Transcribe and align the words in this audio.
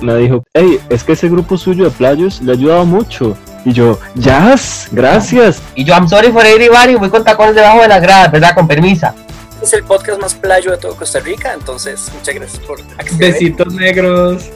me 0.00 0.16
dijo, 0.16 0.44
hey, 0.54 0.80
es 0.88 1.04
que 1.04 1.12
ese 1.12 1.28
grupo 1.28 1.56
suyo 1.56 1.84
de 1.84 1.90
playos 1.90 2.40
le 2.40 2.52
ha 2.52 2.54
ayudado 2.54 2.84
mucho. 2.84 3.36
Y 3.64 3.72
yo, 3.72 3.98
Jazz, 4.14 4.88
gracias. 4.92 5.60
Y 5.74 5.84
yo, 5.84 5.94
I'm 5.94 6.08
sorry 6.08 6.30
for 6.30 6.44
everybody, 6.46 6.94
voy 6.94 7.10
con 7.10 7.24
tacones 7.24 7.54
debajo 7.54 7.82
de 7.82 7.88
las 7.88 8.00
gradas, 8.00 8.32
¿verdad? 8.32 8.54
Con 8.54 8.66
permisa. 8.66 9.14
Es 9.62 9.72
el 9.72 9.82
podcast 9.82 10.20
más 10.20 10.34
playo 10.34 10.70
de 10.70 10.78
todo 10.78 10.94
Costa 10.94 11.18
Rica, 11.20 11.52
entonces 11.52 12.10
muchas 12.14 12.34
gracias 12.34 12.62
por 12.64 12.80
acceder. 12.96 13.32
Besitos 13.32 13.74
negros. 13.74 14.50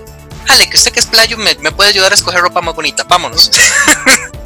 Ale, 0.49 0.69
que 0.69 0.77
usted 0.77 0.93
que 0.93 1.01
es 1.01 1.07
playo 1.07 1.37
me, 1.39 1.55
me 1.61 1.73
puede 1.73 1.91
ayudar 1.91 2.13
a 2.13 2.15
escoger 2.15 2.41
ropa 2.41 2.61
más 2.61 2.75
bonita. 2.75 3.05
Vámonos. 3.09 3.51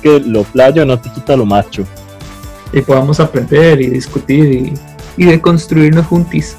Que 0.03 0.21
lo 0.21 0.45
playo 0.45 0.85
no 0.85 1.01
te 1.01 1.11
quita 1.11 1.35
lo 1.35 1.47
macho. 1.47 1.85
Y 2.73 2.81
podamos 2.83 3.19
aprender 3.19 3.81
y 3.81 3.89
discutir 3.89 4.45
y, 4.45 4.75
y 5.17 5.25
deconstruirnos 5.25 6.07
juntis. 6.07 6.57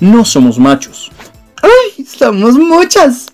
No 0.00 0.24
somos 0.24 0.58
machos. 0.58 1.10
¡Ay! 1.62 2.04
¡Somos 2.04 2.54
muchas! 2.54 3.25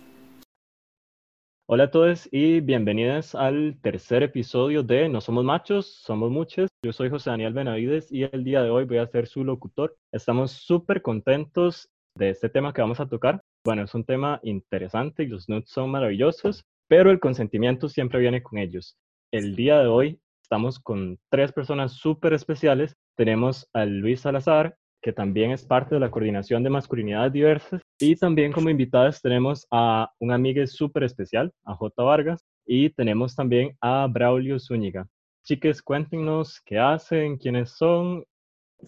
Hola 1.75 1.85
a 1.85 1.91
todos 1.91 2.29
y 2.31 2.61
bienvenidos 2.61 3.35
al 3.35 3.79
tercer 3.81 4.23
episodio 4.23 4.83
de 4.83 5.09
No 5.09 5.23
Somos 5.23 5.43
Machos, 5.43 5.87
Somos 5.87 6.31
Muchos. 6.31 6.69
Yo 6.85 6.93
soy 6.93 7.09
José 7.09 7.31
Daniel 7.31 7.55
Benavides 7.55 8.13
y 8.13 8.25
el 8.25 8.45
día 8.45 8.63
de 8.63 8.69
hoy 8.69 8.85
voy 8.85 8.99
a 8.99 9.07
ser 9.07 9.27
su 9.27 9.43
locutor. 9.43 9.97
Estamos 10.13 10.51
súper 10.51 11.01
contentos 11.01 11.89
de 12.15 12.29
este 12.29 12.51
tema 12.51 12.75
que 12.75 12.83
vamos 12.83 13.01
a 13.01 13.09
tocar. 13.09 13.41
Bueno, 13.65 13.85
es 13.85 13.95
un 13.95 14.05
tema 14.05 14.39
interesante 14.43 15.23
y 15.23 15.29
los 15.29 15.49
nudes 15.49 15.71
son 15.71 15.89
maravillosos, 15.89 16.63
pero 16.91 17.11
el 17.11 17.21
consentimiento 17.21 17.89
siempre 17.89 18.21
viene 18.21 18.43
con 18.43 18.59
ellos. 18.59 18.99
El 19.33 19.57
día 19.57 19.79
de 19.79 19.87
hoy 19.87 20.21
estamos 20.43 20.79
con 20.79 21.19
tres 21.31 21.53
personas 21.53 21.95
súper 21.95 22.35
especiales. 22.35 22.93
Tenemos 23.17 23.67
a 23.73 23.87
Luis 23.87 24.21
Salazar, 24.21 24.77
que 25.03 25.13
también 25.13 25.51
es 25.51 25.65
parte 25.65 25.97
de 25.97 26.01
la 26.01 26.11
coordinación 26.11 26.63
de 26.63 26.71
masculinidades 26.71 27.33
diversas. 27.33 27.83
Y 27.99 28.17
también 28.17 28.53
como 28.53 28.71
invitadas 28.71 29.21
tenemos 29.21 29.67
a 29.71 30.11
un 30.21 30.33
amigo 30.33 30.65
súper 30.67 31.03
especial, 31.03 31.53
a 31.65 31.75
J. 31.75 32.03
Vargas, 32.03 32.41
y 32.65 32.91
tenemos 32.91 33.35
también 33.35 33.77
a 33.81 34.07
Braulio 34.07 34.59
Zúñiga. 34.59 35.07
Chiques, 35.45 35.83
cuéntenos 35.83 36.61
qué 36.65 36.79
hacen, 36.79 37.37
quiénes 37.37 37.71
son. 37.71 38.25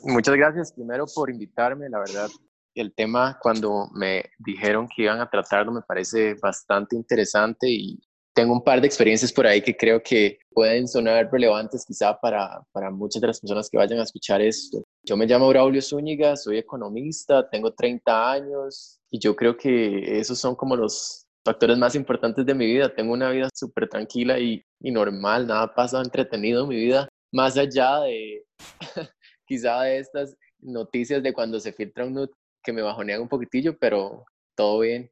Muchas 0.04 0.36
gracias 0.36 0.72
primero 0.72 1.04
por 1.12 1.28
invitarme, 1.30 1.88
la 1.88 1.98
verdad. 1.98 2.28
El 2.74 2.94
tema 2.94 3.38
cuando 3.40 3.88
me 3.92 4.24
dijeron 4.38 4.88
que 4.88 5.02
iban 5.02 5.20
a 5.20 5.28
tratarlo 5.28 5.72
me 5.72 5.82
parece 5.82 6.34
bastante 6.34 6.96
interesante 6.96 7.68
y 7.68 8.00
tengo 8.34 8.52
un 8.52 8.64
par 8.64 8.80
de 8.80 8.86
experiencias 8.86 9.32
por 9.32 9.46
ahí 9.46 9.62
que 9.62 9.76
creo 9.76 10.02
que 10.02 10.38
pueden 10.50 10.88
sonar 10.88 11.30
relevantes 11.30 11.84
quizá 11.86 12.18
para, 12.18 12.62
para 12.72 12.90
muchas 12.90 13.20
de 13.20 13.28
las 13.28 13.40
personas 13.40 13.70
que 13.70 13.78
vayan 13.78 14.00
a 14.00 14.02
escuchar 14.02 14.42
esto. 14.42 14.82
Yo 15.04 15.16
me 15.16 15.26
llamo 15.26 15.48
Braulio 15.48 15.80
Zúñiga, 15.80 16.36
soy 16.36 16.58
economista, 16.58 17.48
tengo 17.48 17.72
30 17.72 18.32
años 18.32 18.98
y 19.10 19.20
yo 19.20 19.36
creo 19.36 19.56
que 19.56 20.18
esos 20.18 20.38
son 20.38 20.56
como 20.56 20.74
los 20.76 21.26
factores 21.44 21.78
más 21.78 21.94
importantes 21.94 22.44
de 22.44 22.54
mi 22.54 22.66
vida. 22.66 22.92
Tengo 22.92 23.12
una 23.12 23.30
vida 23.30 23.48
súper 23.54 23.88
tranquila 23.88 24.38
y, 24.38 24.64
y 24.80 24.90
normal, 24.90 25.46
nada 25.46 25.72
pasa 25.72 26.00
entretenido 26.00 26.64
en 26.64 26.68
mi 26.68 26.76
vida, 26.76 27.08
más 27.32 27.56
allá 27.56 28.00
de 28.00 28.44
quizá 29.46 29.82
de 29.82 29.98
estas 29.98 30.36
noticias 30.58 31.22
de 31.22 31.32
cuando 31.32 31.60
se 31.60 31.72
filtra 31.72 32.04
un 32.04 32.14
nude 32.14 32.30
que 32.64 32.72
me 32.72 32.82
bajonean 32.82 33.20
un 33.20 33.28
poquitillo, 33.28 33.76
pero 33.78 34.24
todo 34.56 34.80
bien. 34.80 35.10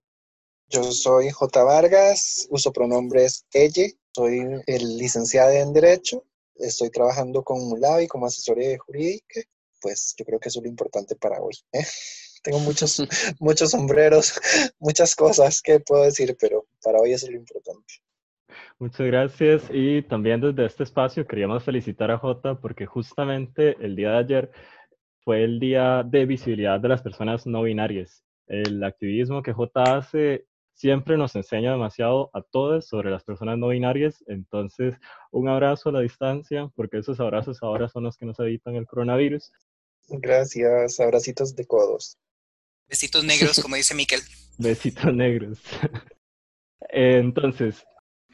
Yo 0.69 0.83
soy 0.85 1.31
J. 1.31 1.65
Vargas, 1.65 2.47
uso 2.51 2.73
pronombres 2.73 3.45
ella, 3.53 3.89
soy 4.15 4.63
el 4.67 4.99
licenciado 4.99 5.51
en 5.51 5.73
Derecho, 5.73 6.25
estoy 6.55 6.91
trabajando 6.91 7.43
con 7.43 7.69
Mulavi 7.69 8.07
como 8.07 8.27
asesoría 8.27 8.79
jurídica, 8.79 9.41
pues 9.81 10.15
yo 10.17 10.25
creo 10.25 10.39
que 10.39 10.49
eso 10.49 10.61
es 10.61 10.65
lo 10.65 10.71
importante 10.71 11.17
para 11.17 11.41
hoy. 11.41 11.55
¿eh? 11.73 11.85
Tengo 12.43 12.59
muchos, 12.61 13.03
muchos 13.41 13.71
sombreros, 13.71 14.41
muchas 14.81 15.15
cosas 15.15 15.61
que 15.63 15.81
puedo 15.81 16.05
decir, 16.05 16.37
pero 16.41 16.67
para 16.83 16.99
hoy 16.99 17.13
eso 17.13 17.27
es 17.27 17.33
lo 17.33 17.39
importante. 17.39 17.95
Muchas 18.79 19.07
gracias 19.07 19.63
y 19.71 20.03
también 20.03 20.41
desde 20.41 20.67
este 20.67 20.83
espacio 20.83 21.27
queríamos 21.27 21.63
felicitar 21.63 22.11
a 22.11 22.19
Jota 22.19 22.61
porque 22.61 22.85
justamente 22.85 23.77
el 23.81 23.95
día 23.95 24.11
de 24.11 24.19
ayer 24.19 24.51
fue 25.25 25.45
el 25.45 25.61
día 25.61 26.03
de 26.03 26.27
visibilidad 26.27 26.81
de 26.81 26.89
las 26.89 27.01
personas 27.01 27.47
no 27.47 27.63
binarias. 27.63 28.25
El 28.49 28.83
activismo 28.83 29.43
que 29.43 29.53
Jota 29.53 29.97
hace 29.97 30.47
siempre 30.83 31.17
nos 31.17 31.37
enseña 31.37 31.71
demasiado 31.71 32.29
a 32.33 32.43
todos 32.43 32.89
sobre 32.89 33.09
las 33.09 33.23
personas 33.23 33.57
no 33.57 33.69
binarias. 33.69 34.25
Entonces, 34.27 34.97
un 35.31 35.49
abrazo 35.49 35.91
a 35.91 35.93
la 35.93 36.01
distancia, 36.01 36.73
porque 36.75 36.99
esos 36.99 37.21
abrazos 37.21 37.63
ahora 37.63 37.89
son 37.89 38.03
los 38.03 38.17
que 38.17 38.27
nos 38.27 38.41
evitan 38.41 38.75
el 38.75 38.85
coronavirus. 38.85 39.53
Gracias, 40.09 40.99
abracitos 40.99 41.55
de 41.55 41.67
codos. 41.69 42.19
Besitos 42.89 43.23
negros, 43.23 43.61
como 43.61 43.77
dice 43.77 43.95
Miquel. 43.95 44.19
Besitos 44.59 45.15
negros. 45.15 45.61
Entonces, 46.89 47.85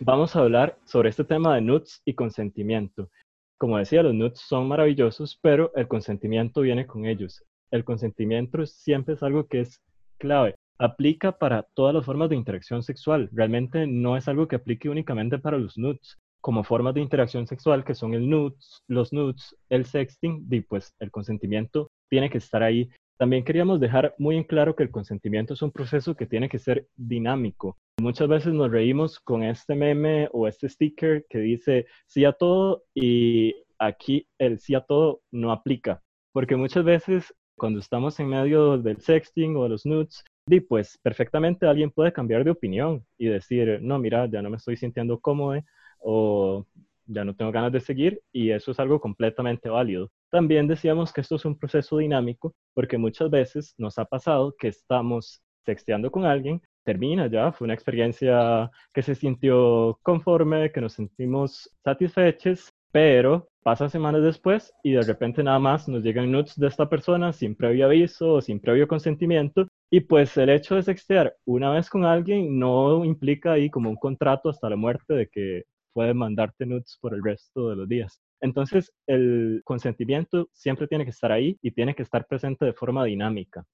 vamos 0.00 0.34
a 0.34 0.40
hablar 0.40 0.78
sobre 0.86 1.10
este 1.10 1.24
tema 1.24 1.54
de 1.54 1.60
nudes 1.60 2.00
y 2.06 2.14
consentimiento. 2.14 3.10
Como 3.58 3.76
decía, 3.76 4.02
los 4.02 4.14
nudes 4.14 4.40
son 4.40 4.68
maravillosos, 4.68 5.38
pero 5.42 5.70
el 5.76 5.86
consentimiento 5.86 6.62
viene 6.62 6.86
con 6.86 7.04
ellos. 7.04 7.44
El 7.70 7.84
consentimiento 7.84 8.64
siempre 8.64 9.16
es 9.16 9.22
algo 9.22 9.46
que 9.46 9.60
es 9.60 9.82
clave 10.16 10.57
aplica 10.78 11.32
para 11.32 11.64
todas 11.74 11.94
las 11.94 12.04
formas 12.04 12.28
de 12.30 12.36
interacción 12.36 12.82
sexual. 12.82 13.28
Realmente 13.32 13.86
no 13.86 14.16
es 14.16 14.28
algo 14.28 14.48
que 14.48 14.56
aplique 14.56 14.88
únicamente 14.88 15.38
para 15.38 15.58
los 15.58 15.76
nudes. 15.76 16.18
Como 16.40 16.62
formas 16.62 16.94
de 16.94 17.00
interacción 17.00 17.46
sexual, 17.46 17.84
que 17.84 17.94
son 17.94 18.14
el 18.14 18.30
nudes, 18.30 18.82
los 18.86 19.12
nudes, 19.12 19.56
el 19.68 19.84
sexting, 19.84 20.46
y 20.48 20.60
pues 20.60 20.94
el 21.00 21.10
consentimiento 21.10 21.90
tiene 22.08 22.30
que 22.30 22.38
estar 22.38 22.62
ahí. 22.62 22.88
También 23.18 23.42
queríamos 23.44 23.80
dejar 23.80 24.14
muy 24.18 24.36
en 24.36 24.44
claro 24.44 24.76
que 24.76 24.84
el 24.84 24.92
consentimiento 24.92 25.54
es 25.54 25.62
un 25.62 25.72
proceso 25.72 26.14
que 26.14 26.26
tiene 26.26 26.48
que 26.48 26.60
ser 26.60 26.86
dinámico. 26.94 27.76
Muchas 28.00 28.28
veces 28.28 28.54
nos 28.54 28.70
reímos 28.70 29.18
con 29.18 29.42
este 29.42 29.74
meme 29.74 30.28
o 30.32 30.46
este 30.46 30.68
sticker 30.68 31.26
que 31.28 31.38
dice 31.38 31.86
sí 32.06 32.24
a 32.24 32.32
todo 32.32 32.84
y 32.94 33.56
aquí 33.80 34.28
el 34.38 34.60
sí 34.60 34.76
a 34.76 34.82
todo 34.82 35.22
no 35.32 35.50
aplica. 35.50 36.00
Porque 36.32 36.54
muchas 36.54 36.84
veces 36.84 37.34
cuando 37.56 37.80
estamos 37.80 38.18
en 38.20 38.28
medio 38.28 38.78
del 38.78 39.00
sexting 39.00 39.56
o 39.56 39.64
de 39.64 39.68
los 39.68 39.84
nudes, 39.84 40.24
y 40.50 40.60
pues 40.60 40.98
perfectamente 41.02 41.66
alguien 41.66 41.90
puede 41.90 42.12
cambiar 42.12 42.44
de 42.44 42.50
opinión 42.50 43.04
y 43.16 43.26
decir, 43.26 43.80
no, 43.82 43.98
mira, 43.98 44.26
ya 44.26 44.42
no 44.42 44.50
me 44.50 44.56
estoy 44.56 44.76
sintiendo 44.76 45.20
cómodo 45.20 45.60
o 46.00 46.66
ya 47.06 47.24
no 47.24 47.34
tengo 47.34 47.52
ganas 47.52 47.72
de 47.72 47.80
seguir 47.80 48.20
y 48.32 48.50
eso 48.50 48.72
es 48.72 48.80
algo 48.80 49.00
completamente 49.00 49.68
válido. 49.68 50.10
También 50.30 50.68
decíamos 50.68 51.12
que 51.12 51.22
esto 51.22 51.36
es 51.36 51.44
un 51.44 51.58
proceso 51.58 51.98
dinámico 51.98 52.54
porque 52.74 52.98
muchas 52.98 53.30
veces 53.30 53.74
nos 53.78 53.98
ha 53.98 54.04
pasado 54.04 54.54
que 54.58 54.68
estamos 54.68 55.42
texteando 55.64 56.10
con 56.10 56.24
alguien, 56.24 56.60
termina 56.84 57.26
ya, 57.26 57.52
fue 57.52 57.66
una 57.66 57.74
experiencia 57.74 58.70
que 58.92 59.02
se 59.02 59.14
sintió 59.14 59.98
conforme, 60.02 60.72
que 60.72 60.80
nos 60.80 60.94
sentimos 60.94 61.70
satisfechos, 61.84 62.72
pero 62.92 63.48
pasan 63.62 63.90
semanas 63.90 64.22
después 64.22 64.72
y 64.82 64.92
de 64.92 65.02
repente 65.02 65.42
nada 65.42 65.58
más 65.58 65.88
nos 65.88 66.02
llegan 66.02 66.32
nudes 66.32 66.56
de 66.56 66.68
esta 66.68 66.88
persona 66.88 67.32
sin 67.32 67.54
previo 67.54 67.86
aviso 67.86 68.34
o 68.34 68.40
sin 68.40 68.60
previo 68.60 68.88
consentimiento 68.88 69.68
y 69.90 70.00
pues 70.00 70.36
el 70.36 70.48
hecho 70.50 70.74
de 70.74 70.82
sextear 70.82 71.36
una 71.44 71.70
vez 71.70 71.90
con 71.90 72.04
alguien 72.04 72.58
no 72.58 73.04
implica 73.04 73.52
ahí 73.52 73.70
como 73.70 73.90
un 73.90 73.96
contrato 73.96 74.48
hasta 74.48 74.70
la 74.70 74.76
muerte 74.76 75.14
de 75.14 75.28
que 75.28 75.64
puede 75.92 76.14
mandarte 76.14 76.64
nudes 76.66 76.98
por 77.00 77.14
el 77.14 77.22
resto 77.22 77.70
de 77.70 77.76
los 77.76 77.88
días. 77.88 78.20
Entonces, 78.40 78.92
el 79.08 79.62
consentimiento 79.64 80.48
siempre 80.52 80.86
tiene 80.86 81.04
que 81.04 81.10
estar 81.10 81.32
ahí 81.32 81.58
y 81.60 81.72
tiene 81.72 81.94
que 81.94 82.04
estar 82.04 82.24
presente 82.26 82.64
de 82.64 82.72
forma 82.72 83.04
dinámica. 83.04 83.64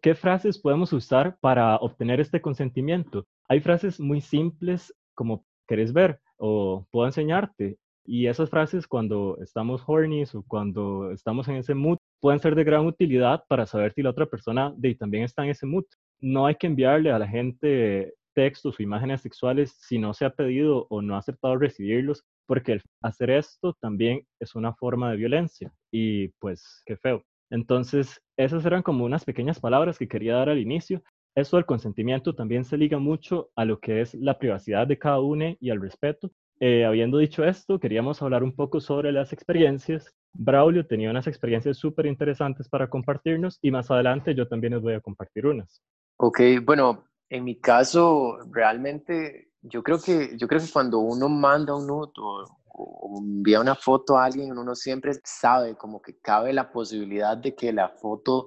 ¿Qué 0.00 0.14
frases 0.14 0.58
podemos 0.58 0.92
usar 0.94 1.36
para 1.40 1.76
obtener 1.76 2.20
este 2.20 2.40
consentimiento? 2.40 3.26
Hay 3.48 3.60
frases 3.60 4.00
muy 4.00 4.20
simples 4.22 4.94
como 5.14 5.44
¿querés 5.66 5.92
ver? 5.92 6.20
o 6.36 6.86
puedo 6.90 7.06
enseñarte. 7.06 7.78
Y 8.06 8.26
esas 8.26 8.50
frases 8.50 8.86
cuando 8.86 9.38
estamos 9.40 9.82
horny 9.86 10.24
o 10.34 10.42
cuando 10.46 11.10
estamos 11.10 11.48
en 11.48 11.56
ese 11.56 11.74
mood 11.74 11.98
pueden 12.20 12.38
ser 12.38 12.54
de 12.54 12.64
gran 12.64 12.86
utilidad 12.86 13.44
para 13.48 13.66
saber 13.66 13.92
si 13.92 14.02
la 14.02 14.10
otra 14.10 14.26
persona 14.26 14.74
también 14.98 15.24
está 15.24 15.44
en 15.44 15.50
ese 15.50 15.66
mood. 15.66 15.84
No 16.20 16.46
hay 16.46 16.56
que 16.56 16.66
enviarle 16.66 17.10
a 17.10 17.18
la 17.18 17.26
gente 17.26 18.14
textos 18.34 18.78
o 18.78 18.82
imágenes 18.82 19.22
sexuales 19.22 19.76
si 19.80 19.98
no 19.98 20.12
se 20.12 20.24
ha 20.24 20.30
pedido 20.30 20.86
o 20.90 21.00
no 21.00 21.14
ha 21.14 21.18
aceptado 21.18 21.56
recibirlos, 21.56 22.24
porque 22.46 22.80
hacer 23.02 23.30
esto 23.30 23.74
también 23.80 24.26
es 24.40 24.54
una 24.54 24.74
forma 24.74 25.10
de 25.10 25.16
violencia 25.16 25.72
y 25.90 26.28
pues 26.40 26.82
qué 26.84 26.96
feo. 26.96 27.22
Entonces, 27.50 28.20
esas 28.36 28.66
eran 28.66 28.82
como 28.82 29.04
unas 29.04 29.24
pequeñas 29.24 29.60
palabras 29.60 29.98
que 29.98 30.08
quería 30.08 30.34
dar 30.34 30.48
al 30.48 30.58
inicio. 30.58 31.02
Eso 31.36 31.56
del 31.56 31.66
consentimiento 31.66 32.34
también 32.34 32.64
se 32.64 32.76
liga 32.76 32.98
mucho 32.98 33.50
a 33.56 33.64
lo 33.64 33.78
que 33.80 34.00
es 34.00 34.14
la 34.14 34.38
privacidad 34.38 34.86
de 34.86 34.98
cada 34.98 35.20
uno 35.20 35.56
y 35.60 35.70
al 35.70 35.80
respeto. 35.80 36.30
Eh, 36.60 36.84
habiendo 36.84 37.18
dicho 37.18 37.44
esto, 37.44 37.78
queríamos 37.78 38.22
hablar 38.22 38.42
un 38.42 38.54
poco 38.54 38.80
sobre 38.80 39.12
las 39.12 39.32
experiencias 39.32 40.14
Braulio 40.34 40.86
tenía 40.86 41.10
unas 41.10 41.26
experiencias 41.26 41.78
súper 41.78 42.06
interesantes 42.06 42.68
para 42.68 42.90
compartirnos 42.90 43.58
y 43.62 43.70
más 43.70 43.90
adelante 43.90 44.34
yo 44.34 44.48
también 44.48 44.74
les 44.74 44.82
voy 44.82 44.94
a 44.94 45.00
compartir 45.00 45.46
unas. 45.46 45.80
Ok, 46.16 46.40
bueno, 46.62 47.04
en 47.28 47.44
mi 47.44 47.60
caso 47.60 48.38
realmente 48.50 49.52
yo 49.62 49.82
creo 49.82 50.00
que, 50.00 50.36
yo 50.36 50.48
creo 50.48 50.60
que 50.60 50.72
cuando 50.72 50.98
uno 50.98 51.28
manda 51.28 51.74
un 51.74 51.86
nude 51.86 52.10
o, 52.18 52.44
o 52.66 53.18
envía 53.20 53.60
una 53.60 53.76
foto 53.76 54.18
a 54.18 54.24
alguien, 54.24 54.58
uno 54.58 54.74
siempre 54.74 55.12
sabe 55.22 55.76
como 55.76 56.02
que 56.02 56.18
cabe 56.18 56.52
la 56.52 56.70
posibilidad 56.70 57.36
de 57.36 57.54
que 57.54 57.72
la 57.72 57.88
foto 57.88 58.46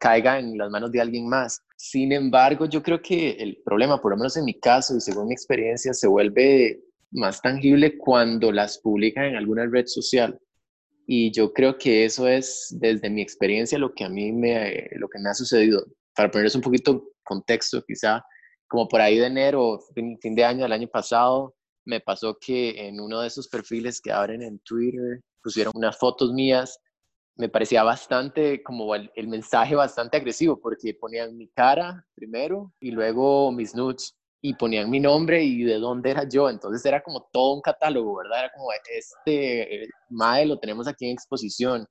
caiga 0.00 0.38
en 0.38 0.56
las 0.56 0.70
manos 0.70 0.90
de 0.90 1.00
alguien 1.00 1.28
más. 1.28 1.62
Sin 1.76 2.12
embargo, 2.12 2.64
yo 2.66 2.82
creo 2.82 3.00
que 3.02 3.32
el 3.32 3.58
problema, 3.62 4.00
por 4.00 4.12
lo 4.12 4.16
menos 4.16 4.36
en 4.38 4.46
mi 4.46 4.58
caso 4.58 4.96
y 4.96 5.00
según 5.00 5.28
mi 5.28 5.34
experiencia, 5.34 5.92
se 5.92 6.08
vuelve 6.08 6.85
más 7.10 7.40
tangible 7.40 7.96
cuando 7.98 8.52
las 8.52 8.78
publican 8.78 9.24
en 9.24 9.36
alguna 9.36 9.66
red 9.66 9.86
social. 9.86 10.38
Y 11.06 11.30
yo 11.32 11.52
creo 11.52 11.78
que 11.78 12.04
eso 12.04 12.26
es, 12.26 12.74
desde 12.78 13.10
mi 13.10 13.22
experiencia, 13.22 13.78
lo 13.78 13.94
que 13.94 14.04
a 14.04 14.08
mí 14.08 14.32
me, 14.32 14.88
lo 14.96 15.08
que 15.08 15.18
me 15.20 15.30
ha 15.30 15.34
sucedido. 15.34 15.86
Para 16.14 16.30
ponerles 16.30 16.56
un 16.56 16.62
poquito 16.62 17.12
contexto, 17.22 17.82
quizá, 17.86 18.24
como 18.66 18.88
por 18.88 19.00
ahí 19.00 19.18
de 19.18 19.26
enero, 19.26 19.78
fin, 19.94 20.18
fin 20.20 20.34
de 20.34 20.44
año 20.44 20.62
del 20.62 20.72
año 20.72 20.88
pasado, 20.88 21.54
me 21.84 22.00
pasó 22.00 22.36
que 22.40 22.88
en 22.88 23.00
uno 23.00 23.20
de 23.20 23.28
esos 23.28 23.48
perfiles 23.48 24.00
que 24.00 24.10
abren 24.10 24.42
en 24.42 24.58
Twitter 24.60 25.20
pusieron 25.42 25.72
unas 25.76 25.96
fotos 25.96 26.32
mías 26.32 26.80
me 27.36 27.48
parecía 27.48 27.82
bastante 27.82 28.62
como 28.62 28.94
el, 28.94 29.10
el, 29.14 29.28
mensaje 29.28 29.74
bastante 29.74 30.16
agresivo 30.16 30.58
porque 30.58 30.94
ponían 30.94 31.36
mi 31.36 31.48
cara 31.48 32.06
primero 32.14 32.72
y 32.80 32.90
luego 32.90 33.52
mis 33.52 33.74
nudes 33.74 34.16
y 34.48 34.54
ponían 34.54 34.88
mi 34.88 35.00
nombre 35.00 35.42
y 35.42 35.64
de 35.64 35.80
dónde 35.80 36.10
era 36.12 36.28
yo. 36.28 36.48
Entonces 36.48 36.84
era 36.86 37.02
como 37.02 37.28
todo 37.32 37.54
un 37.54 37.60
catálogo, 37.60 38.18
¿verdad? 38.18 38.44
Era 38.44 38.52
como 38.52 38.68
este 38.88 39.88
MAE 40.08 40.46
lo 40.46 40.58
tenemos 40.60 40.86
aquí 40.86 41.06
en 41.06 41.14
exposición. 41.14 41.84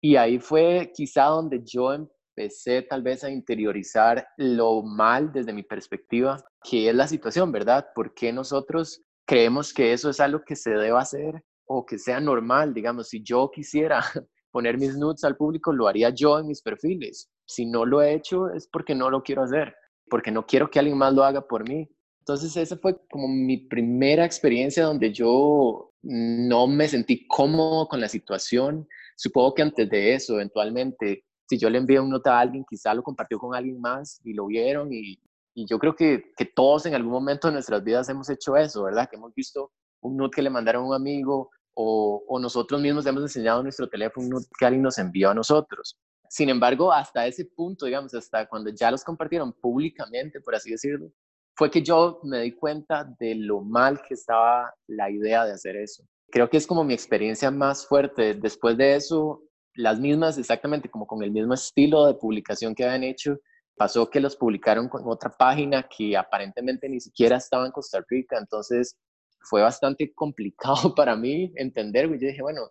Y 0.00 0.14
ahí 0.14 0.38
fue 0.38 0.92
quizá 0.94 1.24
donde 1.24 1.60
yo 1.64 1.92
empecé 1.92 2.82
tal 2.82 3.02
vez 3.02 3.24
a 3.24 3.30
interiorizar 3.30 4.28
lo 4.36 4.82
mal 4.82 5.32
desde 5.32 5.52
mi 5.52 5.64
perspectiva, 5.64 6.40
que 6.62 6.88
es 6.88 6.94
la 6.94 7.08
situación, 7.08 7.50
¿verdad? 7.50 7.88
¿Por 7.96 8.14
qué 8.14 8.32
nosotros 8.32 9.02
creemos 9.26 9.74
que 9.74 9.92
eso 9.92 10.08
es 10.08 10.20
algo 10.20 10.42
que 10.46 10.54
se 10.54 10.70
deba 10.70 11.00
hacer 11.00 11.42
o 11.66 11.84
que 11.84 11.98
sea 11.98 12.20
normal? 12.20 12.74
Digamos, 12.74 13.08
si 13.08 13.24
yo 13.24 13.50
quisiera 13.52 13.98
poner 14.52 14.78
mis 14.78 14.96
nudes 14.96 15.24
al 15.24 15.36
público, 15.36 15.72
lo 15.72 15.88
haría 15.88 16.10
yo 16.10 16.38
en 16.38 16.46
mis 16.46 16.62
perfiles. 16.62 17.28
Si 17.44 17.66
no 17.66 17.84
lo 17.84 18.02
he 18.02 18.14
hecho 18.14 18.50
es 18.50 18.68
porque 18.68 18.94
no 18.94 19.10
lo 19.10 19.24
quiero 19.24 19.42
hacer, 19.42 19.74
porque 20.08 20.30
no 20.30 20.46
quiero 20.46 20.70
que 20.70 20.78
alguien 20.78 20.98
más 20.98 21.12
lo 21.12 21.24
haga 21.24 21.40
por 21.40 21.68
mí. 21.68 21.88
Entonces 22.20 22.56
esa 22.56 22.76
fue 22.76 22.96
como 23.10 23.28
mi 23.28 23.56
primera 23.56 24.24
experiencia 24.24 24.84
donde 24.84 25.12
yo 25.12 25.92
no 26.02 26.66
me 26.66 26.88
sentí 26.88 27.26
cómodo 27.26 27.88
con 27.88 28.00
la 28.00 28.08
situación. 28.08 28.86
Supongo 29.16 29.54
que 29.54 29.62
antes 29.62 29.88
de 29.88 30.14
eso, 30.14 30.34
eventualmente, 30.34 31.24
si 31.48 31.58
yo 31.58 31.70
le 31.70 31.78
envié 31.78 32.00
un 32.00 32.10
nota 32.10 32.36
a 32.36 32.40
alguien, 32.40 32.64
quizá 32.68 32.94
lo 32.94 33.02
compartió 33.02 33.38
con 33.38 33.54
alguien 33.54 33.80
más 33.80 34.20
y 34.24 34.34
lo 34.34 34.46
vieron 34.46 34.92
y, 34.92 35.18
y 35.54 35.66
yo 35.66 35.78
creo 35.78 35.96
que, 35.96 36.32
que, 36.36 36.44
todos 36.44 36.86
en 36.86 36.94
algún 36.94 37.12
momento 37.12 37.48
de 37.48 37.54
nuestras 37.54 37.82
vidas 37.82 38.08
hemos 38.08 38.28
hecho 38.30 38.56
eso, 38.56 38.84
¿verdad? 38.84 39.08
Que 39.08 39.16
hemos 39.16 39.34
visto 39.34 39.72
un 40.02 40.16
note 40.16 40.36
que 40.36 40.42
le 40.42 40.50
mandaron 40.50 40.84
a 40.84 40.88
un 40.88 40.94
amigo 40.94 41.50
o, 41.80 42.38
nosotros 42.40 42.80
mismos 42.80 43.06
hemos 43.06 43.22
enseñado 43.22 43.62
nuestro 43.62 43.88
teléfono 43.88 44.38
que 44.58 44.66
alguien 44.66 44.82
nos 44.82 44.98
envió 44.98 45.30
a 45.30 45.34
nosotros. 45.34 45.96
Sin 46.28 46.48
embargo, 46.48 46.92
hasta 46.92 47.26
ese 47.26 47.44
punto, 47.44 47.86
digamos, 47.86 48.14
hasta 48.14 48.46
cuando 48.46 48.70
ya 48.70 48.90
los 48.90 49.04
compartieron 49.04 49.52
públicamente, 49.52 50.40
por 50.40 50.54
así 50.54 50.70
decirlo, 50.70 51.10
fue 51.54 51.70
que 51.70 51.82
yo 51.82 52.20
me 52.22 52.42
di 52.42 52.52
cuenta 52.52 53.04
de 53.18 53.34
lo 53.34 53.60
mal 53.60 54.00
que 54.06 54.14
estaba 54.14 54.72
la 54.86 55.10
idea 55.10 55.44
de 55.44 55.52
hacer 55.52 55.76
eso. 55.76 56.04
Creo 56.30 56.48
que 56.48 56.56
es 56.56 56.66
como 56.66 56.84
mi 56.84 56.94
experiencia 56.94 57.50
más 57.50 57.86
fuerte. 57.86 58.34
Después 58.34 58.76
de 58.76 58.94
eso, 58.94 59.42
las 59.74 59.98
mismas, 59.98 60.38
exactamente 60.38 60.88
como 60.88 61.06
con 61.06 61.22
el 61.22 61.32
mismo 61.32 61.54
estilo 61.54 62.06
de 62.06 62.14
publicación 62.14 62.74
que 62.74 62.84
habían 62.84 63.02
hecho, 63.02 63.38
pasó 63.76 64.08
que 64.08 64.20
los 64.20 64.36
publicaron 64.36 64.88
con 64.88 65.02
otra 65.06 65.30
página 65.30 65.88
que 65.88 66.16
aparentemente 66.16 66.88
ni 66.88 67.00
siquiera 67.00 67.38
estaba 67.38 67.66
en 67.66 67.72
Costa 67.72 68.04
Rica. 68.08 68.38
Entonces, 68.38 68.96
fue 69.40 69.62
bastante 69.62 70.12
complicado 70.14 70.74
para 70.94 71.16
mí 71.16 71.52
entender. 71.56 72.08
Yo 72.08 72.28
dije, 72.28 72.42
bueno, 72.42 72.70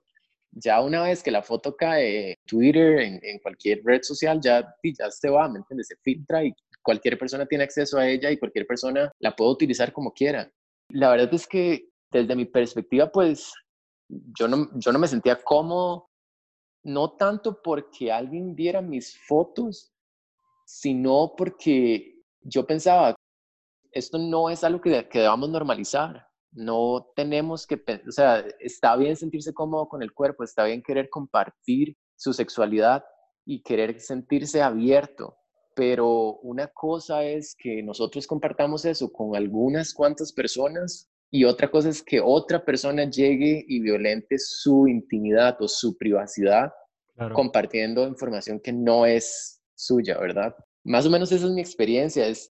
ya 0.51 0.81
una 0.81 1.03
vez 1.03 1.21
que 1.21 1.31
la 1.31 1.43
foto 1.43 1.75
cae 1.75 2.31
en 2.31 2.35
Twitter, 2.45 2.99
en, 2.99 3.39
cualquier 3.39 3.81
red 3.83 4.01
social, 4.01 4.39
ya, 4.41 4.75
ya 4.83 5.11
se 5.11 5.29
va, 5.29 5.47
¿me 5.47 5.59
entiendes? 5.59 5.87
Se 5.87 5.95
filtra 5.97 6.43
y 6.43 6.53
cualquier 6.81 7.17
persona 7.17 7.45
tiene 7.45 7.63
acceso 7.63 7.97
a 7.97 8.07
ella 8.07 8.31
y 8.31 8.37
cualquier 8.37 8.65
persona 8.65 9.11
la 9.19 9.35
puede 9.35 9.51
utilizar 9.51 9.91
como 9.91 10.13
quiera. 10.13 10.51
La 10.89 11.09
verdad 11.09 11.33
es 11.33 11.47
que 11.47 11.89
desde 12.11 12.35
mi 12.35 12.45
perspectiva, 12.45 13.11
pues 13.11 13.53
yo 14.09 14.47
no, 14.47 14.69
yo 14.75 14.91
no 14.91 14.99
me 14.99 15.07
sentía 15.07 15.35
cómodo, 15.43 16.07
no 16.83 17.11
tanto 17.11 17.61
porque 17.61 18.11
alguien 18.11 18.55
viera 18.55 18.81
mis 18.81 19.17
fotos, 19.27 19.91
sino 20.65 21.33
porque 21.37 22.21
yo 22.41 22.65
pensaba, 22.65 23.15
esto 23.91 24.17
no 24.17 24.49
es 24.49 24.63
algo 24.63 24.79
que, 24.79 25.07
que 25.09 25.19
debamos 25.19 25.49
normalizar 25.49 26.26
no 26.57 27.11
tenemos 27.15 27.67
que, 27.67 27.81
o 28.07 28.11
sea, 28.11 28.43
está 28.59 28.95
bien 28.95 29.15
sentirse 29.15 29.53
cómodo 29.53 29.87
con 29.87 30.01
el 30.01 30.11
cuerpo, 30.11 30.43
está 30.43 30.65
bien 30.65 30.81
querer 30.81 31.07
compartir 31.09 31.95
su 32.15 32.33
sexualidad 32.33 33.03
y 33.45 33.61
querer 33.61 33.99
sentirse 33.99 34.61
abierto, 34.61 35.37
pero 35.75 36.39
una 36.41 36.67
cosa 36.67 37.23
es 37.23 37.55
que 37.57 37.83
nosotros 37.83 38.25
compartamos 38.25 38.85
eso 38.85 39.11
con 39.11 39.35
algunas 39.35 39.93
cuantas 39.93 40.33
personas 40.33 41.07
y 41.29 41.43
otra 41.43 41.69
cosa 41.69 41.89
es 41.89 42.01
que 42.01 42.19
otra 42.19 42.65
persona 42.65 43.07
llegue 43.07 43.63
y 43.67 43.79
violente 43.79 44.37
su 44.39 44.87
intimidad 44.87 45.61
o 45.61 45.67
su 45.67 45.95
privacidad 45.95 46.71
compartiendo 47.33 48.07
información 48.07 48.59
que 48.59 48.73
no 48.73 49.05
es 49.05 49.61
suya, 49.75 50.17
¿verdad? 50.19 50.55
Más 50.83 51.05
o 51.05 51.09
menos 51.09 51.31
esa 51.31 51.45
es 51.45 51.51
mi 51.51 51.61
experiencia, 51.61 52.27
es 52.27 52.51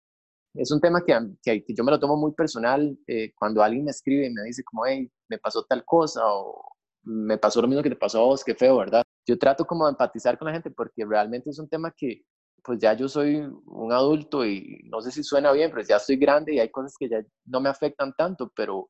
es 0.58 0.72
un 0.72 0.82
tema 0.82 1.04
que, 1.06 1.14
que, 1.44 1.74
yo 1.74 1.84
me 1.84 1.92
lo 1.92 2.00
tomo 2.00 2.18
muy 2.18 2.34
personal 2.34 2.98
eh, 3.08 3.32
cuando 3.36 3.62
alguien 3.62 3.86
me 3.86 3.92
escribe 3.92 4.28
y 4.28 4.34
me 4.34 4.44
dice 4.44 4.64
como, 4.64 4.86
hey, 4.86 5.10
me 5.30 5.38
pasó 5.38 5.64
tal 5.64 5.86
cosa 5.86 6.22
o 6.26 6.74
me 7.04 7.38
pasó 7.38 7.62
lo 7.62 7.68
mismo 7.68 7.84
que 7.84 7.90
te 7.90 7.96
pasó 7.96 8.20
a 8.20 8.26
vos, 8.26 8.44
qué 8.44 8.56
feo, 8.56 8.78
¿verdad? 8.78 9.04
Yo 9.26 9.38
trato 9.38 9.66
como 9.66 9.86
de 9.86 9.92
empatizar 9.92 10.38
con 10.38 10.48
la 10.48 10.54
gente 10.54 10.72
porque 10.72 11.06
realmente 11.06 11.50
es 11.50 11.60
un 11.60 11.70
tema 11.70 11.94
que, 11.96 12.24
pues 12.64 12.80
ya 12.80 12.94
yo 12.94 13.08
soy 13.08 13.36
un 13.38 13.94
adulto 13.94 14.46
y 14.46 14.82
no 14.86 15.02
sé 15.02 15.12
si 15.12 15.24
suena 15.24 15.52
bien, 15.52 15.70
pero 15.72 15.88
ya 15.88 15.98
estoy 15.98 16.18
grande 16.18 16.56
y 16.56 16.60
hay 16.60 16.70
cosas 16.70 16.96
que 17.00 17.08
ya 17.08 17.24
no 17.46 17.62
me 17.62 17.70
afectan 17.70 18.14
tanto, 18.18 18.52
pero 18.56 18.90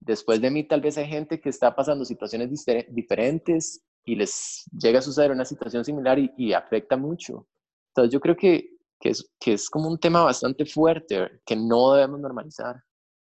después 0.00 0.40
de 0.40 0.50
mí 0.50 0.64
tal 0.66 0.80
vez 0.80 0.96
hay 0.96 1.06
gente 1.06 1.40
que 1.40 1.48
está 1.48 1.74
pasando 1.74 2.04
situaciones 2.04 2.48
diferentes 2.88 3.82
y 4.04 4.14
les 4.14 4.64
llega 4.80 5.00
a 5.00 5.02
suceder 5.02 5.32
una 5.32 5.44
situación 5.44 5.84
similar 5.84 6.18
y, 6.18 6.32
y 6.38 6.52
afecta 6.52 6.96
mucho. 6.96 7.46
Entonces 7.90 8.12
yo 8.12 8.20
creo 8.20 8.36
que 8.36 8.77
que 9.00 9.10
es, 9.10 9.30
que 9.38 9.52
es 9.54 9.70
como 9.70 9.88
un 9.88 9.98
tema 9.98 10.22
bastante 10.22 10.64
fuerte 10.64 11.40
que 11.44 11.56
no 11.56 11.92
debemos 11.92 12.20
normalizar. 12.20 12.82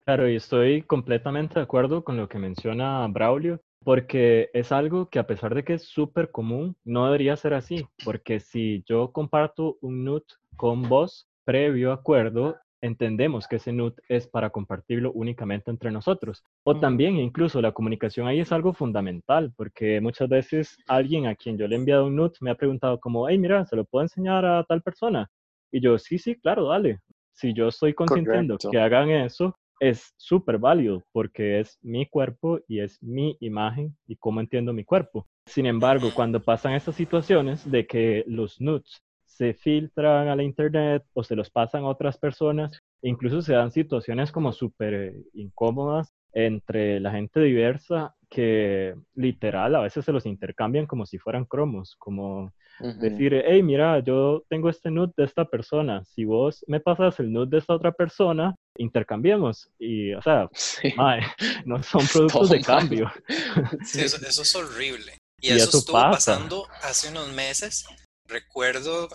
Claro, 0.05 0.29
y 0.29 0.37
estoy 0.37 0.83
completamente 0.83 1.55
de 1.55 1.63
acuerdo 1.63 2.05
con 2.05 2.17
lo 2.17 2.29
que 2.29 2.39
menciona 2.39 3.07
Braulio, 3.09 3.61
porque 3.85 4.51
es 4.53 4.71
algo 4.73 5.09
que 5.09 5.19
a 5.19 5.27
pesar 5.27 5.55
de 5.55 5.65
que 5.65 5.75
es 5.75 5.85
súper 5.85 6.31
común, 6.31 6.77
no 6.85 7.07
debería 7.07 7.37
ser 7.37 7.55
así, 7.55 7.87
porque 8.05 8.41
si 8.41 8.85
yo 8.89 9.13
comparto 9.13 9.79
un 9.81 10.05
NUT 10.05 10.25
con 10.57 10.89
vos, 10.89 11.29
previo 11.45 11.93
acuerdo, 11.93 12.57
entendemos 12.81 13.47
que 13.49 13.57
ese 13.57 13.73
NUT 13.73 13.99
es 14.09 14.27
para 14.27 14.51
compartirlo 14.51 15.13
únicamente 15.13 15.71
entre 15.71 15.91
nosotros. 15.91 16.43
O 16.65 16.79
también 16.79 17.17
incluso 17.17 17.61
la 17.61 17.73
comunicación 17.73 18.27
ahí 18.27 18.41
es 18.41 18.53
algo 18.53 18.73
fundamental, 18.73 19.53
porque 19.57 20.01
muchas 20.01 20.29
veces 20.29 20.77
alguien 20.87 21.27
a 21.27 21.35
quien 21.35 21.59
yo 21.59 21.67
le 21.67 21.75
he 21.77 21.79
enviado 21.79 22.07
un 22.07 22.17
NUT 22.17 22.37
me 22.41 22.51
ha 22.51 22.55
preguntado 22.55 23.01
como, 23.01 23.29
hey, 23.29 23.39
mira, 23.39 23.65
¿se 23.67 23.77
lo 23.77 23.85
puedo 23.85 24.05
enseñar 24.05 24.45
a 24.45 24.65
tal 24.65 24.83
persona? 24.83 25.29
Y 25.71 25.81
yo, 25.81 25.99
sí, 25.99 26.19
sí, 26.19 26.37
claro, 26.37 26.69
dale. 26.69 27.01
Si 27.33 27.53
yo 27.53 27.69
estoy 27.69 27.93
consintiendo 27.93 28.57
que 28.59 28.79
hagan 28.79 29.11
eso, 29.11 29.55
es 29.81 30.15
súper 30.17 30.59
válido 30.59 31.03
porque 31.13 31.61
es 31.61 31.79
mi 31.83 32.07
cuerpo 32.07 32.61
y 32.67 32.81
es 32.81 33.03
mi 33.03 33.37
imagen 33.41 33.97
y 34.07 34.17
cómo 34.17 34.41
entiendo 34.41 34.73
mi 34.73 34.85
cuerpo. 34.85 35.27
Sin 35.47 35.67
embargo, 35.67 36.11
cuando 36.15 36.43
pasan 36.43 36.73
estas 36.73 36.97
situaciones 36.97 37.71
de 37.71 37.87
que 37.87 38.25
los 38.27 38.61
nudes 38.61 39.03
se 39.25 39.53
filtran 39.53 40.29
a 40.29 40.37
la 40.37 40.43
internet 40.43 41.05
o 41.13 41.23
se 41.23 41.37
los 41.37 41.51
pasan 41.51 41.85
a 41.85 41.89
otras 41.89 42.17
personas, 42.17 42.81
incluso 43.03 43.43
se 43.43 43.53
dan 43.53 43.71
situaciones 43.71 44.33
como 44.33 44.53
súper 44.53 45.15
incómodas 45.35 46.15
entre 46.33 47.01
la 47.01 47.13
gente 47.13 47.41
diversa 47.41 48.15
que 48.29 48.95
literal 49.15 49.75
a 49.75 49.81
veces 49.81 50.05
se 50.05 50.13
los 50.13 50.27
intercambian 50.27 50.87
como 50.87 51.07
si 51.07 51.19
fueran 51.19 51.45
cromos, 51.45 51.97
como 51.99 52.53
decir, 52.81 53.43
hey, 53.47 53.63
mira, 53.63 54.01
yo 54.01 54.45
tengo 54.49 54.69
este 54.69 54.91
nude 54.91 55.13
de 55.17 55.25
esta 55.25 55.45
persona, 55.45 56.05
si 56.05 56.25
vos 56.25 56.65
me 56.67 56.81
pasas 56.81 57.19
el 57.21 57.33
nude 57.33 57.51
de 57.51 57.59
esta 57.59 57.75
otra 57.75 57.93
persona, 57.93 58.55
intercambiemos. 58.77 59.69
Y, 59.79 60.13
o 60.15 60.23
sea, 60.23 60.49
no 61.65 61.83
son 61.83 62.07
productos 62.13 62.51
de 62.51 62.61
cambio. 62.61 63.13
Sí, 63.85 64.01
eso, 64.01 64.19
es 64.27 64.57
horrible. 64.57 65.19
Y, 65.41 65.51
eso, 65.51 65.79
estuvo 65.79 65.95
pasando 65.95 66.67
hace 66.83 67.09
unos 67.11 67.33
meses. 67.33 67.87
Recuerdo, 68.29 69.09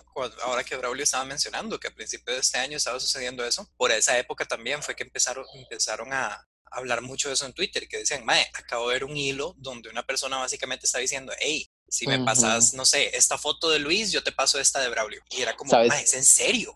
ahora 0.45 0.63
que 0.63 0.77
Braulio 0.77 1.03
estaba 1.03 1.25
mencionando 1.25 1.79
que 1.79 1.89
a 1.89 1.93
principios 1.93 2.37
de 2.37 2.41
este 2.41 2.57
año 2.59 2.77
estaba 2.77 2.99
sucediendo 2.99 3.43
eso, 3.43 3.67
por 3.75 3.91
esa 3.91 4.17
época 4.17 4.45
también 4.45 4.81
fue 4.81 4.95
que 4.95 5.03
empezaron, 5.03 5.45
empezaron 5.53 6.13
a, 6.13 6.45
hablar 6.71 7.01
mucho 7.01 7.27
de 7.27 7.33
eso 7.35 7.45
en 7.45 7.53
Twitter, 7.53 7.87
que 7.87 7.97
decían, 7.97 8.25
Mae, 8.25 8.49
acabo 8.53 8.87
de 8.87 8.95
ver 8.95 9.03
un 9.03 9.15
hilo 9.15 9.53
donde 9.57 9.89
una 9.89 10.03
persona 10.03 10.37
básicamente 10.37 10.85
está 10.85 10.99
diciendo, 10.99 11.33
hey, 11.39 11.67
si 11.91 12.07
me 12.07 12.19
pasas, 12.23 12.73
no 12.73 12.85
sé, 12.85 13.15
esta 13.15 13.37
foto 13.37 13.69
de 13.69 13.79
Luis, 13.79 14.11
yo 14.11 14.23
te 14.23 14.31
paso 14.31 14.59
esta 14.59 14.79
de 14.79 14.89
Braulio. 14.89 15.21
Y 15.29 15.41
era 15.41 15.55
como, 15.55 15.71
Mae, 15.71 16.03
¿es 16.03 16.13
en 16.13 16.23
serio? 16.23 16.73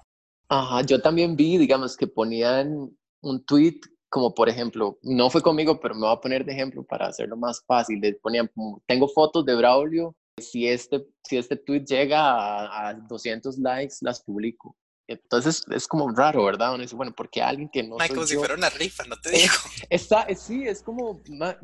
Ajá, 0.49 0.81
yo 0.81 1.01
también 1.01 1.35
vi, 1.35 1.57
digamos, 1.57 1.95
que 1.95 2.05
ponían 2.05 2.95
un 3.21 3.45
tweet 3.45 3.79
como 4.09 4.33
por 4.33 4.47
ejemplo, 4.47 4.97
no 5.01 5.29
fue 5.29 5.41
conmigo, 5.41 5.77
pero 5.81 5.93
me 5.93 6.01
voy 6.01 6.13
a 6.13 6.21
poner 6.21 6.45
de 6.45 6.53
ejemplo 6.53 6.85
para 6.85 7.07
hacerlo 7.07 7.35
más 7.35 7.61
fácil. 7.65 7.99
Les 7.99 8.17
ponían, 8.19 8.49
tengo 8.87 9.09
fotos 9.09 9.45
de 9.45 9.55
Braulio, 9.55 10.15
si 10.39 10.67
este, 10.69 11.05
si 11.23 11.35
este 11.35 11.57
tweet 11.57 11.83
llega 11.83 12.21
a, 12.21 12.89
a 12.89 12.93
200 12.93 13.57
likes, 13.57 13.95
las 13.99 14.23
publico. 14.23 14.77
Entonces 15.07 15.63
es 15.69 15.85
como 15.85 16.09
raro, 16.11 16.45
¿verdad? 16.45 16.73
Uno 16.73 16.83
dice, 16.83 16.95
bueno, 16.95 17.13
porque 17.15 17.41
alguien 17.41 17.69
que 17.69 17.83
no... 17.83 17.97
Michael, 17.97 18.25
si 18.25 18.35
fuera 18.35 18.55
una 18.55 18.69
rifa, 18.69 19.03
no 19.03 19.17
te 19.17 19.31
digo. 19.31 19.53
Está, 19.89 20.27
sí, 20.35 20.65
es 20.65 20.81
como, 20.81 21.21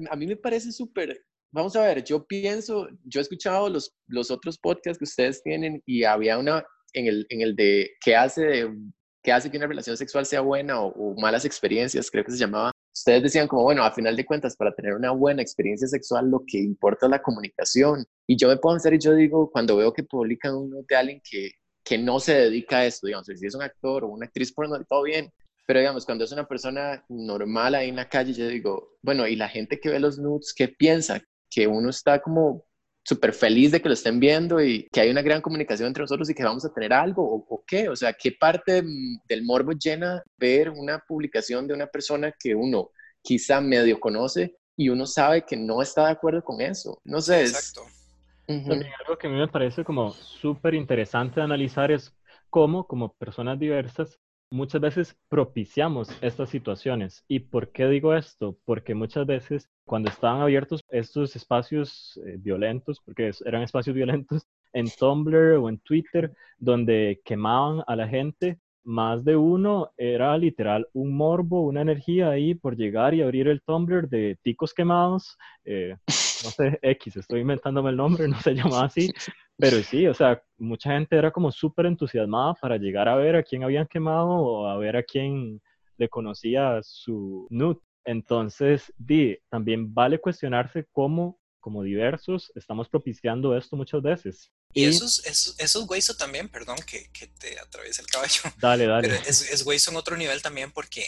a 0.10 0.16
mí 0.16 0.28
me 0.28 0.36
parece 0.36 0.72
súper, 0.72 1.26
vamos 1.52 1.76
a 1.76 1.82
ver, 1.82 2.04
yo 2.04 2.26
pienso, 2.26 2.88
yo 3.04 3.20
he 3.20 3.24
escuchado 3.24 3.70
los, 3.70 3.94
los 4.08 4.32
otros 4.32 4.58
podcasts 4.58 4.98
que 4.98 5.06
ustedes 5.06 5.44
tienen 5.44 5.82
y 5.86 6.04
había 6.04 6.38
una 6.38 6.66
en 6.94 7.08
el, 7.08 7.26
en 7.30 7.42
el 7.42 7.56
de 7.56 7.92
qué 8.04 8.16
hace, 8.16 8.46
de, 8.46 8.78
qué 9.24 9.32
hace 9.32 9.50
que 9.50 9.58
una 9.58 9.68
relación 9.68 9.98
sexual 9.98 10.26
sea 10.26 10.42
buena 10.42 10.82
o, 10.82 11.16
malas 11.20 11.46
experiencias, 11.46 12.10
creo 12.12 12.24
que 12.24 12.32
se 12.32 12.38
llamaba. 12.38 12.72
Ustedes 12.94 13.24
decían 13.24 13.48
como, 13.48 13.64
bueno, 13.64 13.84
a 13.84 13.92
final 13.92 14.16
de 14.16 14.26
cuentas, 14.26 14.56
para 14.56 14.74
tener 14.74 14.94
una 14.94 15.12
buena 15.12 15.42
experiencia 15.42 15.88
sexual, 15.88 16.30
lo 16.30 16.44
que 16.46 16.60
importa 16.60 17.06
es 17.06 17.12
la 17.12 17.22
comunicación. 17.22 18.06
Y 18.28 18.38
yo 18.38 18.50
me 18.50 18.58
puedo 18.58 18.76
hacer 18.76 18.94
y 18.94 19.00
yo 19.00 19.16
digo, 19.16 19.50
cuando 19.50 19.78
veo 19.78 19.94
que 19.94 20.04
publican 20.04 20.56
uno 20.56 20.78
de 20.88 20.96
alguien 20.96 21.22
que 21.24 21.52
que 21.84 21.98
no 21.98 22.20
se 22.20 22.34
dedica 22.34 22.80
a 22.80 22.86
esto, 22.86 23.08
digamos, 23.08 23.28
si 23.28 23.46
es 23.46 23.56
un 23.56 23.64
actor 23.64 24.04
o 24.04 24.10
una 24.10 24.26
actriz 24.26 24.54
porno, 24.54 24.82
todo 24.86 25.04
bien, 25.04 25.32
pero 25.66 25.80
digamos, 25.80 26.06
cuando 26.06 26.26
es 26.26 26.32
una 26.32 26.48
persona 26.48 27.04
normal 27.10 27.76
ahí 27.76 27.90
en 27.90 27.96
la 27.96 28.10
calle, 28.10 28.34
yo 28.34 28.48
digo, 28.48 28.98
bueno, 29.02 29.28
y 29.28 29.36
la 29.36 29.50
gente 29.50 29.80
que 29.80 29.90
ve 29.90 30.00
los 30.00 30.20
nudes, 30.20 30.54
¿qué 30.56 30.68
piensa? 30.68 31.22
Que 31.52 31.68
uno 31.68 31.90
está 31.90 32.22
como 32.22 32.66
súper 33.04 33.34
feliz 33.34 33.72
de 33.72 33.82
que 33.82 33.90
lo 33.90 33.94
estén 33.94 34.20
viendo 34.20 34.62
y 34.62 34.88
que 34.92 35.02
hay 35.02 35.10
una 35.10 35.22
gran 35.22 35.42
comunicación 35.42 35.88
entre 35.88 36.04
nosotros 36.04 36.30
y 36.30 36.34
que 36.34 36.44
vamos 36.44 36.66
a 36.66 36.74
tener 36.74 36.94
algo 36.94 37.24
o, 37.24 37.46
o, 37.50 37.64
qué, 37.66 37.90
o 37.90 37.96
sea, 37.96 38.14
¿qué 38.14 38.32
parte 38.32 38.84
del 39.28 39.44
morbo 39.44 39.72
llena 39.72 40.24
ver 40.38 40.70
una 40.70 41.00
publicación 41.00 41.68
de 41.68 41.74
una 41.74 41.88
persona 41.88 42.34
que 42.40 42.56
uno 42.56 42.90
quizá 43.22 43.60
medio 43.60 44.00
conoce 44.00 44.56
y 44.78 44.90
uno 44.90 45.06
sabe 45.06 45.44
que 45.44 45.58
no 45.58 45.82
está 45.82 46.06
de 46.06 46.12
acuerdo 46.12 46.44
con 46.44 46.62
eso? 46.62 47.00
No 47.04 47.22
sé, 47.22 47.42
Exacto. 47.42 47.82
Es, 47.86 48.68
también 48.68 48.92
algo 49.00 49.18
que 49.18 49.28
a 49.28 49.30
mí 49.30 49.38
me 49.38 49.48
parece 49.48 49.84
como 49.84 50.12
súper 50.12 50.74
interesante 50.74 51.40
de 51.40 51.44
analizar 51.44 51.92
es 51.92 52.14
cómo, 52.50 52.86
como 52.86 53.14
personas 53.14 53.58
diversas, 53.58 54.20
muchas 54.52 54.82
veces 54.82 55.18
propiciamos 55.30 56.10
estas 56.22 56.50
situaciones. 56.50 57.24
¿Y 57.28 57.40
por 57.40 57.72
qué 57.72 57.88
digo 57.88 58.14
esto? 58.14 58.58
Porque 58.66 58.94
muchas 58.94 59.26
veces 59.26 59.70
cuando 59.86 60.10
estaban 60.10 60.42
abiertos 60.42 60.82
estos 60.90 61.36
espacios 61.36 62.20
eh, 62.26 62.36
violentos, 62.38 63.02
porque 63.04 63.32
eran 63.46 63.64
espacios 63.64 63.96
violentos 63.96 64.46
en 64.74 64.88
Tumblr 64.90 65.58
o 65.58 65.70
en 65.70 65.80
Twitter, 65.80 66.34
donde 66.58 67.22
quemaban 67.26 67.84
a 67.88 67.96
la 67.96 68.08
gente, 68.08 68.60
más 68.84 69.24
de 69.24 69.36
uno 69.36 69.92
era 69.98 70.38
literal 70.38 70.88
un 70.94 71.16
morbo, 71.16 71.62
una 71.62 71.82
energía 71.82 72.30
ahí 72.30 72.56
por 72.56 72.76
llegar 72.76 73.14
y 73.14 73.22
abrir 73.22 73.48
el 73.48 73.62
Tumblr 73.62 74.10
de 74.10 74.38
ticos 74.42 74.74
quemados. 74.74 75.38
Eh, 75.66 75.96
no 76.08 76.50
sé, 76.50 76.80
X, 76.82 77.18
estoy 77.18 77.42
inventándome 77.42 77.92
el 77.92 77.98
nombre, 77.98 78.28
no 78.28 78.40
se 78.40 78.54
llamaba 78.54 78.86
así, 78.86 79.12
pero 79.58 79.78
sí, 79.78 80.08
o 80.08 80.14
sea, 80.14 80.42
mucha 80.58 80.92
gente 80.92 81.16
era 81.16 81.32
como 81.32 81.52
súper 81.52 81.86
entusiasmada 81.86 82.56
para 82.56 82.78
llegar 82.78 83.08
a 83.08 83.16
ver 83.16 83.36
a 83.36 83.44
quién 83.44 83.64
habían 83.64 83.88
quemado 83.88 84.30
o 84.30 84.68
a 84.68 84.78
ver 84.78 84.98
a 84.98 85.04
quién 85.04 85.62
le 85.98 86.10
conocía 86.10 86.80
su 86.82 87.48
nude. 87.50 87.80
Entonces, 88.04 88.92
di, 88.98 89.38
también 89.50 89.94
vale 89.94 90.20
cuestionarse 90.20 90.88
cómo, 90.92 91.38
como 91.62 91.84
diversos, 91.84 92.52
estamos 92.56 92.90
propiciando 92.90 93.56
esto 93.56 93.78
muchas 93.78 94.02
veces. 94.02 94.52
Y, 94.74 94.86
esos, 94.86 95.26
esos, 95.26 95.58
esos 95.60 95.86
güeyes 95.86 96.18
también, 96.18 96.50
perdón 96.50 96.78
que, 96.86 97.10
que 97.12 97.28
te 97.28 97.58
atraviese 97.60 98.02
el 98.02 98.08
caballo. 98.08 98.42
Dale, 98.60 98.88
dale. 98.88 99.08
Pero 99.08 99.22
es, 99.26 99.50
es 99.50 99.64
güey 99.64 99.80
son 99.80 99.96
otro 99.96 100.18
nivel 100.18 100.42
también 100.42 100.72
porque, 100.72 101.08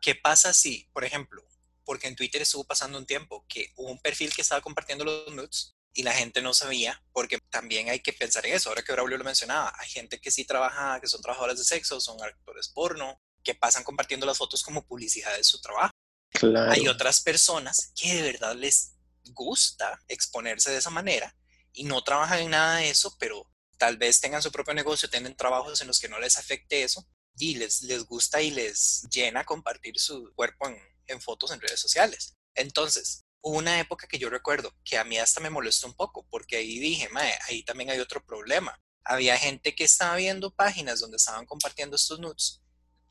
¿qué 0.00 0.14
pasa 0.14 0.52
si, 0.52 0.88
por 0.92 1.04
ejemplo, 1.04 1.42
porque 1.84 2.08
en 2.08 2.16
Twitter 2.16 2.42
estuvo 2.42 2.64
pasando 2.64 2.98
un 2.98 3.06
tiempo 3.06 3.44
que 3.48 3.72
hubo 3.76 3.90
un 3.90 3.98
perfil 4.00 4.34
que 4.34 4.42
estaba 4.42 4.60
compartiendo 4.60 5.04
los 5.04 5.32
nudes 5.34 5.74
y 5.94 6.02
la 6.02 6.12
gente 6.12 6.40
no 6.40 6.54
sabía, 6.54 7.02
porque 7.12 7.38
también 7.50 7.90
hay 7.90 8.00
que 8.00 8.12
pensar 8.12 8.46
en 8.46 8.54
eso, 8.54 8.70
ahora 8.70 8.82
que 8.82 8.92
Braulio 8.92 9.18
lo 9.18 9.24
mencionaba, 9.24 9.72
hay 9.78 9.88
gente 9.88 10.20
que 10.20 10.30
sí 10.30 10.44
trabaja, 10.44 11.00
que 11.00 11.06
son 11.06 11.20
trabajadoras 11.20 11.58
de 11.58 11.64
sexo, 11.64 12.00
son 12.00 12.22
actores 12.22 12.68
porno, 12.68 13.20
que 13.42 13.54
pasan 13.54 13.84
compartiendo 13.84 14.24
las 14.24 14.38
fotos 14.38 14.62
como 14.62 14.86
publicidad 14.86 15.36
de 15.36 15.44
su 15.44 15.60
trabajo. 15.60 15.92
Claro. 16.30 16.72
Hay 16.72 16.88
otras 16.88 17.20
personas 17.20 17.92
que 17.94 18.14
de 18.14 18.22
verdad 18.22 18.56
les 18.56 18.94
gusta 19.26 20.00
exponerse 20.08 20.70
de 20.70 20.78
esa 20.78 20.90
manera 20.90 21.36
y 21.72 21.84
no 21.84 22.02
trabajan 22.02 22.40
en 22.40 22.50
nada 22.50 22.76
de 22.76 22.90
eso, 22.90 23.16
pero 23.18 23.48
tal 23.78 23.96
vez 23.96 24.20
tengan 24.20 24.42
su 24.42 24.52
propio 24.52 24.74
negocio, 24.74 25.10
tienen 25.10 25.36
trabajos 25.36 25.80
en 25.80 25.88
los 25.88 25.98
que 25.98 26.08
no 26.08 26.18
les 26.18 26.38
afecte 26.38 26.82
eso 26.82 27.06
y 27.36 27.54
les, 27.54 27.82
les 27.82 28.04
gusta 28.04 28.40
y 28.42 28.50
les 28.50 29.06
llena 29.10 29.44
compartir 29.44 29.98
su 29.98 30.32
cuerpo 30.34 30.68
en, 30.68 30.78
en 31.06 31.20
fotos 31.20 31.50
en 31.50 31.60
redes 31.60 31.80
sociales. 31.80 32.36
Entonces, 32.54 33.24
una 33.40 33.80
época 33.80 34.06
que 34.06 34.18
yo 34.18 34.30
recuerdo 34.30 34.72
que 34.84 34.98
a 34.98 35.04
mí 35.04 35.18
hasta 35.18 35.40
me 35.40 35.50
molestó 35.50 35.86
un 35.86 35.94
poco 35.94 36.26
porque 36.30 36.56
ahí 36.56 36.78
dije, 36.78 37.08
mae, 37.08 37.36
ahí 37.48 37.64
también 37.64 37.90
hay 37.90 37.98
otro 37.98 38.24
problema. 38.24 38.80
Había 39.04 39.36
gente 39.36 39.74
que 39.74 39.84
estaba 39.84 40.14
viendo 40.16 40.54
páginas 40.54 41.00
donde 41.00 41.16
estaban 41.16 41.46
compartiendo 41.46 41.96
estos 41.96 42.20
nudes 42.20 42.62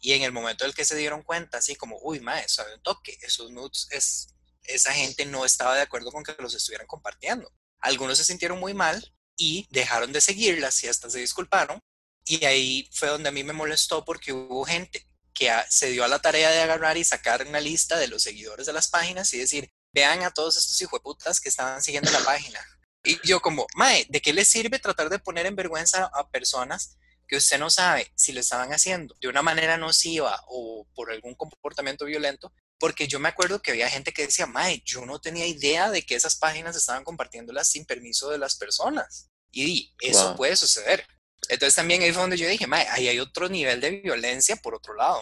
y 0.02 0.14
en 0.14 0.24
el 0.24 0.32
momento 0.32 0.64
en 0.64 0.70
el 0.70 0.76
que 0.76 0.84
se 0.84 0.96
dieron 0.96 1.22
cuenta, 1.22 1.60
así 1.60 1.76
como, 1.76 2.00
uy, 2.02 2.20
mae, 2.20 2.50
sabe 2.50 2.74
un 2.74 2.82
toque, 2.82 3.18
esos 3.22 3.52
nudes, 3.52 3.88
es, 3.92 4.34
esa 4.64 4.94
gente 4.94 5.26
no 5.26 5.46
estaba 5.46 5.76
de 5.76 5.82
acuerdo 5.82 6.12
con 6.12 6.24
que 6.24 6.36
los 6.40 6.54
estuvieran 6.54 6.88
compartiendo. 6.88 7.52
Algunos 7.80 8.18
se 8.18 8.26
sintieron 8.26 8.60
muy 8.60 8.74
mal 8.74 9.14
y 9.38 9.68
dejaron 9.72 10.12
de 10.12 10.22
seguirlas 10.22 10.84
y 10.84 10.88
hasta 10.88 11.10
se 11.10 11.20
disculparon. 11.20 11.80
Y 12.26 12.46
ahí 12.46 12.90
fue 12.94 13.10
donde 13.10 13.30
a 13.30 13.32
mí 13.32 13.44
me 13.44 13.54
molestó 13.54 14.06
porque 14.06 14.32
hubo 14.32 14.64
gente 14.64 15.06
que 15.34 15.52
se 15.70 15.90
dio 15.90 16.04
a 16.04 16.08
la 16.08 16.20
tarea 16.20 16.52
de 16.52 16.62
agarrar 16.62 16.98
y 16.98 17.04
sacar 17.04 17.46
una 17.48 17.60
lista 17.60 17.98
de 17.98 18.08
los 18.08 18.24
seguidores 18.24 18.68
de 18.68 18.74
las 18.74 18.90
páginas 18.90 19.34
y 19.34 19.40
decir, 19.40 19.72
vean 19.94 20.24
a 20.24 20.32
todos 20.32 20.58
estos 20.58 20.80
hijueputas 20.80 21.40
que 21.40 21.50
estaban 21.50 21.82
siguiendo 21.82 22.12
la 22.12 22.20
página. 22.20 22.60
Y 23.04 23.20
yo 23.28 23.42
como, 23.42 23.66
Mae, 23.76 24.06
¿de 24.10 24.22
qué 24.22 24.34
les 24.34 24.48
sirve 24.48 24.78
tratar 24.78 25.10
de 25.10 25.20
poner 25.20 25.46
en 25.46 25.56
vergüenza 25.56 26.12
a 26.14 26.30
personas 26.30 26.98
que 27.28 27.38
usted 27.38 27.58
no 27.58 27.70
sabe 27.70 28.12
si 28.16 28.34
lo 28.34 28.42
estaban 28.42 28.72
haciendo 28.74 29.16
de 29.20 29.28
una 29.28 29.42
manera 29.42 29.78
nociva 29.78 30.44
o 30.48 30.86
por 30.94 31.12
algún 31.12 31.34
comportamiento 31.34 32.06
violento? 32.06 32.54
Porque 32.82 33.08
yo 33.08 33.20
me 33.20 33.30
acuerdo 33.30 33.62
que 33.62 33.70
había 33.70 33.88
gente 33.88 34.12
que 34.12 34.26
decía, 34.26 34.48
Mae, 34.48 34.82
yo 34.84 35.06
no 35.06 35.22
tenía 35.22 35.46
idea 35.46 35.92
de 35.92 36.02
que 36.02 36.16
esas 36.16 36.36
páginas 36.36 36.76
estaban 36.76 37.04
compartiéndolas 37.04 37.70
sin 37.70 37.86
permiso 37.86 38.32
de 38.32 38.40
las 38.40 38.56
personas. 38.56 39.30
Y 39.52 39.94
eso 40.00 40.30
wow. 40.30 40.36
puede 40.36 40.56
suceder. 40.56 41.06
Entonces 41.48 41.76
también 41.76 42.02
ahí 42.02 42.12
fue 42.12 42.24
donde 42.24 42.38
yo 42.38 42.48
dije, 42.50 42.66
Mae, 42.66 42.88
ahí 42.90 43.08
hay 43.08 43.20
otro 43.20 43.50
nivel 43.50 43.82
de 43.82 43.92
violencia 43.92 44.56
por 44.56 44.74
otro 44.74 44.96
lado, 44.96 45.22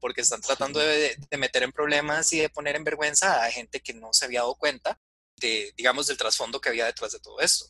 porque 0.00 0.22
están 0.22 0.40
tratando 0.40 0.80
de, 0.80 1.16
de, 1.30 1.36
meter 1.36 1.62
en 1.62 1.70
problemas 1.70 2.32
y 2.32 2.40
de 2.40 2.48
poner 2.48 2.74
en 2.74 2.82
vergüenza 2.82 3.44
a 3.44 3.52
gente 3.52 3.78
que 3.78 3.94
no 3.94 4.12
se 4.12 4.24
había 4.24 4.40
dado 4.40 4.56
cuenta 4.56 5.00
de, 5.36 5.72
digamos, 5.76 6.08
del 6.08 6.18
trasfondo 6.18 6.60
que 6.60 6.70
había 6.70 6.86
detrás 6.86 7.12
de 7.12 7.20
todo 7.20 7.38
esto. 7.38 7.66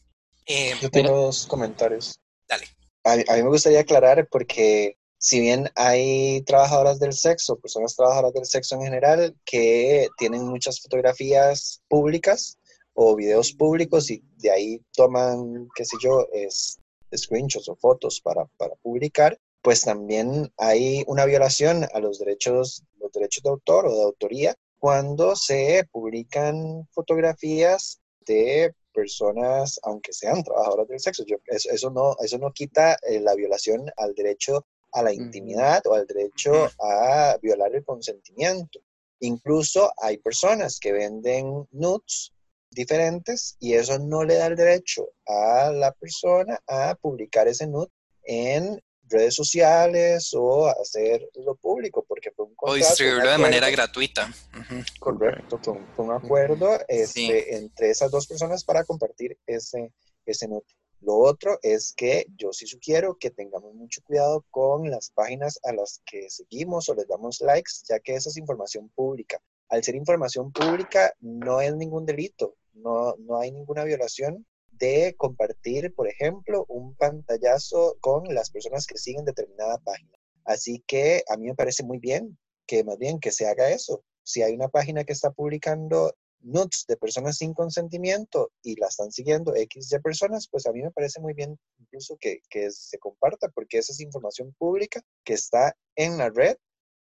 Eh, 0.46 0.74
yo 0.80 0.90
tengo 0.90 1.14
dos 1.14 1.46
comentarios. 1.46 2.18
Dale. 2.48 2.66
A, 3.04 3.12
a, 3.12 3.36
mí 3.36 3.42
me 3.42 3.50
gustaría 3.50 3.80
aclarar 3.80 4.28
porque 4.30 4.96
si 5.26 5.40
bien 5.40 5.68
hay 5.74 6.40
trabajadoras 6.42 7.00
del 7.00 7.12
sexo, 7.12 7.58
personas 7.58 7.96
trabajadoras 7.96 8.32
del 8.32 8.44
sexo 8.44 8.76
en 8.76 8.82
general, 8.82 9.36
que 9.44 10.06
tienen 10.18 10.46
muchas 10.46 10.80
fotografías 10.80 11.82
públicas 11.88 12.58
o 12.94 13.16
videos 13.16 13.52
públicos 13.52 14.08
y 14.08 14.22
de 14.36 14.52
ahí 14.52 14.80
toman, 14.94 15.66
qué 15.74 15.84
sé 15.84 15.96
yo, 16.00 16.28
es 16.32 16.78
screenshots 17.12 17.68
o 17.68 17.74
fotos 17.74 18.20
para, 18.20 18.44
para 18.56 18.76
publicar, 18.76 19.36
pues 19.62 19.80
también 19.80 20.48
hay 20.58 21.02
una 21.08 21.24
violación 21.24 21.88
a 21.92 21.98
los 21.98 22.20
derechos, 22.20 22.84
los 23.00 23.10
derechos 23.10 23.42
de 23.42 23.50
autor 23.50 23.86
o 23.86 23.96
de 23.96 24.04
autoría 24.04 24.54
cuando 24.78 25.34
se 25.34 25.88
publican 25.90 26.86
fotografías 26.92 27.98
de 28.20 28.72
personas, 28.94 29.80
aunque 29.82 30.12
sean 30.12 30.44
trabajadoras 30.44 30.86
del 30.86 31.00
sexo. 31.00 31.24
Yo, 31.26 31.38
eso, 31.46 31.68
eso, 31.72 31.90
no, 31.90 32.14
eso 32.22 32.38
no 32.38 32.52
quita 32.52 32.96
eh, 33.02 33.18
la 33.18 33.34
violación 33.34 33.90
al 33.96 34.14
derecho 34.14 34.64
a 34.96 35.02
la 35.02 35.12
intimidad 35.12 35.86
o 35.86 35.94
al 35.94 36.06
derecho 36.06 36.70
a 36.80 37.36
violar 37.42 37.74
el 37.74 37.84
consentimiento. 37.84 38.80
Incluso 39.20 39.92
hay 39.98 40.16
personas 40.16 40.80
que 40.80 40.92
venden 40.92 41.66
nudes 41.70 42.32
diferentes 42.70 43.56
y 43.60 43.74
eso 43.74 43.98
no 43.98 44.24
le 44.24 44.36
da 44.36 44.46
el 44.46 44.56
derecho 44.56 45.10
a 45.26 45.70
la 45.70 45.92
persona 45.92 46.58
a 46.66 46.94
publicar 46.94 47.46
ese 47.46 47.66
nude 47.66 47.90
en 48.24 48.82
redes 49.08 49.34
sociales 49.34 50.30
o 50.34 50.66
hacerlo 50.66 51.54
público 51.56 52.04
porque 52.08 52.30
fue 52.32 52.46
un 52.46 52.54
contrato, 52.54 52.72
o 52.72 52.88
distribuirlo 52.88 53.30
de 53.30 53.38
manera 53.38 53.70
gratuita 53.70 54.26
uh 54.26 54.58
-huh. 54.58 54.98
correcto 54.98 55.60
fue 55.62 55.74
un, 55.74 55.86
fue 55.94 56.04
un 56.06 56.12
acuerdo 56.12 56.76
este, 56.88 57.20
sí. 57.20 57.30
entre 57.50 57.90
esas 57.90 58.10
dos 58.10 58.26
personas 58.26 58.64
para 58.64 58.82
compartir 58.84 59.38
ese 59.46 59.92
ese 60.24 60.48
nude 60.48 60.66
lo 61.00 61.16
otro 61.18 61.58
es 61.62 61.92
que 61.96 62.26
yo 62.36 62.52
sí 62.52 62.66
sugiero 62.66 63.16
que 63.18 63.30
tengamos 63.30 63.74
mucho 63.74 64.00
cuidado 64.02 64.44
con 64.50 64.90
las 64.90 65.10
páginas 65.10 65.58
a 65.64 65.72
las 65.72 66.00
que 66.06 66.28
seguimos 66.30 66.88
o 66.88 66.94
les 66.94 67.06
damos 67.06 67.40
likes, 67.40 67.72
ya 67.88 68.00
que 68.00 68.14
esa 68.14 68.30
es 68.30 68.36
información 68.36 68.88
pública. 68.90 69.40
Al 69.68 69.84
ser 69.84 69.94
información 69.94 70.52
pública 70.52 71.12
no 71.20 71.60
es 71.60 71.74
ningún 71.74 72.06
delito, 72.06 72.56
no, 72.72 73.14
no 73.18 73.38
hay 73.38 73.52
ninguna 73.52 73.84
violación 73.84 74.46
de 74.70 75.14
compartir, 75.16 75.94
por 75.94 76.08
ejemplo, 76.08 76.64
un 76.68 76.94
pantallazo 76.94 77.96
con 78.00 78.34
las 78.34 78.50
personas 78.50 78.86
que 78.86 78.98
siguen 78.98 79.24
determinada 79.24 79.78
página. 79.78 80.18
Así 80.44 80.82
que 80.86 81.22
a 81.28 81.36
mí 81.36 81.46
me 81.46 81.54
parece 81.54 81.82
muy 81.82 81.98
bien 81.98 82.38
que 82.66 82.84
más 82.84 82.98
bien 82.98 83.18
que 83.18 83.32
se 83.32 83.46
haga 83.46 83.70
eso. 83.70 84.02
Si 84.22 84.42
hay 84.42 84.54
una 84.54 84.68
página 84.68 85.04
que 85.04 85.12
está 85.12 85.30
publicando 85.30 86.14
nudes 86.40 86.84
de 86.86 86.96
personas 86.96 87.38
sin 87.38 87.54
consentimiento 87.54 88.50
y 88.62 88.78
la 88.78 88.86
están 88.88 89.10
siguiendo 89.10 89.54
X 89.54 89.88
de 89.88 90.00
personas, 90.00 90.48
pues 90.50 90.66
a 90.66 90.72
mí 90.72 90.82
me 90.82 90.90
parece 90.90 91.20
muy 91.20 91.34
bien 91.34 91.58
incluso 91.78 92.16
que, 92.20 92.40
que 92.48 92.70
se 92.70 92.98
comparta 92.98 93.48
porque 93.48 93.78
esa 93.78 93.92
es 93.92 94.00
información 94.00 94.54
pública 94.58 95.00
que 95.24 95.34
está 95.34 95.76
en 95.96 96.18
la 96.18 96.30
red. 96.30 96.56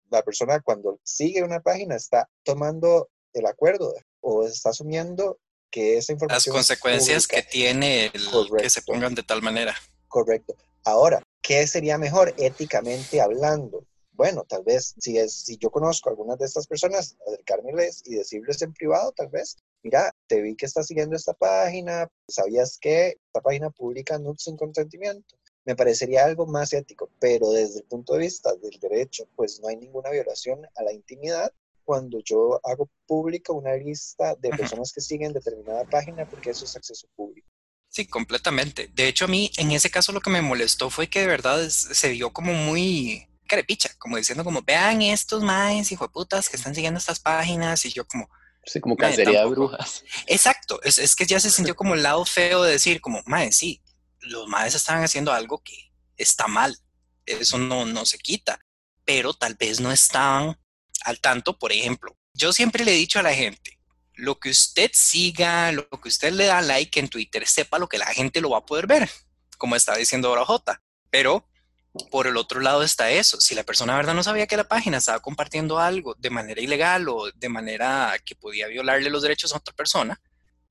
La 0.10 0.24
persona 0.24 0.60
cuando 0.62 1.00
sigue 1.04 1.44
una 1.44 1.62
página 1.62 1.96
está 1.96 2.30
tomando 2.44 3.10
el 3.34 3.46
acuerdo 3.46 3.94
o 4.22 4.46
está 4.46 4.70
asumiendo 4.70 5.40
que 5.72 5.98
esa 5.98 6.14
información... 6.14 6.56
Las 6.56 6.68
consecuencias 6.68 7.28
que 7.28 7.42
tiene 7.44 8.08
el 8.08 8.28
que 8.58 8.70
se 8.70 8.82
pongan 8.82 9.16
de 9.16 9.24
tal 9.24 9.42
manera. 9.42 9.76
Correcto. 10.08 10.56
Ahora, 10.86 11.22
¿qué 11.42 11.66
sería 11.68 11.98
mejor 11.98 12.34
éticamente 12.38 13.20
hablando? 13.20 13.86
Bueno, 14.16 14.46
tal 14.48 14.64
vez 14.64 14.96
si, 14.98 15.18
es, 15.18 15.34
si 15.34 15.58
yo 15.58 15.70
conozco 15.70 16.10
a 16.10 16.14
algunas 16.14 16.40
de 16.40 16.46
estas 16.46 16.68
personas, 16.68 17.18
acercármeles 17.28 18.02
y 18.06 18.16
decirles 18.16 18.62
en 18.62 18.74
privado, 18.74 19.12
tal 19.12 19.28
vez, 19.28 19.58
mira, 19.84 20.16
te 20.28 20.42
vi 20.42 20.56
que 20.56 20.66
estás 20.66 20.88
siguiendo 20.88 21.16
esta 21.16 21.34
página, 21.34 22.10
¿sabías 22.28 22.78
que 22.80 23.20
esta 23.28 23.42
página 23.42 23.70
publica 23.70 24.18
nudes 24.18 24.44
sin 24.44 24.56
consentimiento? 24.56 25.36
Me 25.66 25.76
parecería 25.76 26.24
algo 26.24 26.46
más 26.46 26.72
ético, 26.72 27.10
pero 27.20 27.52
desde 27.52 27.80
el 27.80 27.86
punto 27.86 28.14
de 28.14 28.20
vista 28.20 28.54
del 28.56 28.80
derecho, 28.80 29.28
pues 29.36 29.60
no 29.60 29.68
hay 29.68 29.76
ninguna 29.76 30.12
violación 30.12 30.66
a 30.76 30.84
la 30.84 30.94
intimidad 30.94 31.52
cuando 31.84 32.20
yo 32.20 32.60
hago 32.64 32.90
pública 33.06 33.54
una 33.54 33.76
lista 33.76 34.36
de 34.36 34.50
personas 34.50 34.92
que 34.94 35.02
siguen 35.02 35.34
determinada 35.34 35.84
página 35.86 36.28
porque 36.28 36.52
eso 36.52 36.66
es 36.66 36.76
acceso 36.76 37.08
público. 37.16 37.48
Sí, 37.90 38.08
completamente. 38.08 38.90
De 38.94 39.08
hecho, 39.08 39.26
a 39.26 39.28
mí 39.28 39.52
en 39.58 39.72
ese 39.72 39.90
caso 39.90 40.12
lo 40.12 40.20
que 40.20 40.30
me 40.30 40.42
molestó 40.42 40.90
fue 40.90 41.08
que 41.08 41.22
de 41.22 41.28
verdad 41.28 41.70
se 41.70 42.10
vio 42.10 42.34
como 42.34 42.54
muy 42.54 43.28
carepicha, 43.56 43.90
como 43.98 44.18
diciendo 44.18 44.44
como, 44.44 44.62
vean 44.62 45.02
estos 45.02 45.42
maes, 45.42 45.92
hijo 45.92 46.06
de 46.06 46.12
putas, 46.12 46.50
que 46.50 46.58
están 46.58 46.76
siguiendo 46.76 46.98
estas 46.98 47.20
páginas 47.20 47.86
y 47.86 47.92
yo 47.92 48.06
como... 48.06 48.30
Sí, 48.66 48.82
como 48.82 48.98
cacería 48.98 49.42
de 49.42 49.46
brujas. 49.46 50.04
Exacto, 50.26 50.82
es, 50.84 50.98
es, 50.98 51.16
que 51.16 51.26
ya 51.26 51.40
se 51.40 51.52
sintió 51.52 51.76
como 51.76 51.94
el 51.94 52.04
lado 52.04 52.26
feo 52.26 52.64
de 52.64 52.72
decir 52.72 53.00
como, 53.00 53.22
mae, 53.28 53.52
sí, 53.52 53.82
los 54.22 54.48
maes 54.48 54.76
están 54.76 55.04
haciendo 55.04 55.32
algo 55.32 55.62
que 55.64 55.92
está 56.18 56.48
mal, 56.48 56.76
eso 57.26 57.58
no, 57.58 57.86
no 57.86 58.06
se 58.06 58.18
quita, 58.18 58.60
pero 59.06 59.34
tal 59.34 59.54
vez 59.54 59.80
no 59.80 59.92
estaban 59.92 60.60
al 61.04 61.20
tanto, 61.22 61.58
por 61.60 61.72
ejemplo, 61.72 62.18
yo 62.34 62.52
siempre 62.52 62.84
le 62.84 62.94
he 62.94 62.98
dicho 62.98 63.20
a 63.20 63.24
la 63.24 63.34
gente, 63.34 63.80
lo 64.16 64.40
que 64.40 64.50
usted 64.50 64.90
siga, 64.94 65.72
lo 65.72 65.88
que 65.90 66.10
usted 66.10 66.34
le 66.34 66.46
da 66.46 66.62
like 66.62 67.00
en 67.00 67.08
Twitter, 67.08 67.48
sepa 67.48 67.80
lo 67.80 67.88
que 67.88 67.98
la 67.98 68.08
gente 68.08 68.42
lo 68.42 68.50
va 68.50 68.60
a 68.60 68.66
poder 68.66 68.88
ver, 68.88 69.10
como 69.58 69.76
está 69.76 69.96
diciendo 69.96 70.30
ahora 70.30 70.46
J. 70.46 70.82
Pero 71.10 71.48
por 72.12 72.28
el 72.28 72.38
otro 72.38 72.60
lado 72.60 72.84
está 72.84 73.12
eso, 73.12 73.40
si 73.40 73.56
la 73.56 73.64
persona 73.64 73.94
de 73.94 73.98
verdad 73.98 74.14
no 74.14 74.24
sabía 74.24 74.48
que 74.48 74.58
la 74.58 74.68
página 74.68 74.98
estaba 74.98 75.20
compartiendo 75.20 75.80
algo 75.80 76.16
de 76.18 76.30
manera 76.30 76.62
ilegal 76.62 77.08
o 77.10 77.32
de 77.34 77.50
manera 77.50 78.14
que 78.26 78.36
podía 78.36 78.68
violarle 78.68 79.10
los 79.10 79.22
derechos 79.22 79.54
a 79.54 79.58
otra 79.58 79.74
persona, 79.74 80.20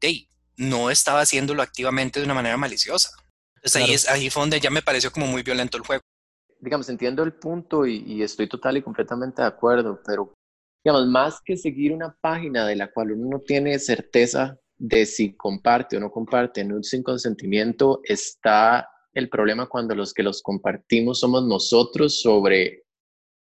hey, 0.00 0.28
no 0.56 0.90
estaba 0.90 1.20
haciéndolo 1.20 1.62
activamente 1.62 2.20
de 2.20 2.26
una 2.26 2.34
manera 2.34 2.56
maliciosa. 2.56 3.10
Entonces 3.56 3.82
ahí, 3.82 3.94
es, 3.94 4.08
ahí 4.08 4.30
fue 4.30 4.42
donde 4.42 4.60
ya 4.60 4.70
me 4.70 4.82
pareció 4.82 5.10
como 5.10 5.26
muy 5.26 5.42
violento 5.42 5.76
el 5.76 5.84
juego. 5.84 6.02
Digamos, 6.60 6.88
entiendo 6.88 7.22
el 7.22 7.32
punto 7.32 7.86
y, 7.86 8.22
estoy 8.22 8.48
total 8.48 8.76
y 8.76 8.82
completamente 8.82 9.42
de 9.42 9.48
acuerdo, 9.48 10.00
pero, 10.06 10.32
digamos, 10.82 11.06
más 11.06 11.40
que 11.44 11.56
seguir 11.56 11.92
una 11.92 12.14
página 12.20 12.66
de 12.66 12.76
la 12.76 12.90
cual 12.90 13.12
uno 13.12 13.36
no 13.36 13.40
tiene 13.40 13.78
certeza 13.78 14.58
de 14.76 15.06
si 15.06 15.36
comparte 15.36 15.96
o 15.96 16.00
no 16.00 16.10
comparte 16.10 16.66
sin 16.82 17.02
consentimiento, 17.02 18.00
está 18.04 18.88
el 19.14 19.28
problema 19.28 19.68
cuando 19.68 19.94
los 19.94 20.12
que 20.12 20.22
los 20.22 20.42
compartimos 20.42 21.20
somos 21.20 21.44
nosotros 21.46 22.20
sobre 22.20 22.84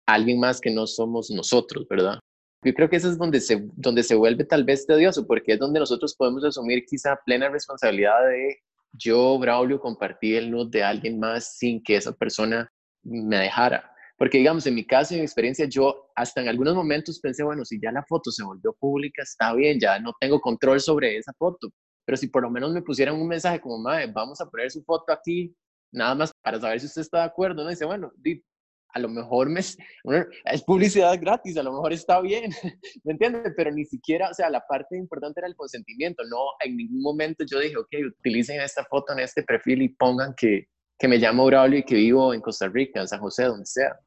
alguien 0.08 0.40
más 0.40 0.62
que 0.62 0.72
no 0.72 0.88
somos 0.88 1.30
nosotros, 1.32 1.88
¿verdad? 1.90 2.20
Yo 2.64 2.74
creo 2.74 2.90
que 2.90 2.96
eso 2.96 3.10
es 3.10 3.18
donde 3.18 3.40
se, 3.40 3.68
donde 3.76 4.04
se 4.04 4.16
vuelve 4.16 4.46
tal 4.46 4.64
vez 4.64 4.86
tedioso, 4.86 5.28
porque 5.28 5.54
es 5.54 5.60
donde 5.60 5.80
nosotros 5.80 6.16
podemos 6.16 6.44
asumir 6.44 6.86
quizá 6.86 7.20
plena 7.26 7.50
responsabilidad 7.50 8.28
de 8.30 8.58
yo, 8.94 9.38
Braulio, 9.38 9.80
compartí 9.80 10.36
el 10.36 10.50
nude 10.50 10.80
de 10.80 10.84
alguien 10.84 11.20
más 11.20 11.58
sin 11.58 11.84
que 11.84 11.96
esa 11.98 12.14
persona 12.14 12.72
me 13.04 13.38
dejara. 13.38 13.92
Porque, 14.18 14.40
digamos, 14.40 14.66
en 14.66 14.74
mi 14.74 14.86
caso 14.86 15.14
en 15.14 15.20
mi 15.20 15.26
experiencia, 15.26 15.68
yo 15.70 16.10
hasta 16.16 16.42
en 16.42 16.48
algunos 16.48 16.74
momentos 16.74 17.20
pensé, 17.20 17.44
bueno, 17.44 17.64
si 17.64 17.80
ya 17.80 17.92
la 17.92 18.04
foto 18.04 18.32
se 18.32 18.44
volvió 18.44 18.74
pública, 18.74 19.22
está 19.22 19.54
bien, 19.54 19.80
ya 19.80 20.00
no 20.00 20.14
tengo 20.20 20.40
control 20.42 20.79
sobre 20.79 21.18
esa 21.18 21.34
foto. 21.34 21.70
Pero 22.07 22.15
si 22.15 22.27
por 22.27 22.41
lo 22.41 22.50
menos 22.50 22.72
me 22.72 22.81
pusieran 22.81 23.15
un 23.15 23.27
mensaje 23.27 23.59
como, 23.59 23.77
madre, 23.79 24.07
vamos 24.07 24.39
a 24.39 24.50
poner 24.50 24.72
su 24.72 24.81
foto 24.81 25.11
aquí, 25.11 25.53
nada 25.91 26.15
más 26.15 26.31
para 26.41 26.57
saber 26.57 26.79
si 26.79 26.85
usted 26.85 27.01
está 27.01 27.17
de 27.17 27.25
acuerdo, 27.25 27.65
¿no? 27.65 27.70
dice, 27.70 27.83
bueno, 27.83 28.13
a 28.93 29.00
lo 29.00 29.09
mejor 29.09 29.50
me, 29.50 29.59
es 29.59 30.63
publicidad 30.65 31.20
gratis, 31.20 31.57
a 31.57 31.63
lo 31.63 31.74
mejor 31.74 31.91
está 31.91 32.22
bien, 32.22 32.50
¿me 33.03 33.11
entiendes? 33.11 33.51
Pero 33.57 33.72
ni 33.72 33.83
siquiera, 33.83 34.29
o 34.29 34.33
sea, 34.33 34.50
la 34.50 34.65
parte 34.65 34.96
importante 34.96 35.41
era 35.41 35.50
el 35.50 35.55
consentimiento, 35.57 36.24
no, 36.24 36.37
en 36.63 36.77
ningún 36.77 37.01
momento 37.01 37.43
yo 37.43 37.59
dije, 37.59 37.75
ok, 37.75 37.89
utilicen 38.20 38.61
esta 38.61 38.85
foto 38.85 39.11
en 39.11 39.20
este 39.20 39.43
perfil 39.43 39.81
y 39.81 39.89
pongan 39.89 40.33
que, 40.37 40.67
que 40.98 41.09
me 41.09 41.17
llamo 41.17 41.46
Braulio 41.46 41.79
y 41.79 41.83
que 41.83 41.96
vivo 41.96 42.33
en 42.33 42.39
Costa 42.39 42.70
Rica, 42.70 43.01
en 43.01 43.09
San 43.09 43.20
José, 43.20 43.43
donde 43.43 43.65
sea. 43.65 44.00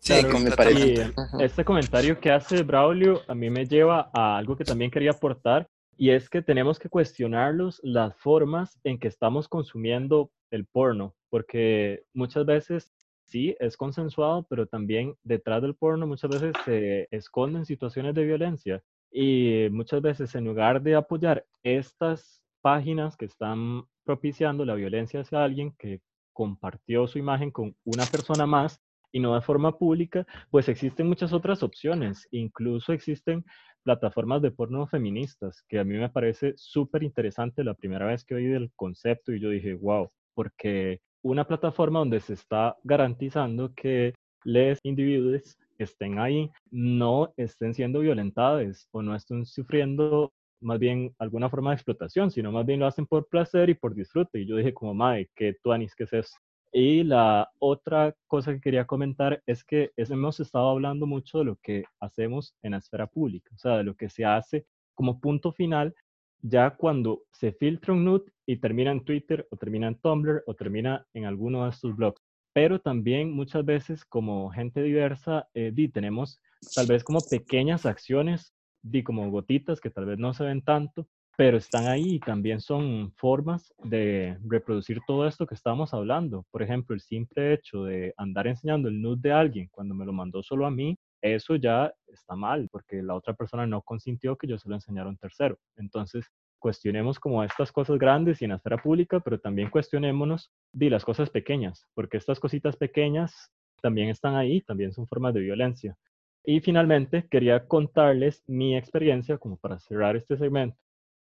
Sí, 0.00 0.12
me 0.44 0.50
parece. 0.50 1.12
este 1.40 1.64
comentario 1.64 2.20
que 2.20 2.30
hace 2.30 2.62
Braulio 2.62 3.22
a 3.26 3.34
mí 3.34 3.48
me 3.48 3.64
lleva 3.64 4.10
a 4.12 4.36
algo 4.36 4.54
que 4.54 4.64
también 4.64 4.90
quería 4.90 5.12
aportar 5.12 5.66
y 5.98 6.10
es 6.10 6.30
que 6.30 6.42
tenemos 6.42 6.78
que 6.78 6.88
cuestionarlos 6.88 7.80
las 7.82 8.16
formas 8.16 8.78
en 8.84 9.00
que 9.00 9.08
estamos 9.08 9.48
consumiendo 9.48 10.30
el 10.52 10.64
porno, 10.64 11.16
porque 11.28 12.04
muchas 12.14 12.46
veces 12.46 12.92
sí 13.24 13.56
es 13.58 13.76
consensuado, 13.76 14.46
pero 14.48 14.66
también 14.66 15.16
detrás 15.24 15.60
del 15.60 15.74
porno 15.74 16.06
muchas 16.06 16.30
veces 16.30 16.54
se 16.64 17.08
esconden 17.10 17.66
situaciones 17.66 18.14
de 18.14 18.24
violencia 18.24 18.82
y 19.10 19.66
muchas 19.72 20.00
veces 20.00 20.34
en 20.36 20.44
lugar 20.44 20.82
de 20.82 20.94
apoyar 20.94 21.44
estas 21.64 22.42
páginas 22.62 23.16
que 23.16 23.24
están 23.24 23.82
propiciando 24.04 24.64
la 24.64 24.76
violencia 24.76 25.20
hacia 25.20 25.42
alguien 25.42 25.74
que 25.78 26.00
compartió 26.32 27.08
su 27.08 27.18
imagen 27.18 27.50
con 27.50 27.74
una 27.84 28.06
persona 28.06 28.46
más 28.46 28.80
y 29.10 29.18
no 29.18 29.34
de 29.34 29.40
forma 29.40 29.76
pública, 29.76 30.26
pues 30.50 30.68
existen 30.68 31.08
muchas 31.08 31.32
otras 31.32 31.62
opciones. 31.62 32.28
Incluso 32.30 32.92
existen 32.92 33.44
plataformas 33.88 34.42
de 34.42 34.50
porno 34.50 34.86
feministas, 34.86 35.62
que 35.66 35.78
a 35.78 35.84
mí 35.84 35.96
me 35.96 36.10
parece 36.10 36.52
súper 36.56 37.02
interesante 37.02 37.64
la 37.64 37.72
primera 37.72 38.04
vez 38.04 38.22
que 38.22 38.34
oí 38.34 38.44
del 38.44 38.70
concepto 38.76 39.32
y 39.32 39.40
yo 39.40 39.48
dije, 39.48 39.72
wow, 39.72 40.10
porque 40.34 41.00
una 41.22 41.46
plataforma 41.46 42.00
donde 42.00 42.20
se 42.20 42.34
está 42.34 42.76
garantizando 42.84 43.72
que 43.74 44.12
los 44.44 44.78
individuos 44.82 45.56
estén 45.78 46.18
ahí 46.18 46.50
no 46.70 47.32
estén 47.38 47.72
siendo 47.72 48.00
violentados 48.00 48.86
o 48.90 49.00
no 49.00 49.16
estén 49.16 49.46
sufriendo 49.46 50.34
más 50.60 50.78
bien 50.78 51.14
alguna 51.18 51.48
forma 51.48 51.70
de 51.70 51.76
explotación, 51.76 52.30
sino 52.30 52.52
más 52.52 52.66
bien 52.66 52.80
lo 52.80 52.86
hacen 52.86 53.06
por 53.06 53.26
placer 53.26 53.70
y 53.70 53.74
por 53.74 53.94
disfrute. 53.94 54.40
Y 54.40 54.46
yo 54.46 54.56
dije 54.56 54.74
como, 54.74 54.92
madre, 54.92 55.30
¿qué 55.34 55.54
tuanis, 55.62 55.94
qué 55.94 56.04
es 56.04 56.12
eso? 56.12 56.36
Y 56.72 57.02
la 57.02 57.50
otra 57.58 58.14
cosa 58.26 58.52
que 58.52 58.60
quería 58.60 58.86
comentar 58.86 59.42
es 59.46 59.64
que 59.64 59.90
hemos 59.96 60.40
estado 60.40 60.68
hablando 60.68 61.06
mucho 61.06 61.38
de 61.38 61.44
lo 61.44 61.56
que 61.56 61.84
hacemos 62.00 62.54
en 62.62 62.72
la 62.72 62.78
esfera 62.78 63.06
pública, 63.06 63.50
o 63.54 63.58
sea, 63.58 63.78
de 63.78 63.84
lo 63.84 63.94
que 63.94 64.08
se 64.08 64.24
hace 64.24 64.66
como 64.94 65.20
punto 65.20 65.52
final 65.52 65.94
ya 66.42 66.70
cuando 66.70 67.22
se 67.32 67.52
filtra 67.52 67.92
un 67.92 68.04
nude 68.04 68.30
y 68.46 68.56
termina 68.56 68.92
en 68.92 69.04
Twitter 69.04 69.46
o 69.50 69.56
termina 69.56 69.88
en 69.88 69.96
Tumblr 69.96 70.42
o 70.46 70.54
termina 70.54 71.06
en 71.14 71.24
alguno 71.24 71.64
de 71.64 71.70
estos 71.70 71.96
blogs. 71.96 72.22
Pero 72.52 72.80
también 72.80 73.30
muchas 73.30 73.64
veces 73.64 74.04
como 74.04 74.50
gente 74.50 74.82
diversa, 74.82 75.48
eh, 75.54 75.72
tenemos 75.92 76.40
tal 76.74 76.86
vez 76.86 77.04
como 77.04 77.20
pequeñas 77.20 77.86
acciones 77.86 78.54
di 78.82 79.02
como 79.02 79.30
gotitas 79.30 79.80
que 79.80 79.90
tal 79.90 80.06
vez 80.06 80.18
no 80.18 80.32
se 80.32 80.44
ven 80.44 80.62
tanto, 80.62 81.08
pero 81.38 81.56
están 81.56 81.86
ahí 81.86 82.16
y 82.16 82.18
también 82.18 82.60
son 82.60 83.12
formas 83.12 83.72
de 83.84 84.36
reproducir 84.44 84.98
todo 85.06 85.24
esto 85.24 85.46
que 85.46 85.54
estamos 85.54 85.94
hablando. 85.94 86.44
Por 86.50 86.64
ejemplo, 86.64 86.96
el 86.96 87.00
simple 87.00 87.52
hecho 87.52 87.84
de 87.84 88.12
andar 88.16 88.48
enseñando 88.48 88.88
el 88.88 89.00
nude 89.00 89.20
de 89.28 89.32
alguien 89.32 89.68
cuando 89.70 89.94
me 89.94 90.04
lo 90.04 90.12
mandó 90.12 90.42
solo 90.42 90.66
a 90.66 90.72
mí, 90.72 90.98
eso 91.22 91.54
ya 91.54 91.94
está 92.08 92.34
mal, 92.34 92.68
porque 92.72 93.04
la 93.04 93.14
otra 93.14 93.34
persona 93.34 93.68
no 93.68 93.82
consintió 93.82 94.34
que 94.34 94.48
yo 94.48 94.58
se 94.58 94.68
lo 94.68 94.74
enseñara 94.74 95.06
a 95.06 95.10
un 95.10 95.16
tercero. 95.16 95.56
Entonces, 95.76 96.26
cuestionemos 96.58 97.20
como 97.20 97.44
estas 97.44 97.70
cosas 97.70 98.00
grandes 98.00 98.42
y 98.42 98.46
en 98.46 98.50
la 98.50 98.56
esfera 98.56 98.82
pública, 98.82 99.20
pero 99.20 99.38
también 99.38 99.70
cuestionémonos 99.70 100.50
de 100.72 100.90
las 100.90 101.04
cosas 101.04 101.30
pequeñas, 101.30 101.86
porque 101.94 102.16
estas 102.16 102.40
cositas 102.40 102.76
pequeñas 102.76 103.52
también 103.80 104.08
están 104.08 104.34
ahí, 104.34 104.60
también 104.62 104.92
son 104.92 105.06
formas 105.06 105.34
de 105.34 105.40
violencia. 105.42 105.96
Y 106.44 106.58
finalmente 106.58 107.28
quería 107.30 107.68
contarles 107.68 108.42
mi 108.48 108.76
experiencia 108.76 109.38
como 109.38 109.56
para 109.56 109.78
cerrar 109.78 110.16
este 110.16 110.36
segmento. 110.36 110.76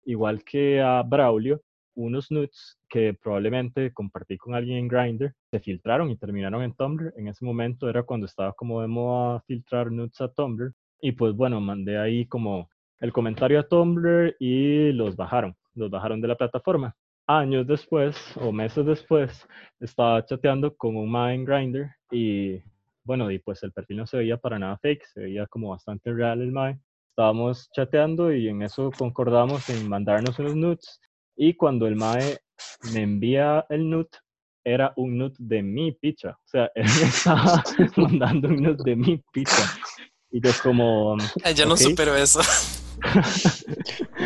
Igual 0.05 0.43
que 0.45 0.81
a 0.81 1.03
Braulio, 1.03 1.63
unos 1.95 2.31
nudes 2.31 2.79
que 2.89 3.15
probablemente 3.15 3.93
compartí 3.93 4.37
con 4.37 4.55
alguien 4.55 4.79
en 4.79 4.89
Grindr 4.89 5.35
se 5.51 5.61
filtraron 5.61 6.11
y 6.11 6.17
terminaron 6.17 6.63
en 6.63 6.75
Tumblr. 6.75 7.13
En 7.17 7.29
ese 7.29 7.45
momento 7.45 7.89
era 7.89 8.03
cuando 8.03 8.27
estaba 8.27 8.53
como 8.53 8.81
de 8.81 8.89
moda 8.89 9.41
filtrar 9.47 9.91
nudes 9.91 10.21
a 10.21 10.29
Tumblr. 10.29 10.73
Y 11.01 11.13
pues 11.13 11.35
bueno, 11.35 11.61
mandé 11.61 11.99
ahí 11.99 12.27
como 12.27 12.71
el 13.01 13.13
comentario 13.13 13.61
a 13.61 13.69
Tumblr 13.69 14.37
y 14.39 14.93
los 14.93 15.17
bajaron. 15.17 15.57
Los 15.75 15.91
bajaron 15.91 16.21
de 16.21 16.29
la 16.29 16.37
plataforma. 16.37 16.95
Años 17.27 17.67
después 17.67 18.37
o 18.37 18.53
meses 18.53 18.85
después 18.85 19.47
estaba 19.81 20.25
chateando 20.25 20.75
con 20.77 20.97
un 20.97 21.11
ma 21.11 21.35
en 21.35 21.45
Grindr 21.45 21.91
y 22.11 22.63
bueno, 23.05 23.31
y 23.31 23.39
pues 23.39 23.63
el 23.65 23.73
perfil 23.73 23.99
no 23.99 24.07
se 24.07 24.19
veía 24.19 24.37
para 24.37 24.59
nada 24.59 24.79
fake, 24.79 25.07
se 25.07 25.21
veía 25.23 25.47
como 25.47 25.71
bastante 25.71 26.13
real 26.13 26.41
el 26.41 26.53
MAE. 26.53 26.79
Estábamos 27.13 27.71
chateando 27.73 28.33
y 28.33 28.49
en 28.49 28.63
eso 28.63 28.91
concordamos 28.97 29.69
en 29.69 29.87
mandarnos 29.87 30.39
unos 30.39 30.57
nudes. 30.57 31.01
Y 31.37 31.55
cuando 31.55 31.87
el 31.87 31.95
Mae 31.95 32.39
me 32.95 33.03
envía 33.03 33.67
el 33.69 33.89
nude, 33.89 34.09
era 34.65 34.95
un 34.97 35.19
nude 35.19 35.35
de 35.39 35.63
mi 35.63 35.93
picha. 35.93 36.31
O 36.31 36.47
sea, 36.47 36.71
él 36.75 36.85
me 36.85 37.09
estaba 37.09 37.63
mandando 37.97 38.49
un 38.49 38.63
nude 38.63 38.83
de 38.83 38.97
mi 38.97 39.23
picha. 39.31 39.63
Y 40.31 40.41
yo 40.41 40.51
como... 40.63 41.19
yo 41.55 41.67
no 41.67 41.77
supero 41.77 42.17
eso. 42.17 42.41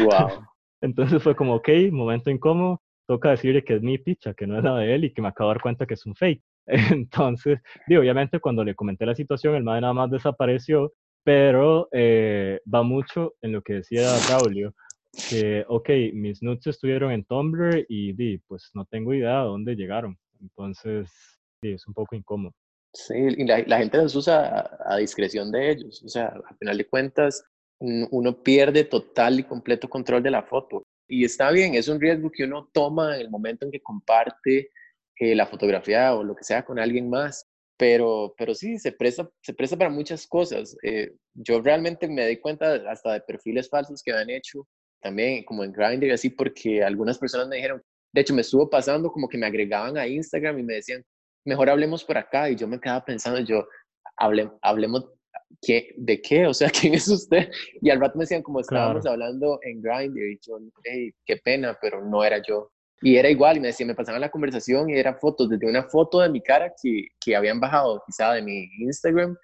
wow. 0.05 0.47
Entonces 0.81 1.21
fue 1.21 1.35
como, 1.35 1.57
ok, 1.57 1.69
momento 1.91 2.31
incómodo, 2.31 2.81
toca 3.09 3.31
decirle 3.31 3.65
que 3.65 3.75
es 3.75 3.83
mi 3.83 3.99
picha, 3.99 4.33
que 4.35 4.47
no 4.47 4.59
es 4.59 4.63
la 4.63 4.77
de 4.77 4.95
él 4.95 5.05
y 5.05 5.13
que 5.13 5.23
me 5.23 5.29
acabo 5.29 5.51
de 5.51 5.55
dar 5.55 5.63
cuenta 5.63 5.87
que 5.87 5.95
es 5.95 6.07
un 6.07 6.15
fake. 6.15 6.43
Entonces, 6.67 7.59
digo, 7.89 8.01
obviamente 8.01 8.39
cuando 8.39 8.63
le 8.63 8.77
comenté 8.77 9.07
la 9.07 9.17
situación, 9.17 9.57
el 9.57 9.65
madre 9.65 9.81
nada 9.81 9.93
más 9.93 10.11
desapareció, 10.11 10.93
pero 11.27 11.89
eh, 11.91 12.61
va 12.73 12.85
mucho 12.85 13.35
en 13.43 13.51
lo 13.51 13.61
que 13.61 13.73
decía 13.73 14.09
Braulio, 14.29 14.77
que, 15.29 15.65
ok, 15.67 15.91
mis 16.13 16.41
nudes 16.41 16.69
estuvieron 16.69 17.11
en 17.11 17.25
Tumblr 17.25 17.85
y 17.89 18.13
di, 18.13 18.39
pues 18.47 18.71
no 18.75 18.85
tengo 18.85 19.13
idea 19.13 19.41
de 19.41 19.47
dónde 19.47 19.75
llegaron. 19.75 20.17
Entonces, 20.41 21.11
es 21.63 21.85
un 21.89 21.95
poco 21.95 22.15
incómodo. 22.15 22.55
Sí, 22.95 23.15
y 23.17 23.45
la, 23.45 23.79
gente 23.79 23.99
los 23.99 24.15
usa 24.15 24.71
a, 24.87 24.95
a, 24.95 24.97
discreción 24.99 25.51
de 25.51 25.73
ellos. 25.73 26.01
O 26.05 26.09
sea, 26.09 26.29
al 26.29 26.57
final 26.59 26.79
de 26.79 26.87
cuentas, 26.87 27.45
uno 27.81 28.43
pierde 28.45 28.85
total 28.85 29.41
y 29.41 29.43
completo 29.43 29.91
control 29.91 30.23
de 30.23 30.31
la 30.31 30.45
foto. 30.45 30.85
Y 31.09 31.25
está 31.25 31.51
bien, 31.51 31.75
es 31.75 31.89
un 31.89 32.01
riesgo 32.01 32.31
que 32.31 32.45
uno 32.45 32.71
toma 32.73 33.17
en 33.17 33.23
el 33.23 33.31
momento 33.31 33.65
en 33.65 33.73
que 33.73 33.83
comparte 33.83 34.71
eh, 35.19 35.35
la 35.35 35.49
fotografía 35.49 36.15
o 36.15 36.23
lo 36.23 36.37
que 36.37 36.45
sea 36.45 36.65
con 36.65 36.79
alguien 36.79 37.11
más. 37.11 37.49
Pero, 37.79 38.35
pero 38.39 38.55
sí, 38.55 38.79
se 38.79 38.93
presta, 38.93 39.29
se 39.43 39.53
presta 39.53 39.77
para 39.77 39.91
muchas 39.91 40.27
cosas. 40.27 40.77
Eh, 40.83 41.13
yo 41.35 41.61
realmente 41.61 42.09
me 42.09 42.27
di 42.27 42.39
cuenta 42.39 42.75
hasta 42.91 43.15
de 43.15 43.21
perfiles 43.21 43.69
falsos 43.69 44.03
que 44.03 44.13
han 44.13 44.31
hecho, 44.31 44.67
también 45.03 45.45
como 45.45 45.63
en 45.63 45.73
Grindr 45.73 46.07
y 46.07 46.11
así, 46.11 46.31
porque 46.31 46.83
algunas 46.83 47.19
personas 47.19 47.49
me 47.49 47.57
dijeron, 47.57 47.83
de 48.13 48.21
hecho 48.21 48.35
me 48.35 48.41
estuvo 48.41 48.71
pasando 48.71 49.11
como 49.11 49.29
que 49.29 49.37
me 49.37 49.47
agregaban 49.47 49.99
a 49.99 50.07
Instagram 50.07 50.59
y 50.59 50.63
me 50.63 50.75
decían, 50.75 51.05
mejor 51.45 51.69
hablemos 51.69 52.03
por 52.05 52.17
acá. 52.17 52.51
Y 52.51 52.57
yo 52.57 52.67
me 52.67 52.81
quedaba 52.81 53.05
pensando, 53.05 53.41
yo, 53.41 53.67
hable, 54.17 54.51
hablemos 54.63 55.07
¿qué, 55.63 55.95
¿de 55.97 56.21
qué? 56.21 56.47
O 56.47 56.55
sea, 56.55 56.71
¿quién 56.81 56.95
es 56.95 57.09
usted? 57.09 57.51
Y 57.81 57.91
al 57.91 58.01
rato 58.01 58.19
me 58.19 58.25
decían, 58.25 58.43
como 58.43 58.61
estábamos 58.61 59.07
hablando 59.07 59.59
en 59.63 59.81
Grindr, 59.81 60.23
y 60.23 60.39
yo, 60.43 60.59
hey, 60.85 61.13
qué 61.25 61.37
pena, 61.39 61.77
pero 61.81 62.05
no 62.05 62.25
era 62.25 62.41
yo. 62.47 62.71
Y 63.03 63.17
era 63.17 63.29
igual, 63.29 63.57
y 63.57 63.61
me 63.61 63.69
decían, 63.69 63.89
me 63.89 63.95
pasaban 63.95 64.21
la 64.21 64.31
conversación 64.31 64.89
y 64.89 64.95
era 64.95 65.15
fotos, 65.15 65.51
desde 65.51 65.69
una 65.69 65.85
foto 65.85 66.21
de 66.21 66.31
mi 66.31 66.43
cara 66.43 66.73
que, 66.83 67.09
que 67.21 67.37
habían 67.37 67.61
bajado 67.61 68.03
quizá 68.07 68.33
de 68.33 68.43
mi 68.43 68.71
Instagram, 68.79 69.37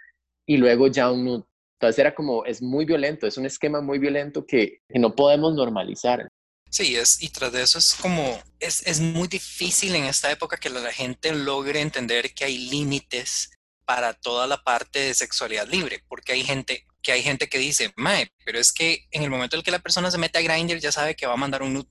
y 0.46 0.56
luego 0.56 0.88
ya 0.88 1.10
un 1.10 1.24
nude. 1.24 1.44
Entonces 1.78 1.98
era 1.98 2.14
como, 2.14 2.44
es 2.44 2.62
muy 2.62 2.84
violento, 2.84 3.26
es 3.26 3.36
un 3.36 3.46
esquema 3.46 3.80
muy 3.80 3.98
violento 3.98 4.46
que, 4.46 4.80
que 4.88 4.98
no 4.98 5.14
podemos 5.14 5.54
normalizar. 5.54 6.28
Sí, 6.70 6.96
es, 6.96 7.22
y 7.22 7.28
tras 7.28 7.52
de 7.52 7.62
eso 7.62 7.78
es 7.78 7.94
como, 7.94 8.40
es, 8.58 8.86
es 8.86 9.00
muy 9.00 9.28
difícil 9.28 9.94
en 9.94 10.04
esta 10.04 10.30
época 10.30 10.56
que 10.56 10.70
la 10.70 10.92
gente 10.92 11.34
logre 11.34 11.80
entender 11.80 12.32
que 12.34 12.44
hay 12.44 12.56
límites 12.56 13.50
para 13.84 14.14
toda 14.14 14.46
la 14.46 14.62
parte 14.62 15.00
de 15.00 15.14
sexualidad 15.14 15.68
libre, 15.68 16.02
porque 16.08 16.32
hay 16.32 16.44
gente 16.44 16.86
que 17.02 17.12
hay 17.12 17.22
gente 17.22 17.48
que 17.48 17.58
dice, 17.58 17.92
mae, 17.96 18.30
pero 18.44 18.58
es 18.58 18.72
que 18.72 19.06
en 19.10 19.22
el 19.22 19.30
momento 19.30 19.56
en 19.56 19.58
el 19.58 19.64
que 19.64 19.70
la 19.72 19.80
persona 19.80 20.10
se 20.10 20.18
mete 20.18 20.38
a 20.38 20.42
Grindr 20.42 20.78
ya 20.78 20.92
sabe 20.92 21.16
que 21.16 21.26
va 21.26 21.34
a 21.34 21.36
mandar 21.36 21.62
un 21.62 21.74
nude. 21.74 21.88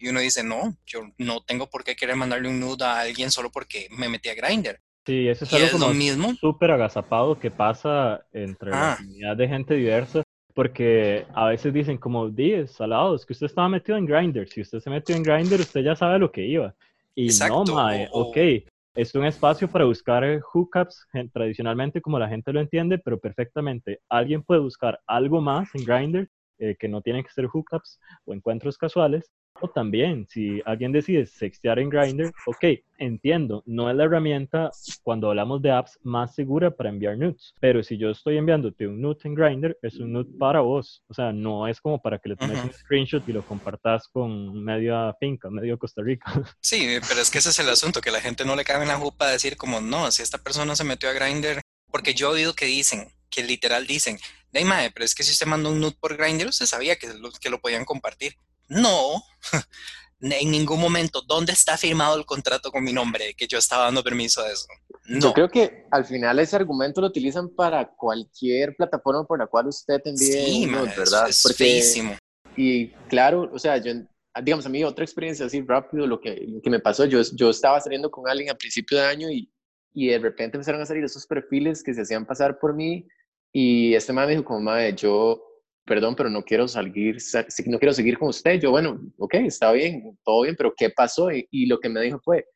Y 0.00 0.08
uno 0.08 0.20
dice, 0.20 0.42
no, 0.42 0.76
yo 0.86 1.02
no 1.18 1.42
tengo 1.42 1.68
por 1.68 1.84
qué 1.84 1.94
querer 1.94 2.16
mandarle 2.16 2.48
un 2.48 2.58
nude 2.58 2.84
a 2.84 3.00
alguien 3.00 3.30
solo 3.30 3.50
porque 3.52 3.86
me 3.90 4.08
metí 4.08 4.30
a 4.30 4.34
Grindr. 4.34 4.80
Sí, 5.06 5.28
eso 5.28 5.44
es 5.44 5.52
algo 5.52 5.78
como 5.78 5.94
mismo 5.94 6.34
súper 6.34 6.70
agazapado 6.70 7.38
que 7.38 7.50
pasa 7.50 8.24
entre 8.32 8.70
la 8.70 8.92
ah. 8.92 8.96
comunidad 8.96 9.36
de 9.36 9.48
gente 9.48 9.74
diversa, 9.74 10.22
porque 10.54 11.26
a 11.34 11.46
veces 11.46 11.72
dicen 11.72 11.98
como, 11.98 12.28
10 12.28 12.70
salados, 12.70 13.26
que 13.26 13.34
usted 13.34 13.46
estaba 13.46 13.68
metido 13.68 13.98
en 13.98 14.06
Grindr. 14.06 14.48
Si 14.48 14.62
usted 14.62 14.80
se 14.80 14.90
metió 14.90 15.14
en 15.14 15.22
Grindr, 15.22 15.60
usted 15.60 15.82
ya 15.82 15.94
sabe 15.94 16.18
lo 16.18 16.32
que 16.32 16.46
iba. 16.46 16.74
Y 17.14 17.28
no, 17.48 17.64
mae, 17.64 18.08
ok, 18.12 18.36
es 18.94 19.14
un 19.14 19.26
espacio 19.26 19.68
para 19.68 19.84
buscar 19.84 20.24
eh, 20.24 20.40
hookups 20.40 21.06
tradicionalmente 21.32 22.00
como 22.00 22.18
la 22.18 22.28
gente 22.28 22.52
lo 22.52 22.60
entiende, 22.60 22.98
pero 22.98 23.18
perfectamente. 23.18 24.00
Alguien 24.08 24.42
puede 24.42 24.60
buscar 24.60 25.00
algo 25.06 25.40
más 25.40 25.68
en 25.74 25.84
Grindr 25.84 26.28
eh, 26.58 26.76
que 26.78 26.88
no 26.88 27.00
tienen 27.02 27.22
que 27.22 27.30
ser 27.30 27.46
hookups 27.46 28.00
o 28.24 28.34
encuentros 28.34 28.78
casuales 28.78 29.30
o 29.60 29.68
también, 29.68 30.26
si 30.28 30.62
alguien 30.64 30.92
decide 30.92 31.26
sextear 31.26 31.78
en 31.78 31.88
Grindr, 31.88 32.32
ok, 32.46 32.64
entiendo, 32.98 33.62
no 33.66 33.90
es 33.90 33.96
la 33.96 34.04
herramienta 34.04 34.70
cuando 35.02 35.28
hablamos 35.28 35.62
de 35.62 35.70
apps 35.70 35.98
más 36.02 36.34
segura 36.34 36.70
para 36.70 36.90
enviar 36.90 37.16
nudes, 37.16 37.54
pero 37.60 37.82
si 37.82 37.96
yo 37.96 38.10
estoy 38.10 38.36
enviándote 38.36 38.86
un 38.86 39.00
nude 39.00 39.18
en 39.24 39.34
Grindr, 39.34 39.78
es 39.82 39.96
un 39.96 40.12
nude 40.12 40.30
para 40.38 40.60
vos, 40.60 41.02
o 41.08 41.14
sea, 41.14 41.32
no 41.32 41.66
es 41.66 41.80
como 41.80 42.00
para 42.00 42.18
que 42.18 42.30
le 42.30 42.36
tomes 42.36 42.62
un 42.62 42.72
screenshot 42.72 43.26
y 43.28 43.32
lo 43.32 43.42
compartas 43.42 44.08
con 44.08 44.62
media 44.62 45.14
finca, 45.18 45.50
medio 45.50 45.78
Costa 45.78 46.02
Rica. 46.02 46.30
Sí, 46.60 46.98
pero 47.08 47.20
es 47.20 47.30
que 47.30 47.38
ese 47.38 47.50
es 47.50 47.58
el 47.58 47.68
asunto, 47.68 48.00
que 48.00 48.10
la 48.10 48.20
gente 48.20 48.44
no 48.44 48.54
le 48.54 48.64
cabe 48.64 48.82
en 48.82 48.88
la 48.88 48.96
jupa 48.96 49.28
decir 49.28 49.56
como, 49.56 49.80
no, 49.80 50.10
si 50.10 50.22
esta 50.22 50.38
persona 50.38 50.76
se 50.76 50.84
metió 50.84 51.08
a 51.08 51.12
Grindr, 51.12 51.60
porque 51.90 52.14
yo 52.14 52.28
he 52.28 52.34
oído 52.34 52.54
que 52.54 52.66
dicen, 52.66 53.08
que 53.30 53.42
literal 53.42 53.86
dicen, 53.86 54.18
de 54.52 54.90
pero 54.92 55.04
es 55.04 55.14
que 55.14 55.22
si 55.22 55.32
usted 55.32 55.46
mandó 55.46 55.70
un 55.70 55.80
nude 55.80 55.96
por 55.98 56.16
Grindr, 56.16 56.48
usted 56.48 56.66
sabía 56.66 56.96
que 56.96 57.08
que 57.40 57.50
lo 57.50 57.60
podían 57.60 57.84
compartir. 57.84 58.34
No, 58.70 59.22
en 60.20 60.50
ningún 60.50 60.80
momento. 60.80 61.20
¿Dónde 61.26 61.52
está 61.52 61.76
firmado 61.76 62.16
el 62.16 62.24
contrato 62.24 62.70
con 62.70 62.82
mi 62.82 62.92
nombre 62.92 63.34
que 63.34 63.46
yo 63.46 63.58
estaba 63.58 63.84
dando 63.84 64.02
permiso 64.02 64.42
a 64.42 64.50
eso? 64.50 64.66
No. 65.06 65.20
Yo 65.20 65.32
creo 65.32 65.48
que 65.50 65.86
al 65.90 66.04
final 66.04 66.38
ese 66.38 66.56
argumento 66.56 67.00
lo 67.00 67.08
utilizan 67.08 67.48
para 67.50 67.90
cualquier 67.96 68.76
plataforma 68.76 69.24
por 69.24 69.38
la 69.38 69.46
cual 69.46 69.66
usted 69.66 70.00
te 70.00 70.10
envíe 70.10 70.32
sí, 70.32 70.66
¿verdad? 70.96 71.28
Es 71.28 71.42
feísimo. 71.56 72.16
Y 72.56 72.88
claro, 73.08 73.50
o 73.52 73.58
sea, 73.58 73.76
yo, 73.78 73.92
digamos, 74.42 74.66
a 74.66 74.68
mí 74.68 74.84
otra 74.84 75.04
experiencia 75.04 75.46
así 75.46 75.62
rápido, 75.62 76.06
lo 76.06 76.20
que, 76.20 76.60
que 76.62 76.70
me 76.70 76.78
pasó, 76.78 77.04
yo, 77.06 77.20
yo 77.34 77.50
estaba 77.50 77.80
saliendo 77.80 78.10
con 78.10 78.28
alguien 78.28 78.50
a 78.50 78.54
principio 78.54 78.98
de 78.98 79.04
año 79.04 79.30
y, 79.30 79.52
y 79.94 80.08
de 80.08 80.18
repente 80.18 80.56
empezaron 80.56 80.80
a 80.80 80.86
salir 80.86 81.02
esos 81.02 81.26
perfiles 81.26 81.82
que 81.82 81.94
se 81.94 82.02
hacían 82.02 82.26
pasar 82.26 82.58
por 82.58 82.74
mí 82.74 83.06
y 83.52 83.94
este 83.94 84.12
man 84.12 84.26
me 84.26 84.32
dijo 84.32 84.44
como, 84.44 84.60
madre, 84.60 84.94
yo 84.94 85.49
perdón, 85.84 86.14
pero 86.14 86.30
no 86.30 86.42
quiero 86.42 86.68
salir, 86.68 87.16
no 87.66 87.78
quiero 87.78 87.92
seguir 87.92 88.18
con 88.18 88.28
usted. 88.28 88.60
Yo, 88.60 88.70
bueno, 88.70 89.00
ok, 89.18 89.34
está 89.34 89.72
bien, 89.72 90.16
todo 90.24 90.42
bien, 90.42 90.54
pero 90.56 90.72
¿qué 90.76 90.90
pasó? 90.90 91.28
Y, 91.30 91.66
lo 91.66 91.78
que 91.80 91.88
me 91.88 92.00
dijo 92.00 92.20
fue, 92.20 92.46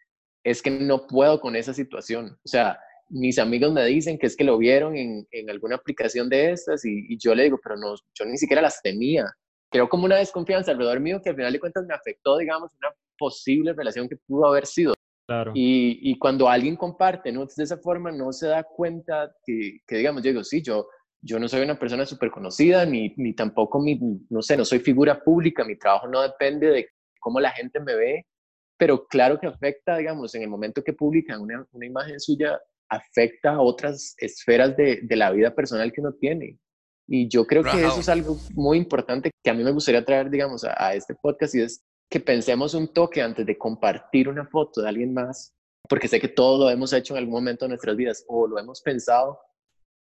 es 0.45 0.63
que 0.63 0.71
no 0.71 1.07
puedo 1.07 1.41
con 1.41 1.57
esa 1.57 1.73
situación. 1.73 2.37
O 2.45 2.49
sea, 2.49 2.79
mis 3.09 3.39
amigos 3.39 3.73
me 3.73 3.85
dicen 3.87 4.19
que 4.19 4.27
es 4.27 4.37
que 4.37 4.45
lo 4.45 4.59
vieron 4.59 4.97
en, 4.97 5.27
en 5.31 5.51
alguna 5.51 5.77
aplicación 5.77 6.29
de 6.29 6.53
estas 6.53 6.85
y, 6.85 7.07
y, 7.09 7.19
yo 7.19 7.35
le 7.35 7.45
digo, 7.45 7.59
pero 7.63 7.77
no, 7.77 7.95
yo 8.15 8.25
ni 8.25 8.37
siquiera 8.37 8.63
las 8.63 8.81
tenía. 8.83 9.27
Creo 9.71 9.89
como 9.89 10.05
una 10.05 10.17
desconfianza 10.17 10.71
alrededor 10.71 11.01
mío 11.01 11.21
que 11.23 11.31
al 11.31 11.37
final 11.37 11.53
de 11.53 11.61
cuentas 11.61 11.85
me 11.87 11.95
afectó, 11.95 12.39
digamos, 12.39 12.73
una 12.79 12.91
posible 13.19 13.73
relación 13.73 14.09
que 14.09 14.17
pudo 14.17 14.47
haber 14.47 14.67
sido. 14.67 14.95
Claro. 15.27 15.53
Y, 15.55 15.99
y 16.03 16.19
cuando 16.19 16.49
alguien 16.49 16.77
comparte 16.77 17.33
¿no? 17.33 17.47
de 17.47 17.65
esa 17.65 17.79
forma, 17.79 18.13
no 18.13 18.31
se 18.33 18.47
da 18.47 18.63
cuenta 18.63 19.35
que, 19.45 19.79
que 19.87 19.97
digamos, 19.97 20.23
yo 20.23 20.31
digo, 20.31 20.45
sí, 20.45 20.63
yo, 20.63 20.87
yo 21.25 21.39
no 21.39 21.49
soy 21.49 21.63
una 21.63 21.79
persona 21.79 22.05
súper 22.05 22.31
conocida, 22.31 22.85
ni, 22.85 23.15
ni 23.17 23.35
tampoco, 23.35 23.81
mi, 23.81 23.99
no 24.29 24.43
sé, 24.43 24.57
no 24.59 24.65
soy 24.65 24.81
figura 24.81 25.25
pública, 25.25 25.65
mi 25.65 25.79
trabajo 25.79 26.07
no 26.07 26.21
depende 26.21 26.69
de 26.69 26.89
cómo 27.19 27.41
la 27.41 27.51
gente 27.51 27.81
me 27.81 27.95
ve, 27.95 28.27
pero 28.77 29.07
claro 29.07 29.41
que 29.41 29.47
afecta, 29.47 29.97
digamos, 29.97 30.35
en 30.35 30.43
el 30.43 30.51
momento 30.51 30.85
que 30.85 30.93
publican 30.93 31.41
una, 31.41 31.67
una 31.73 31.87
imagen 31.87 32.21
suya, 32.21 32.61
afecta 32.91 33.55
a 33.55 33.61
otras 33.63 34.15
esferas 34.19 34.77
de, 34.77 35.01
de, 35.03 35.17
la 35.17 35.31
vida 35.31 35.55
personal 35.55 35.91
que 35.91 36.03
uno 36.03 36.13
tiene. 36.13 36.59
Y 37.09 37.27
yo 37.29 37.47
creo 37.47 37.63
que 37.63 37.85
eso 37.85 38.01
es 38.01 38.09
algo 38.11 38.37
muy 38.53 38.77
importante 38.77 39.31
que 39.43 39.51
a 39.51 39.55
mí 39.55 39.65
me 39.65 39.73
gustaría 39.73 40.05
traer, 40.05 40.29
digamos, 40.29 40.65
a, 40.65 40.75
a 40.77 40.95
este 40.95 41.15
podcast 41.15 41.55
y 41.55 41.63
es 41.63 41.83
que 42.11 42.21
pensemos 42.21 42.75
un 42.75 42.93
toque 42.93 43.23
antes 43.23 43.47
de 43.47 43.57
compartir 43.57 44.29
una 44.29 44.47
foto 44.47 44.83
de 44.83 44.89
alguien 44.91 45.15
más, 45.15 45.55
porque 45.89 46.09
sé 46.09 46.21
que 46.21 46.29
todos 46.29 46.61
lo 46.61 46.71
hemos 46.71 46.93
hecho 46.93 47.15
en 47.15 47.19
algún 47.19 47.35
momento 47.35 47.65
de 47.65 47.71
nuestras 47.71 47.97
vidas 47.97 48.25
o 48.29 48.47
lo 48.47 48.59
hemos 48.59 48.83
pensado 48.83 49.39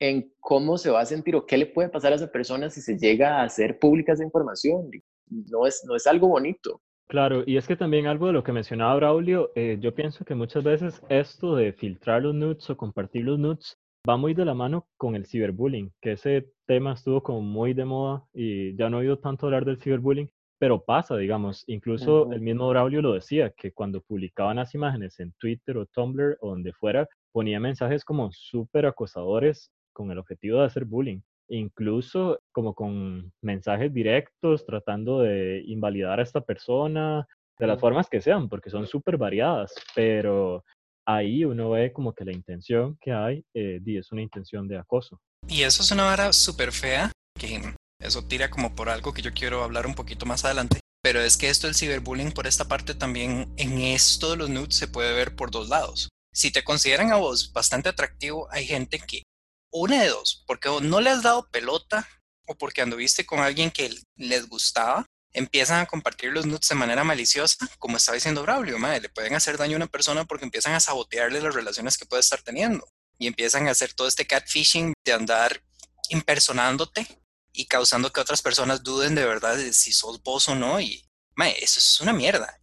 en 0.01 0.33
cómo 0.41 0.79
se 0.79 0.91
va 0.91 1.01
a 1.01 1.07
sentir 1.07 1.37
o 1.37 1.47
qué 1.47 1.57
le 1.57 1.67
puede 1.67 1.89
pasar 1.89 2.13
a 2.13 2.17
esa 2.17 2.31
persona 2.31 2.71
si 2.71 2.81
se 2.81 2.97
llega 2.97 3.41
a 3.41 3.45
hacer 3.45 3.79
pública 3.79 4.13
esa 4.13 4.25
información. 4.25 4.91
No 5.29 5.67
es, 5.67 5.85
no 5.87 5.97
es 5.97 6.07
algo 6.07 6.29
bonito. 6.29 6.81
Claro, 7.09 7.43
y 7.47 7.57
es 7.57 7.67
que 7.67 7.77
también 7.77 8.07
algo 8.07 8.27
de 8.27 8.35
lo 8.35 8.45
que 8.45 8.53
mencionaba 8.53 8.97
Braulio, 8.97 9.51
eh, 9.55 9.79
yo 9.81 9.95
pienso 9.95 10.25
que 10.25 10.35
muchas 10.35 10.63
veces 10.63 11.03
esto 11.09 11.57
de 11.57 11.73
filtrar 11.73 12.23
los 12.23 12.35
nudes 12.35 12.69
o 12.69 12.77
compartir 12.77 13.25
los 13.25 13.39
nudes 13.39 13.79
va 14.09 14.19
muy 14.19 14.35
de 14.35 14.45
la 14.45 14.55
mano 14.55 14.87
con 14.99 15.17
el 15.17 15.27
ciberbullying, 15.27 15.91
que 16.03 16.13
ese 16.13 16.51
tema 16.67 16.93
estuvo 16.93 17.23
como 17.23 17.41
muy 17.41 17.73
de 17.73 17.87
moda 17.87 18.25
y 18.35 18.77
ya 18.77 18.91
no 18.91 18.99
he 18.99 19.01
oído 19.01 19.19
tanto 19.19 19.47
hablar 19.47 19.65
del 19.65 19.81
ciberbullying, 19.81 20.31
pero 20.59 20.85
pasa, 20.85 21.17
digamos, 21.17 21.65
incluso 21.67 22.31
el 22.33 22.41
mismo 22.41 22.69
Braulio 22.69 23.01
lo 23.01 23.15
decía, 23.15 23.51
que 23.57 23.73
cuando 23.73 24.03
publicaban 24.03 24.57
las 24.57 24.75
imágenes 24.75 25.19
en 25.21 25.33
Twitter 25.39 25.79
o 25.79 25.87
Tumblr 25.87 26.37
o 26.41 26.51
donde 26.51 26.73
fuera, 26.73 27.09
ponía 27.33 27.59
mensajes 27.59 28.05
como 28.05 28.31
súper 28.33 28.85
acosadores 28.85 29.71
con 29.99 30.13
el 30.13 30.19
objetivo 30.19 30.61
de 30.61 30.67
hacer 30.67 30.85
bullying, 30.85 31.21
incluso 31.49 32.39
como 32.53 32.73
con 32.73 33.33
mensajes 33.43 33.93
directos 33.93 34.65
tratando 34.65 35.23
de 35.23 35.65
invalidar 35.67 36.21
a 36.21 36.23
esta 36.23 36.41
persona, 36.41 37.27
de 37.59 37.67
las 37.67 37.81
formas 37.81 38.09
que 38.09 38.21
sean, 38.21 38.49
porque 38.49 38.71
son 38.71 38.87
súper 38.87 39.17
variadas, 39.17 39.75
pero 39.97 40.65
ahí 41.05 41.45
uno 41.45 41.71
ve 41.71 41.93
como 41.93 42.13
que 42.13 42.25
la 42.25 42.33
intención 42.33 42.97
que 43.01 43.11
hay 43.11 43.45
eh, 43.55 43.81
es 43.85 44.13
una 44.13 44.23
intención 44.23 44.69
de 44.69 44.79
acoso. 44.79 45.21
Y 45.49 45.63
eso 45.63 45.83
es 45.83 45.91
una 45.91 46.05
vara 46.05 46.33
súper 46.33 46.71
fea, 46.71 47.11
que 47.37 47.61
eso 48.01 48.23
tira 48.23 48.49
como 48.51 48.77
por 48.77 48.89
algo 48.89 49.13
que 49.13 49.23
yo 49.23 49.33
quiero 49.33 49.65
hablar 49.65 49.85
un 49.89 49.97
poquito 49.97 50.27
más 50.27 50.45
adelante, 50.45 50.79
pero 51.03 51.21
es 51.21 51.37
que 51.37 51.49
esto 51.49 51.67
del 51.67 51.75
ciberbullying 51.75 52.31
por 52.31 52.47
esta 52.47 52.67
parte 52.67 52.95
también 52.95 53.53
en 53.57 53.79
esto 53.79 54.31
de 54.31 54.37
los 54.37 54.49
nudes 54.49 54.77
se 54.77 54.87
puede 54.87 55.13
ver 55.13 55.35
por 55.35 55.51
dos 55.51 55.69
lados. 55.69 56.09
Si 56.33 56.53
te 56.53 56.63
consideran 56.63 57.11
a 57.11 57.17
vos 57.17 57.53
bastante 57.53 57.89
atractivo, 57.89 58.47
hay 58.53 58.65
gente 58.65 59.01
que 59.01 59.23
una 59.71 60.03
de 60.03 60.09
dos, 60.09 60.45
porque 60.47 60.69
no 60.83 61.01
le 61.01 61.11
has 61.11 61.23
dado 61.23 61.49
pelota 61.51 62.09
o 62.47 62.57
porque 62.57 62.83
anduviste 62.83 63.27
con 63.27 63.41
alguien 63.41 63.71
que 63.71 63.95
les 64.17 64.49
gustaba, 64.49 65.07
empiezan 65.33 65.81
a 65.81 65.87
compartir 65.87 66.33
los 66.33 66.47
nudes 66.47 66.69
de 66.69 66.75
manera 66.75 67.05
maliciosa, 67.05 67.69
como 67.79 67.99
estaba 67.99 68.15
diciendo 68.15 68.43
Braulio, 68.43 68.79
madre, 68.79 69.01
le 69.01 69.09
pueden 69.09 69.35
hacer 69.35 69.59
daño 69.59 69.75
a 69.75 69.77
una 69.77 69.87
persona 69.87 70.25
porque 70.25 70.45
empiezan 70.45 70.75
a 70.75 70.81
sabotearle 70.81 71.41
las 71.41 71.55
relaciones 71.55 71.99
que 71.99 72.07
puede 72.07 72.21
estar 72.21 72.43
teniendo 72.43 72.89
y 73.19 73.27
empiezan 73.27 73.69
a 73.69 73.73
hacer 73.73 73.93
todo 73.93 74.09
este 74.09 74.27
catfishing 74.27 74.95
de 75.05 75.13
andar 75.13 75.63
impersonándote 76.09 77.07
y 77.53 77.67
causando 77.67 78.13
que 78.13 78.21
otras 78.21 78.41
personas 78.41 78.83
duden 78.83 79.15
de 79.15 79.25
verdad 79.25 79.57
de 79.57 79.73
si 79.73 79.93
sos 79.93 80.23
vos 80.23 80.49
o 80.49 80.55
no 80.55 80.81
y 80.81 81.05
madre, 81.35 81.63
eso 81.63 81.79
es 81.79 82.01
una 82.01 82.13
mierda. 82.13 82.61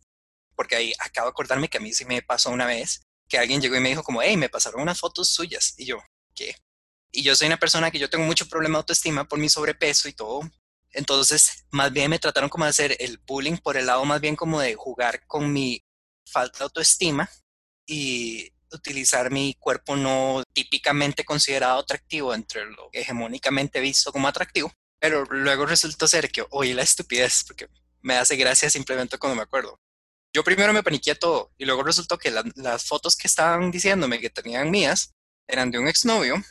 Porque 0.56 0.76
ahí 0.76 0.94
acabo 1.00 1.28
de 1.28 1.32
acordarme 1.32 1.70
que 1.70 1.78
a 1.78 1.82
mí 1.82 1.94
sí 1.94 2.06
me 2.06 2.22
pasó 2.22 2.50
una 2.50 2.66
vez 2.66 3.02
que 3.28 3.38
alguien 3.38 3.62
llegó 3.62 3.76
y 3.76 3.80
me 3.80 3.90
dijo 3.90 4.04
como, 4.04 4.22
hey, 4.22 4.38
me 4.38 4.50
pasaron 4.50 4.82
unas 4.82 5.00
fotos 5.00 5.30
suyas. 5.30 5.74
Y 5.78 5.86
yo, 5.86 5.98
¿qué? 6.34 6.56
Y 7.16 7.24
yo 7.24 7.34
soy 7.34 7.48
una 7.48 7.58
persona 7.58 7.90
que 7.92 8.00
yo 8.00 8.10
tengo 8.10 8.26
mucho 8.26 8.48
problema 8.48 8.74
de 8.78 8.80
autoestima 8.80 9.24
por 9.26 9.40
mi 9.40 9.48
sobrepeso 9.48 10.10
y 10.10 10.14
todo. 10.14 10.42
Entonces, 10.92 11.66
más 11.72 11.92
bien 11.92 12.10
me 12.10 12.20
trataron 12.20 12.50
como 12.50 12.66
de 12.66 12.72
hacer 12.72 12.98
el 13.00 13.20
bullying 13.26 13.58
por 13.58 13.78
el 13.78 13.86
lado 13.86 14.04
más 14.04 14.20
bien 14.20 14.36
como 14.36 14.60
de 14.60 14.76
jugar 14.76 15.26
con 15.26 15.52
mi 15.52 15.82
falta 16.30 16.60
de 16.60 16.64
autoestima 16.66 17.30
y 17.88 18.52
utilizar 18.72 19.32
mi 19.32 19.56
cuerpo 19.60 19.96
no 19.96 20.44
típicamente 20.54 21.24
considerado 21.24 21.80
atractivo 21.80 22.34
entre 22.34 22.66
lo 22.66 22.90
hegemónicamente 22.92 23.80
visto 23.80 24.12
como 24.12 24.28
atractivo. 24.28 24.72
Pero 25.00 25.24
luego 25.24 25.66
resultó 25.66 26.08
ser 26.08 26.30
que 26.30 26.46
oí 26.50 26.74
la 26.74 26.84
estupidez 26.84 27.46
porque 27.48 27.70
me 28.02 28.16
hace 28.16 28.36
gracia 28.36 28.70
simplemente 28.70 29.18
cuando 29.18 29.38
me 29.38 29.44
acuerdo. 29.44 29.80
Yo 30.34 30.44
primero 30.44 30.74
me 30.74 30.84
paniqué 30.84 31.16
todo 31.16 31.54
y 31.58 31.64
luego 31.64 31.84
resultó 31.84 32.18
que 32.18 32.32
las 32.56 32.86
fotos 32.86 33.16
que 33.16 33.28
estaban 33.28 33.72
diciéndome 33.72 34.20
que 34.20 34.30
tenían 34.30 34.70
mías 34.70 35.14
eran 35.48 35.72
de 35.72 35.80
un 35.80 35.88
exnovio 35.88 36.44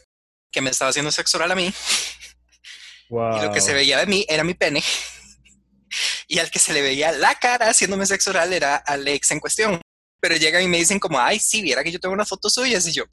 que 0.54 0.60
me 0.60 0.70
estaba 0.70 0.90
haciendo 0.90 1.10
sexo 1.10 1.36
oral 1.36 1.52
a 1.52 1.56
mí. 1.56 1.74
Y 3.10 3.42
lo 3.42 3.52
que 3.52 3.60
se 3.60 3.74
veía 3.74 3.98
de 3.98 4.06
mí 4.06 4.24
era 4.28 4.44
mi 4.44 4.54
pene. 4.54 4.82
y 6.28 6.38
al 6.38 6.50
que 6.50 6.58
se 6.58 6.72
le 6.72 6.80
veía 6.80 7.12
la 7.12 7.34
cara 7.34 7.68
haciéndome 7.68 8.06
sexo 8.06 8.30
oral 8.30 8.52
era 8.52 8.76
al 8.76 9.06
ex 9.06 9.32
en 9.32 9.40
cuestión. 9.40 9.80
Pero 10.20 10.36
llegan 10.36 10.62
y 10.62 10.68
me 10.68 10.78
dicen 10.78 10.98
como, 10.98 11.18
ay, 11.18 11.38
sí, 11.38 11.60
viera 11.60 11.84
que 11.84 11.92
yo 11.92 12.00
tengo 12.00 12.14
una 12.14 12.24
foto 12.24 12.48
suya. 12.48 12.78
Y 12.82 12.92
yo, 12.92 13.04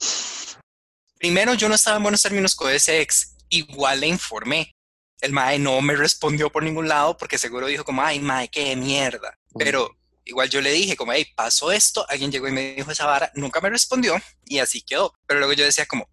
primero 1.18 1.52
yo 1.54 1.68
no 1.68 1.74
estaba 1.74 1.98
en 1.98 2.04
buenos 2.04 2.22
términos 2.22 2.54
con 2.54 2.70
ese 2.70 3.00
ex. 3.00 3.36
Igual 3.50 4.00
le 4.00 4.06
informé. 4.06 4.72
El 5.20 5.32
mae 5.32 5.58
no 5.58 5.80
me 5.82 5.94
respondió 5.94 6.50
por 6.50 6.62
ningún 6.62 6.88
lado 6.88 7.16
porque 7.16 7.38
seguro 7.38 7.66
dijo 7.66 7.84
como, 7.84 8.02
ay, 8.02 8.18
mae, 8.18 8.48
qué 8.48 8.74
mierda. 8.76 9.36
Pero 9.58 9.94
igual 10.24 10.48
yo 10.48 10.60
le 10.60 10.72
dije 10.72 10.96
como, 10.96 11.12
hey, 11.12 11.26
pasó 11.36 11.70
esto, 11.70 12.06
alguien 12.08 12.32
llegó 12.32 12.48
y 12.48 12.52
me 12.52 12.74
dijo 12.74 12.90
esa 12.90 13.06
vara, 13.06 13.30
nunca 13.34 13.60
me 13.60 13.70
respondió 13.70 14.16
y 14.44 14.58
así 14.58 14.82
quedó. 14.82 15.14
Pero 15.26 15.38
luego 15.40 15.52
yo 15.52 15.64
decía 15.64 15.86
como, 15.86 16.08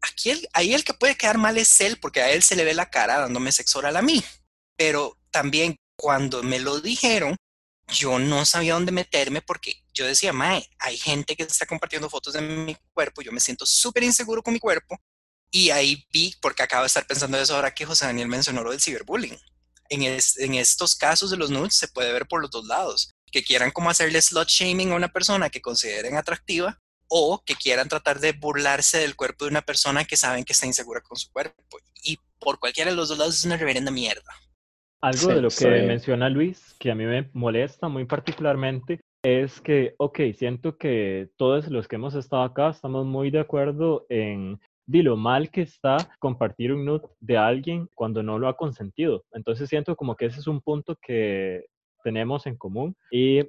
aquí 0.00 0.30
el, 0.30 0.48
ahí 0.52 0.74
el 0.74 0.84
que 0.84 0.94
puede 0.94 1.16
quedar 1.16 1.38
mal 1.38 1.58
es 1.58 1.80
él, 1.80 1.98
porque 2.00 2.20
a 2.20 2.30
él 2.30 2.42
se 2.42 2.56
le 2.56 2.64
ve 2.64 2.74
la 2.74 2.90
cara 2.90 3.20
dándome 3.20 3.52
sexo 3.52 3.78
oral 3.78 3.96
a 3.96 4.02
mí. 4.02 4.24
Pero 4.76 5.18
también 5.30 5.76
cuando 5.96 6.42
me 6.42 6.58
lo 6.58 6.80
dijeron, 6.80 7.36
yo 7.88 8.18
no 8.18 8.44
sabía 8.44 8.74
dónde 8.74 8.92
meterme 8.92 9.42
porque 9.42 9.82
yo 9.94 10.06
decía, 10.06 10.32
mae, 10.32 10.68
hay 10.78 10.96
gente 10.96 11.36
que 11.36 11.44
está 11.44 11.66
compartiendo 11.66 12.10
fotos 12.10 12.34
de 12.34 12.42
mi 12.42 12.76
cuerpo, 12.92 13.22
yo 13.22 13.32
me 13.32 13.40
siento 13.40 13.64
súper 13.64 14.02
inseguro 14.02 14.42
con 14.42 14.54
mi 14.54 14.60
cuerpo. 14.60 14.98
Y 15.50 15.70
ahí 15.70 16.04
vi, 16.12 16.34
porque 16.40 16.62
acabo 16.62 16.82
de 16.82 16.88
estar 16.88 17.06
pensando 17.06 17.38
eso 17.38 17.54
ahora 17.54 17.72
que 17.72 17.86
José 17.86 18.06
Daniel 18.06 18.28
mencionó 18.28 18.62
lo 18.62 18.72
del 18.72 18.80
ciberbullying. 18.80 19.38
En, 19.88 20.02
estos 20.54 20.96
casos 20.96 21.30
de 21.30 21.36
los 21.36 21.50
nudes 21.50 21.76
se 21.76 21.88
puede 21.88 22.12
ver 22.12 22.26
por 22.26 22.42
los 22.42 22.50
dos 22.50 22.66
lados. 22.66 23.10
Que 23.30 23.44
quieran 23.44 23.70
como 23.70 23.88
hacerle 23.88 24.20
slot 24.20 24.48
shaming 24.48 24.90
a 24.92 24.96
una 24.96 25.08
persona 25.08 25.48
que 25.48 25.60
consideren 25.60 26.16
atractiva 26.16 26.80
o 27.08 27.42
que 27.44 27.54
quieran 27.54 27.88
tratar 27.88 28.20
de 28.20 28.32
burlarse 28.32 28.98
del 28.98 29.16
cuerpo 29.16 29.44
de 29.44 29.50
una 29.50 29.62
persona 29.62 30.04
que 30.04 30.16
saben 30.16 30.44
que 30.44 30.52
está 30.52 30.66
insegura 30.66 31.00
con 31.00 31.16
su 31.16 31.30
cuerpo. 31.30 31.78
Y 32.02 32.18
por 32.38 32.58
cualquiera 32.58 32.90
de 32.90 32.96
los 32.96 33.08
dos 33.08 33.18
lados 33.18 33.36
es 33.36 33.44
una 33.44 33.56
reverenda 33.56 33.90
mierda. 33.90 34.32
Algo 35.00 35.28
de 35.28 35.42
lo 35.42 35.48
que 35.50 35.82
menciona 35.82 36.28
Luis, 36.28 36.74
que 36.78 36.90
a 36.90 36.94
mí 36.94 37.04
me 37.04 37.30
molesta 37.32 37.88
muy 37.88 38.06
particularmente, 38.06 39.00
es 39.22 39.60
que, 39.60 39.94
ok, 39.98 40.20
siento 40.36 40.76
que 40.78 41.30
todos 41.36 41.68
los 41.68 41.86
que 41.86 41.96
hemos 41.96 42.14
estado 42.14 42.42
acá 42.42 42.70
estamos 42.70 43.06
muy 43.06 43.30
de 43.30 43.40
acuerdo 43.40 44.06
en 44.08 44.60
de 44.86 45.02
lo 45.02 45.16
mal 45.16 45.50
que 45.50 45.62
está 45.62 45.96
compartir 46.20 46.72
un 46.72 46.84
nude 46.84 47.08
de 47.20 47.36
alguien 47.36 47.88
cuando 47.94 48.22
no 48.22 48.38
lo 48.38 48.48
ha 48.48 48.56
consentido. 48.56 49.24
Entonces 49.32 49.68
siento 49.68 49.96
como 49.96 50.14
que 50.14 50.26
ese 50.26 50.40
es 50.40 50.46
un 50.46 50.60
punto 50.60 50.96
que 51.02 51.66
tenemos 52.04 52.46
en 52.46 52.56
común. 52.56 52.96
Y 53.10 53.42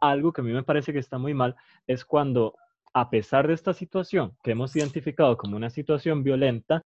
algo 0.00 0.32
que 0.32 0.40
a 0.40 0.44
mí 0.44 0.52
me 0.52 0.62
parece 0.62 0.92
que 0.92 0.98
está 0.98 1.18
muy 1.18 1.34
mal 1.34 1.54
es 1.86 2.04
cuando 2.04 2.54
a 2.92 3.10
pesar 3.10 3.46
de 3.46 3.54
esta 3.54 3.72
situación 3.72 4.36
que 4.42 4.52
hemos 4.52 4.74
identificado 4.74 5.36
como 5.36 5.56
una 5.56 5.70
situación 5.70 6.22
violenta, 6.22 6.82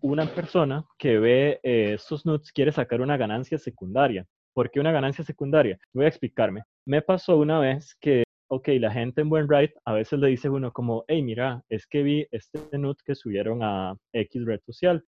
una 0.00 0.26
persona 0.26 0.84
que 0.98 1.18
ve 1.18 1.60
eh, 1.62 1.94
estos 1.94 2.24
nudes 2.24 2.52
quiere 2.52 2.72
sacar 2.72 3.00
una 3.00 3.16
ganancia 3.16 3.58
secundaria. 3.58 4.26
¿Por 4.54 4.70
qué 4.70 4.80
una 4.80 4.92
ganancia 4.92 5.24
secundaria? 5.24 5.78
Voy 5.92 6.04
a 6.04 6.08
explicarme. 6.08 6.62
Me 6.84 7.02
pasó 7.02 7.36
una 7.36 7.58
vez 7.58 7.96
que, 8.00 8.24
ok, 8.48 8.68
la 8.80 8.92
gente 8.92 9.20
en 9.20 9.28
buen 9.28 9.48
right 9.48 9.72
a 9.84 9.92
veces 9.92 10.18
le 10.18 10.28
dice 10.28 10.48
uno 10.48 10.72
como, 10.72 11.04
hey, 11.08 11.22
mira, 11.22 11.62
es 11.68 11.86
que 11.86 12.02
vi 12.02 12.26
este 12.30 12.78
nude 12.78 12.96
que 13.04 13.14
subieron 13.14 13.62
a 13.62 13.96
X 14.12 14.44
red 14.44 14.60
social. 14.64 15.04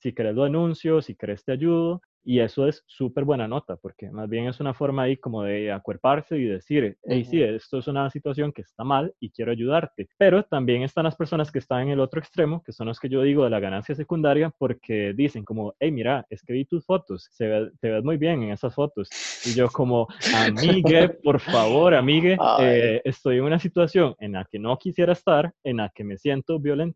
Si 0.00 0.12
querés 0.12 0.34
lo 0.34 0.44
anuncio, 0.44 1.00
si 1.00 1.14
querés 1.14 1.44
te 1.44 1.52
ayudo. 1.52 2.02
Y 2.24 2.40
eso 2.40 2.66
es 2.66 2.82
súper 2.86 3.24
buena 3.24 3.46
nota, 3.48 3.76
porque 3.76 4.10
más 4.10 4.28
bien 4.28 4.46
es 4.46 4.60
una 4.60 4.74
forma 4.74 5.02
ahí 5.02 5.16
como 5.16 5.42
de 5.42 5.72
acuerparse 5.72 6.38
y 6.38 6.44
decir, 6.44 6.96
hey, 7.04 7.24
sí, 7.24 7.42
esto 7.42 7.78
es 7.78 7.86
una 7.88 8.08
situación 8.10 8.52
que 8.52 8.62
está 8.62 8.84
mal 8.84 9.12
y 9.20 9.30
quiero 9.30 9.52
ayudarte. 9.52 10.08
Pero 10.16 10.44
también 10.44 10.82
están 10.82 11.04
las 11.04 11.16
personas 11.16 11.52
que 11.52 11.58
están 11.58 11.82
en 11.82 11.88
el 11.90 12.00
otro 12.00 12.20
extremo, 12.20 12.62
que 12.62 12.72
son 12.72 12.86
los 12.86 12.98
que 12.98 13.08
yo 13.08 13.22
digo 13.22 13.44
de 13.44 13.50
la 13.50 13.60
ganancia 13.60 13.94
secundaria, 13.94 14.50
porque 14.58 15.12
dicen 15.14 15.44
como, 15.44 15.74
hey, 15.78 15.90
mira, 15.90 16.26
es 16.30 16.42
que 16.42 16.52
vi 16.52 16.64
tus 16.64 16.84
fotos, 16.84 17.28
Se 17.32 17.70
te 17.80 17.90
ves 17.90 18.04
muy 18.04 18.16
bien 18.16 18.42
en 18.42 18.50
esas 18.52 18.74
fotos. 18.74 19.08
Y 19.44 19.54
yo 19.54 19.68
como, 19.68 20.08
amigue, 20.34 21.08
por 21.24 21.40
favor, 21.40 21.94
amigue, 21.94 22.38
eh, 22.60 23.02
estoy 23.04 23.38
en 23.38 23.44
una 23.44 23.58
situación 23.58 24.14
en 24.18 24.32
la 24.32 24.46
que 24.50 24.58
no 24.58 24.78
quisiera 24.78 25.12
estar, 25.12 25.52
en 25.62 25.78
la 25.78 25.90
que 25.94 26.04
me 26.04 26.16
siento 26.16 26.58
violentada 26.58 26.94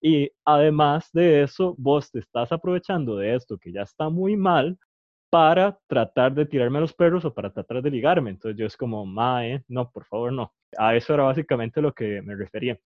y 0.00 0.30
además 0.44 1.10
de 1.12 1.42
eso, 1.42 1.74
vos 1.78 2.10
te 2.10 2.20
estás 2.20 2.52
aprovechando 2.52 3.16
de 3.16 3.34
esto 3.34 3.58
que 3.58 3.72
ya 3.72 3.82
está 3.82 4.08
muy 4.08 4.36
mal 4.36 4.67
para 5.30 5.78
tratar 5.86 6.34
de 6.34 6.46
tirarme 6.46 6.78
a 6.78 6.82
los 6.82 6.94
perros 6.94 7.24
o 7.24 7.34
para 7.34 7.52
tratar 7.52 7.82
de 7.82 7.90
ligarme. 7.90 8.30
Entonces 8.30 8.58
yo 8.58 8.66
es 8.66 8.76
como, 8.76 9.04
mae, 9.04 9.62
no, 9.68 9.90
por 9.90 10.04
favor, 10.04 10.32
no. 10.32 10.52
A 10.76 10.96
eso 10.96 11.14
era 11.14 11.24
básicamente 11.24 11.80
lo 11.80 11.92
que 11.92 12.22
me 12.22 12.34
refería. 12.34 12.78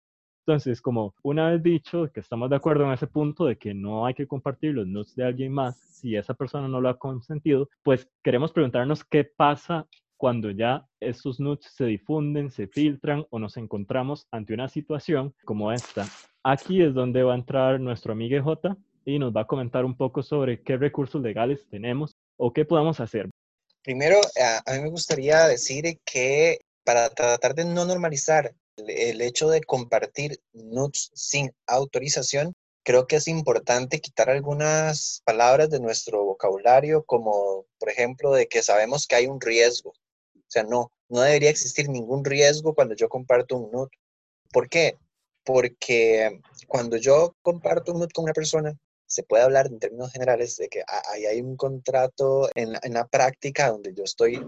Entonces, 0.46 0.81
como 0.81 1.14
una 1.22 1.50
vez 1.50 1.62
dicho 1.62 2.11
que 2.12 2.20
estamos 2.20 2.50
de 2.50 2.57
acuerdo 2.57 2.85
en 2.85 2.92
ese 2.92 3.07
punto 3.07 3.44
de 3.44 3.57
que 3.57 3.74
no 3.74 4.07
hay 4.07 4.14
que 4.14 4.26
compartir 4.26 4.74
los 4.74 4.87
nudes 4.87 5.14
de 5.14 5.24
alguien 5.24 5.53
más 5.53 5.76
si 5.79 6.16
esa 6.16 6.35
persona 6.35 6.66
no 6.66 6.81
lo 6.81 6.88
ha 6.88 6.98
consentido, 6.98 7.68
pues 7.83 8.09
queremos 8.22 8.53
preguntarnos 8.53 9.05
qué 9.05 9.24
pasa 9.24 9.87
cuando 10.16 10.50
ya 10.50 10.87
esos 10.98 11.40
nudes 11.40 11.66
se 11.74 11.85
difunden, 11.85 12.50
se 12.50 12.66
filtran 12.66 13.24
o 13.31 13.38
nos 13.38 13.57
encontramos 13.57 14.26
ante 14.31 14.55
una 14.55 14.68
situación 14.68 15.35
como 15.44 15.72
esta. 15.72 16.07
Aquí 16.42 16.83
es 16.83 16.94
donde 16.94 17.22
va 17.22 17.33
a 17.33 17.37
entrar 17.37 17.81
nuestro 17.81 18.12
amigo 18.12 18.42
J 18.42 18.76
y 19.05 19.18
nos 19.18 19.35
va 19.35 19.42
a 19.42 19.46
comentar 19.46 19.85
un 19.85 19.96
poco 19.96 20.22
sobre 20.22 20.62
qué 20.62 20.76
recursos 20.76 21.22
legales 21.22 21.66
tenemos 21.68 22.16
o 22.40 22.53
qué 22.53 22.64
podemos 22.64 22.98
hacer. 23.00 23.29
Primero, 23.83 24.20
a, 24.66 24.72
mí 24.72 24.81
me 24.81 24.90
gustaría 24.90 25.46
decir 25.46 25.98
que 26.05 26.59
para 26.85 27.11
tratar 27.11 27.55
de 27.55 27.64
no 27.66 27.85
normalizar 27.85 28.55
el, 28.76 29.20
hecho 29.20 29.48
de 29.50 29.61
compartir 29.61 30.40
nudes 30.53 31.11
sin 31.14 31.53
autorización, 31.66 32.55
creo 32.83 33.07
que 33.07 33.16
es 33.16 33.29
importante 33.29 34.00
quitar 34.00 34.31
algunas 34.31 35.20
palabras 35.24 35.68
de 35.70 35.81
nuestro 35.81 36.24
vocabulario, 36.24 37.05
como 37.05 37.66
por 37.79 37.90
ejemplo 37.90 38.33
de 38.33 38.48
que 38.48 38.62
sabemos 38.62 39.07
que 39.07 39.16
hay 39.16 39.26
un 39.26 39.40
riesgo. 39.40 39.90
O 39.90 40.50
sea, 40.53 40.62
no, 40.62 40.90
no 41.09 41.20
debería 41.20 41.50
existir 41.50 41.90
ningún 41.90 42.24
riesgo 42.24 42.74
cuando 42.74 42.94
yo 42.94 43.09
comparto 43.09 43.57
un 43.57 43.70
nude. 43.70 43.90
¿Por 44.50 44.68
qué? 44.68 44.96
Porque 45.44 46.40
cuando 46.66 46.96
yo 46.96 47.35
comparto 47.42 47.92
un 47.92 48.00
nude 48.00 48.12
con 48.12 48.24
una 48.24 48.33
persona, 48.33 48.76
se 49.11 49.25
puede 49.25 49.42
hablar 49.42 49.66
en 49.66 49.81
términos 49.81 50.12
generales 50.12 50.57
de 50.57 50.68
que 50.68 50.85
ahí 51.12 51.27
hay 51.27 51.40
un 51.40 51.57
contrato 51.57 52.49
en 52.55 52.73
la, 52.73 53.09
práctica 53.09 53.68
donde 53.68 53.92
yo 53.92 54.05
estoy 54.05 54.40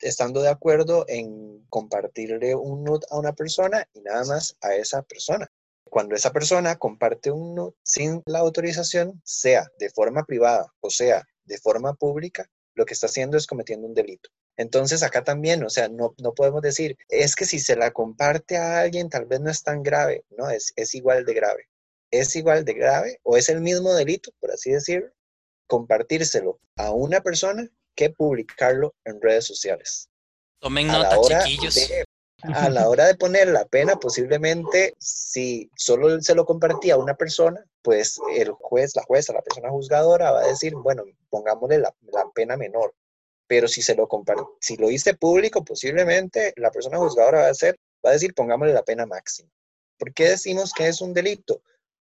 estando 0.00 0.40
de 0.40 0.48
acuerdo 0.48 1.04
en 1.06 1.66
compartirle 1.68 2.54
un 2.54 2.82
nude 2.82 3.06
a 3.10 3.18
una 3.18 3.34
persona 3.34 3.86
y 3.92 4.00
nada 4.00 4.24
más 4.24 4.56
a 4.62 4.74
esa 4.74 5.02
persona. 5.02 5.46
Cuando 5.84 6.14
esa 6.14 6.32
persona 6.32 6.76
comparte 6.76 7.30
un 7.30 7.54
nude 7.54 7.74
sin 7.82 8.22
la 8.24 8.38
autorización, 8.38 9.20
sea 9.22 9.70
de 9.78 9.90
forma 9.90 10.24
privada 10.24 10.72
o 10.80 10.88
sea 10.88 11.22
de 11.44 11.58
forma 11.58 11.92
pública, 11.92 12.48
lo 12.74 12.86
que 12.86 12.94
está 12.94 13.08
haciendo 13.08 13.36
es 13.36 13.46
cometiendo 13.46 13.86
un 13.86 13.94
delito. 13.94 14.30
Entonces 14.56 15.02
acá 15.02 15.24
también, 15.24 15.62
o 15.62 15.68
sea, 15.68 15.90
no, 15.90 16.14
no 16.16 16.32
podemos 16.32 16.62
decir, 16.62 16.96
es 17.10 17.36
que 17.36 17.44
si 17.44 17.58
se 17.58 17.76
la 17.76 17.90
comparte 17.90 18.56
a 18.56 18.80
alguien 18.80 19.10
tal 19.10 19.26
vez 19.26 19.40
no 19.40 19.50
es 19.50 19.62
tan 19.62 19.82
grave, 19.82 20.24
no, 20.30 20.48
es, 20.48 20.72
es 20.76 20.94
igual 20.94 21.26
de 21.26 21.34
grave 21.34 21.68
es 22.10 22.34
igual 22.36 22.64
de 22.64 22.74
grave 22.74 23.20
o 23.22 23.36
es 23.36 23.48
el 23.48 23.60
mismo 23.60 23.92
delito, 23.94 24.30
por 24.40 24.50
así 24.50 24.70
decirlo, 24.70 25.10
compartírselo 25.66 26.58
a 26.76 26.92
una 26.92 27.20
persona 27.20 27.68
que 27.94 28.10
publicarlo 28.10 28.94
en 29.04 29.20
redes 29.20 29.46
sociales. 29.46 30.08
Tomen 30.60 30.86
nota, 30.86 31.18
chiquillos. 31.44 31.90
a 32.42 32.68
la 32.68 32.88
hora 32.88 33.06
de 33.06 33.14
poner 33.14 33.48
la 33.48 33.64
pena, 33.64 33.96
posiblemente 33.96 34.94
si 34.98 35.70
solo 35.76 36.20
se 36.20 36.34
lo 36.34 36.44
compartía 36.44 36.94
a 36.94 36.98
una 36.98 37.14
persona, 37.14 37.64
pues 37.82 38.20
el 38.34 38.50
juez, 38.50 38.94
la 38.94 39.02
jueza, 39.02 39.32
la 39.32 39.42
persona 39.42 39.70
juzgadora 39.70 40.30
va 40.30 40.40
a 40.40 40.48
decir, 40.48 40.74
bueno, 40.74 41.04
pongámosle 41.30 41.78
la, 41.78 41.94
pena 42.34 42.56
menor. 42.56 42.94
Pero 43.48 43.68
si 43.68 43.80
se 43.80 43.94
lo 43.94 44.08
si 44.60 44.76
lo 44.76 44.90
hice 44.90 45.14
público, 45.14 45.64
posiblemente 45.64 46.52
la 46.56 46.70
persona 46.70 46.98
juzgadora 46.98 47.42
va 47.42 47.46
a, 47.46 47.50
hacer, 47.50 47.78
va 48.04 48.10
a 48.10 48.14
decir, 48.14 48.34
pongámosle 48.34 48.74
la 48.74 48.82
pena 48.82 49.06
máxima. 49.06 49.48
¿Por 49.98 50.12
qué 50.12 50.30
decimos 50.30 50.72
que 50.72 50.88
es 50.88 51.00
un 51.00 51.14
delito? 51.14 51.62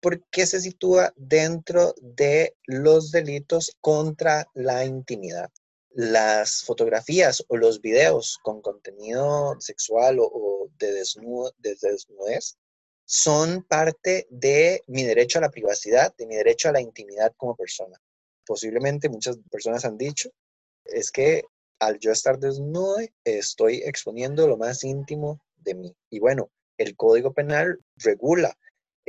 Porque 0.01 0.45
se 0.45 0.59
sitúa 0.59 1.13
dentro 1.15 1.93
de 2.01 2.55
los 2.65 3.11
delitos 3.11 3.77
contra 3.79 4.47
la 4.53 4.83
intimidad 4.85 5.51
las 5.93 6.63
fotografías 6.63 7.43
o 7.49 7.57
los 7.57 7.81
videos 7.81 8.39
con 8.43 8.61
contenido 8.61 9.59
sexual 9.59 10.17
o, 10.19 10.69
de, 10.79 10.93
desnudo, 10.93 11.51
de 11.57 11.75
desnudez 11.81 12.57
son 13.05 13.63
parte 13.63 14.25
de 14.29 14.83
mi 14.87 15.03
derecho 15.03 15.39
a 15.39 15.41
la 15.41 15.51
privacidad, 15.51 16.15
de 16.15 16.25
mi 16.27 16.35
derecho 16.35 16.69
a 16.69 16.71
la 16.71 16.79
intimidad 16.79 17.33
como 17.35 17.55
persona. 17.57 17.99
Posiblemente 18.45 19.09
muchas 19.09 19.37
personas 19.51 19.83
han 19.83 19.97
dicho, 19.97 20.29
es 20.85 21.11
que 21.11 21.43
al 21.79 21.99
yo 21.99 22.11
estar 22.11 22.39
desnudo 22.39 22.97
estoy 23.25 23.81
exponiendo 23.83 24.47
lo 24.47 24.55
más 24.55 24.85
íntimo 24.85 25.41
de 25.57 25.75
mí. 25.75 25.95
Y 26.09 26.19
bueno, 26.19 26.49
el 26.77 26.95
Código 26.95 27.33
Penal 27.33 27.79
regula 27.97 28.57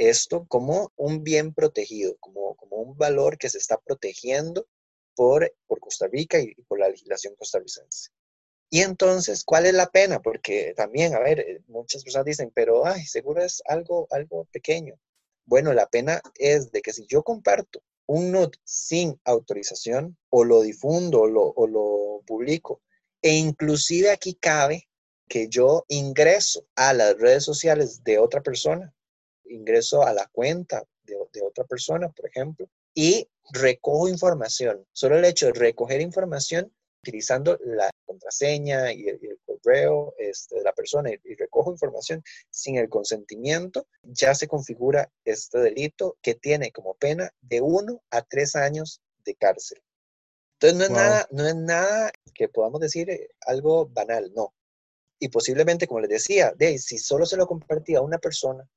esto 0.08 0.46
como 0.48 0.92
un 0.96 1.22
bien 1.22 1.54
protegido, 1.54 2.16
como, 2.18 2.54
como 2.56 2.76
un 2.76 2.96
valor 2.96 3.38
que 3.38 3.48
se 3.48 3.58
está 3.58 3.78
protegiendo 3.78 4.66
por, 5.14 5.52
por 5.66 5.80
Costa 5.80 6.06
Rica 6.08 6.40
y, 6.40 6.54
por 6.66 6.78
la 6.78 6.88
legislación 6.88 7.34
costarricense. 7.36 8.10
Y 8.70 8.80
entonces, 8.80 9.44
¿cuál 9.44 9.66
es 9.66 9.74
la 9.74 9.86
pena? 9.86 10.20
Porque 10.20 10.72
también, 10.74 11.14
a 11.14 11.20
ver, 11.20 11.40
eh, 11.40 11.62
muchas 11.68 12.02
personas 12.02 12.24
dicen, 12.24 12.50
pero, 12.54 12.86
ay, 12.86 13.04
seguro 13.04 13.42
es 13.42 13.62
algo, 13.66 14.06
algo 14.10 14.46
pequeño. 14.46 14.98
Bueno, 15.44 15.74
la 15.74 15.86
pena 15.86 16.22
es 16.36 16.72
de 16.72 16.80
que 16.80 16.92
si 16.92 17.06
yo 17.06 17.22
comparto 17.22 17.82
un 18.06 18.32
nude 18.32 18.58
sin 18.64 19.20
autorización 19.24 20.16
o 20.30 20.44
lo 20.44 20.62
difundo 20.62 21.22
o 21.22 21.26
lo, 21.26 21.42
o 21.42 21.66
lo 21.66 22.22
publico, 22.26 22.80
e 23.20 23.34
inclusive 23.34 24.10
aquí 24.10 24.34
cabe 24.34 24.88
que 25.28 25.48
yo 25.48 25.84
ingreso 25.88 26.66
a 26.74 26.92
las 26.92 27.16
redes 27.18 27.44
sociales 27.44 28.02
de 28.04 28.18
otra 28.18 28.42
persona, 28.42 28.94
ingreso 29.52 30.02
a 30.02 30.12
la 30.12 30.26
cuenta 30.32 30.84
de, 31.04 31.16
de 31.32 31.42
otra 31.42 31.64
persona, 31.64 32.08
por 32.08 32.28
ejemplo, 32.28 32.68
y 32.94 33.28
recojo 33.52 34.08
información. 34.08 34.86
Solo 34.92 35.18
el 35.18 35.24
hecho 35.24 35.46
de 35.46 35.52
recoger 35.52 36.00
información 36.00 36.72
utilizando 37.02 37.58
la 37.64 37.90
contraseña 38.06 38.92
y 38.92 39.08
el, 39.08 39.18
correo 39.44 40.14
este, 40.18 40.56
de 40.56 40.62
la 40.62 40.72
persona 40.72 41.10
y, 41.10 41.34
recojo 41.34 41.72
información 41.72 42.22
sin 42.50 42.76
el 42.76 42.88
consentimiento, 42.88 43.86
ya 44.02 44.34
se 44.34 44.48
configura 44.48 45.10
este 45.24 45.58
delito 45.58 46.16
que 46.22 46.34
tiene 46.34 46.72
como 46.72 46.94
pena 46.94 47.30
de 47.40 47.60
uno 47.60 48.02
a 48.10 48.22
tres 48.22 48.56
años 48.56 49.00
de 49.24 49.34
cárcel. 49.34 49.80
Entonces 50.54 50.78
no 50.78 50.84
es, 50.84 50.90
nada, 50.90 51.28
no 51.30 51.46
es 51.46 51.56
nada 51.56 52.12
que 52.34 52.48
podamos 52.48 52.80
decir 52.80 53.10
eh, 53.10 53.30
algo 53.46 53.86
banal, 53.86 54.32
no. 54.34 54.54
Y 55.18 55.28
posiblemente, 55.28 55.86
como 55.86 56.00
les 56.00 56.10
decía, 56.10 56.52
de, 56.56 56.78
si 56.78 56.98
solo 56.98 57.26
se 57.26 57.36
lo 57.36 57.46
compartía 57.46 57.98
a 57.98 58.02
una 58.02 58.18
persona, 58.18 58.68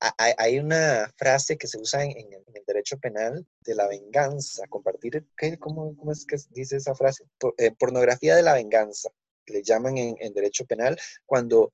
hay 0.00 0.58
una 0.58 1.12
frase 1.16 1.56
que 1.56 1.66
se 1.66 1.78
usa 1.78 2.04
en, 2.04 2.32
el 2.32 2.64
derecho 2.66 2.98
penal 2.98 3.46
de 3.60 3.74
la 3.74 3.88
venganza, 3.88 4.66
compartir, 4.68 5.26
cómo, 5.58 5.96
es 6.12 6.24
que 6.24 6.36
dice 6.50 6.76
esa 6.76 6.94
frase? 6.94 7.24
Eh, 7.56 7.72
pornografía 7.72 8.36
de 8.36 8.42
la 8.42 8.54
venganza, 8.54 9.10
le 9.46 9.62
llaman 9.62 9.98
en, 9.98 10.34
derecho 10.34 10.64
penal, 10.66 10.98
cuando 11.26 11.72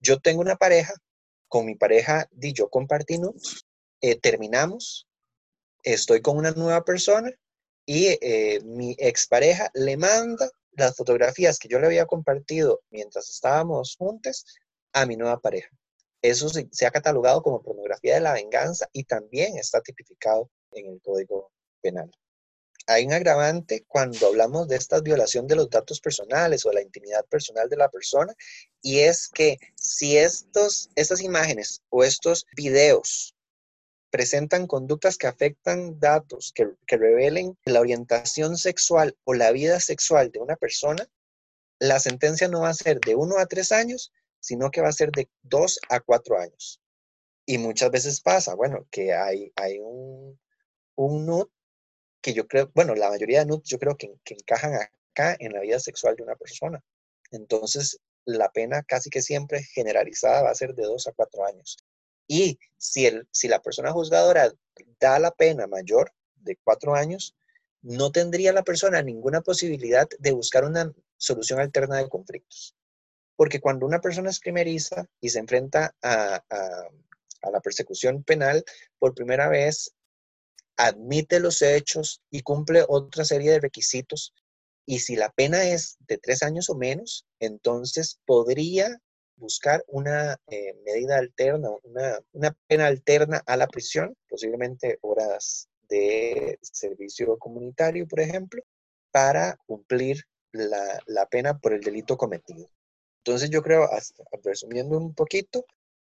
yo 0.00 0.20
tengo 0.20 0.40
una 0.40 0.56
pareja, 0.56 0.94
con 1.48 1.66
mi 1.66 1.74
pareja, 1.74 2.28
di 2.30 2.52
yo 2.52 2.68
compartí, 2.68 3.18
eh, 4.00 4.18
terminamos, 4.20 5.08
estoy 5.82 6.20
con 6.20 6.36
una 6.36 6.50
nueva 6.52 6.84
persona 6.84 7.30
y 7.86 8.06
eh, 8.20 8.60
mi 8.64 8.94
expareja 8.98 9.70
le 9.74 9.96
manda 9.96 10.50
las 10.72 10.94
fotografías 10.96 11.58
que 11.58 11.68
yo 11.68 11.78
le 11.78 11.86
había 11.86 12.06
compartido 12.06 12.80
mientras 12.90 13.30
estábamos 13.30 13.96
juntos 13.96 14.44
a 14.92 15.06
mi 15.06 15.16
nueva 15.16 15.40
pareja. 15.40 15.70
Eso 16.22 16.48
se, 16.48 16.86
ha 16.86 16.90
catalogado 16.90 17.42
como 17.42 17.62
pornografía 17.62 18.14
de 18.14 18.20
la 18.20 18.32
venganza 18.32 18.88
y 18.92 19.04
también 19.04 19.56
está 19.58 19.80
tipificado 19.80 20.50
en 20.72 20.86
el 20.86 21.00
Código 21.02 21.52
Penal. 21.80 22.10
Hay 22.88 23.04
un 23.04 23.12
agravante 23.12 23.84
cuando 23.88 24.28
hablamos 24.28 24.68
de 24.68 24.76
esta 24.76 25.00
violación 25.00 25.46
de 25.46 25.56
los 25.56 25.68
datos 25.68 26.00
personales 26.00 26.64
o 26.64 26.68
de 26.68 26.76
la 26.76 26.82
intimidad 26.82 27.24
personal 27.26 27.68
de 27.68 27.76
la 27.76 27.88
persona 27.88 28.32
y 28.80 29.00
es 29.00 29.28
que 29.28 29.58
si 29.74 30.16
estos, 30.16 30.88
estas 30.94 31.20
imágenes 31.20 31.82
o 31.88 32.04
estos 32.04 32.46
videos 32.56 33.34
presentan 34.10 34.66
conductas 34.66 35.18
que 35.18 35.26
afectan 35.26 35.98
datos, 35.98 36.52
que, 36.54 36.70
que, 36.86 36.96
revelen 36.96 37.58
la 37.64 37.80
orientación 37.80 38.56
sexual 38.56 39.16
o 39.24 39.34
la 39.34 39.50
vida 39.50 39.80
sexual 39.80 40.30
de 40.30 40.38
una 40.38 40.56
persona, 40.56 41.08
la 41.78 41.98
sentencia 41.98 42.48
no 42.48 42.62
va 42.62 42.70
a 42.70 42.74
ser 42.74 43.00
de 43.00 43.16
uno 43.16 43.38
a 43.38 43.46
tres 43.46 43.72
años, 43.72 44.12
sino 44.40 44.70
que 44.70 44.80
va 44.80 44.88
a 44.88 44.92
ser 44.92 45.10
de 45.12 45.28
dos 45.42 45.78
a 45.88 46.00
cuatro 46.00 46.38
años. 46.38 46.80
Y 47.46 47.58
muchas 47.58 47.90
veces 47.90 48.20
pasa, 48.20 48.54
bueno, 48.54 48.86
que 48.90 49.12
hay, 49.12 49.52
hay 49.56 49.78
un, 49.78 50.38
un 50.96 51.26
NUT 51.26 51.50
que 52.20 52.32
yo 52.34 52.48
creo, 52.48 52.70
bueno, 52.74 52.94
la 52.94 53.08
mayoría 53.08 53.40
de 53.40 53.46
NUT 53.46 53.64
yo 53.64 53.78
creo 53.78 53.96
que, 53.96 54.12
que 54.24 54.34
encajan 54.34 54.74
acá 54.74 55.36
en 55.38 55.52
la 55.52 55.60
vida 55.60 55.78
sexual 55.78 56.16
de 56.16 56.24
una 56.24 56.36
persona. 56.36 56.82
Entonces, 57.30 58.00
la 58.24 58.50
pena 58.50 58.82
casi 58.82 59.10
que 59.10 59.22
siempre 59.22 59.62
generalizada 59.62 60.42
va 60.42 60.50
a 60.50 60.54
ser 60.54 60.74
de 60.74 60.82
dos 60.82 61.06
a 61.06 61.12
cuatro 61.12 61.46
años. 61.46 61.78
Y 62.26 62.58
si, 62.76 63.06
el, 63.06 63.28
si 63.30 63.48
la 63.48 63.62
persona 63.62 63.92
juzgadora 63.92 64.52
da 65.00 65.18
la 65.18 65.30
pena 65.30 65.66
mayor 65.66 66.12
de 66.34 66.56
cuatro 66.62 66.94
años, 66.94 67.34
no 67.82 68.10
tendría 68.10 68.52
la 68.52 68.64
persona 68.64 69.00
ninguna 69.02 69.40
posibilidad 69.42 70.08
de 70.18 70.32
buscar 70.32 70.64
una 70.64 70.92
solución 71.16 71.60
alterna 71.60 71.98
de 71.98 72.08
conflictos. 72.08 72.74
Porque 73.36 73.60
cuando 73.60 73.86
una 73.86 74.00
persona 74.00 74.30
es 74.30 74.40
primeriza 74.40 75.06
y 75.20 75.28
se 75.28 75.38
enfrenta 75.38 75.94
a, 76.02 76.42
la 77.52 77.60
persecución 77.60 78.24
penal, 78.24 78.64
por 78.98 79.14
primera 79.14 79.48
vez 79.48 79.92
admite 80.76 81.38
los 81.38 81.62
hechos 81.62 82.20
y 82.30 82.42
cumple 82.42 82.84
otra 82.88 83.24
serie 83.24 83.52
de 83.52 83.60
requisitos. 83.60 84.34
Y 84.84 84.98
si 85.00 85.16
la 85.16 85.30
pena 85.30 85.64
es 85.64 85.96
de 86.08 86.18
tres 86.18 86.42
años 86.42 86.70
o 86.70 86.76
menos, 86.76 87.24
entonces 87.38 88.18
podría 88.24 89.00
buscar 89.36 89.84
una 89.88 90.36
eh, 90.48 90.74
medida 90.84 91.18
alterna, 91.18 91.68
una, 92.32 92.56
pena 92.66 92.86
alterna 92.86 93.42
a 93.46 93.56
la 93.56 93.66
prisión, 93.68 94.16
posiblemente 94.28 94.98
horas 95.02 95.68
de 95.88 96.58
servicio 96.62 97.38
comunitario, 97.38 98.08
por 98.08 98.20
ejemplo, 98.20 98.62
para 99.12 99.56
cumplir 99.66 100.24
la 100.52 101.26
pena 101.30 101.58
por 101.58 101.74
el 101.74 101.80
delito 101.80 102.16
cometido. 102.16 102.70
Entonces 103.26 103.50
yo 103.50 103.60
creo, 103.60 103.88
resumiendo 104.44 104.96
un 104.96 105.12
poquito, 105.12 105.64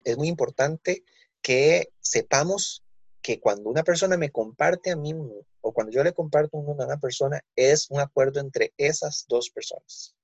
es 0.04 0.18
muy 0.18 0.28
importante 0.28 1.06
que 1.42 1.88
sepamos 2.02 2.84
que 3.22 3.40
cuando 3.40 3.70
una 3.70 3.84
persona 3.84 4.18
me 4.18 4.30
comparte 4.30 4.92
a 4.92 4.98
mí 4.98 5.14
o 5.62 5.72
cuando 5.72 5.94
yo 5.94 6.04
le 6.04 6.12
comparto 6.12 6.58
a 6.58 6.60
una 6.60 6.98
persona, 6.98 7.40
es 7.56 7.90
un 7.92 8.02
acuerdo 8.02 8.42
entre 8.42 8.74
esas 8.76 9.26
dos 9.30 9.50
personas. 9.50 10.18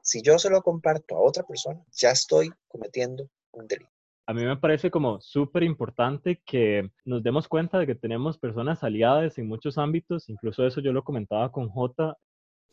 Si 0.00 0.22
yo 0.22 0.38
se 0.38 0.48
lo 0.48 0.62
comparto 0.62 1.14
a 1.14 1.20
otra 1.20 1.42
persona, 1.42 1.84
ya 1.92 2.12
estoy 2.12 2.50
cometiendo 2.68 3.28
un 3.52 3.66
delito. 3.66 3.90
A 4.26 4.32
mí 4.32 4.46
me 4.46 4.56
parece 4.56 4.90
como 4.90 5.20
súper 5.20 5.62
importante 5.62 6.40
que 6.46 6.90
nos 7.04 7.22
demos 7.22 7.48
cuenta 7.48 7.78
de 7.78 7.86
que 7.86 7.94
tenemos 7.94 8.38
personas 8.38 8.82
aliadas 8.82 9.36
en 9.36 9.46
muchos 9.46 9.76
ámbitos, 9.76 10.30
incluso 10.30 10.66
eso 10.66 10.80
yo 10.80 10.94
lo 10.94 11.04
comentaba 11.04 11.52
con 11.52 11.68
J 11.68 12.16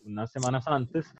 unas 0.05 0.31
semanas 0.31 0.63
antes, 0.67 1.13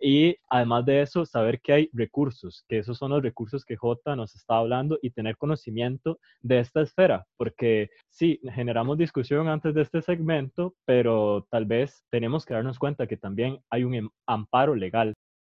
y 0.00 0.36
además 0.48 0.86
de 0.86 1.02
eso, 1.02 1.26
saber 1.26 1.60
que 1.60 1.74
hay 1.74 1.90
recursos, 1.92 2.64
que 2.66 2.78
esos 2.78 2.96
son 2.96 3.10
los 3.10 3.22
recursos 3.22 3.66
que 3.66 3.76
J 3.76 4.16
nos 4.16 4.34
está 4.34 4.56
hablando 4.56 4.98
y 5.02 5.10
tener 5.10 5.36
conocimiento 5.36 6.18
de 6.40 6.60
esta 6.60 6.80
esfera, 6.80 7.26
porque 7.36 7.90
sí, 8.08 8.40
generamos 8.54 8.96
discusión 8.96 9.48
antes 9.48 9.74
de 9.74 9.82
este 9.82 10.00
segmento, 10.00 10.74
pero 10.86 11.46
tal 11.50 11.66
vez 11.66 12.02
tenemos 12.10 12.46
que 12.46 12.54
darnos 12.54 12.78
cuenta 12.78 13.06
que 13.06 13.18
también 13.18 13.60
hay 13.68 13.84
un 13.84 13.94
em, 13.94 14.10
amparo 14.26 14.74
legal. 14.74 15.12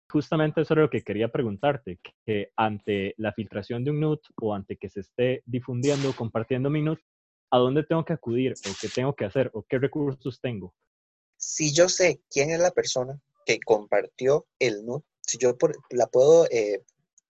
Justamente 0.10 0.62
eso 0.62 0.74
es 0.74 0.80
lo 0.82 0.90
que 0.90 1.04
quería 1.04 1.30
preguntarte, 1.30 2.00
que 2.26 2.52
ante 2.58 3.16
la 3.18 3.32
filtración 3.32 3.86
de 3.86 3.92
un 3.92 4.02
NUT 4.02 4.20
o 4.42 4.54
ante 4.54 4.76
que 4.76 4.90
se 4.90 5.00
esté 5.00 5.42
difundiendo 5.46 6.10
o 6.10 6.14
compartiendo 6.14 6.70
mi 6.70 6.82
NUT, 6.82 7.00
¿a 7.50 7.60
dónde 7.60 7.84
tengo 7.84 8.04
que 8.04 8.14
acudir 8.14 8.54
o 8.54 8.72
qué 8.82 8.90
tengo 8.90 9.16
que 9.16 9.26
hacer 9.26 9.50
o 9.54 9.64
qué 9.64 9.80
recursos 9.80 10.42
tengo? 10.42 10.74
Si 11.38 11.74
yo 11.74 11.88
sé 11.88 12.22
quién 12.30 12.52
es 12.52 12.60
la 12.60 12.72
persona, 12.72 13.20
que 13.46 13.60
compartió 13.60 14.46
el 14.60 14.86
NUT, 14.86 15.04
si 15.22 15.38
yo 15.38 15.58
la 15.90 16.08
puedo 16.08 16.46
eh, 16.52 16.84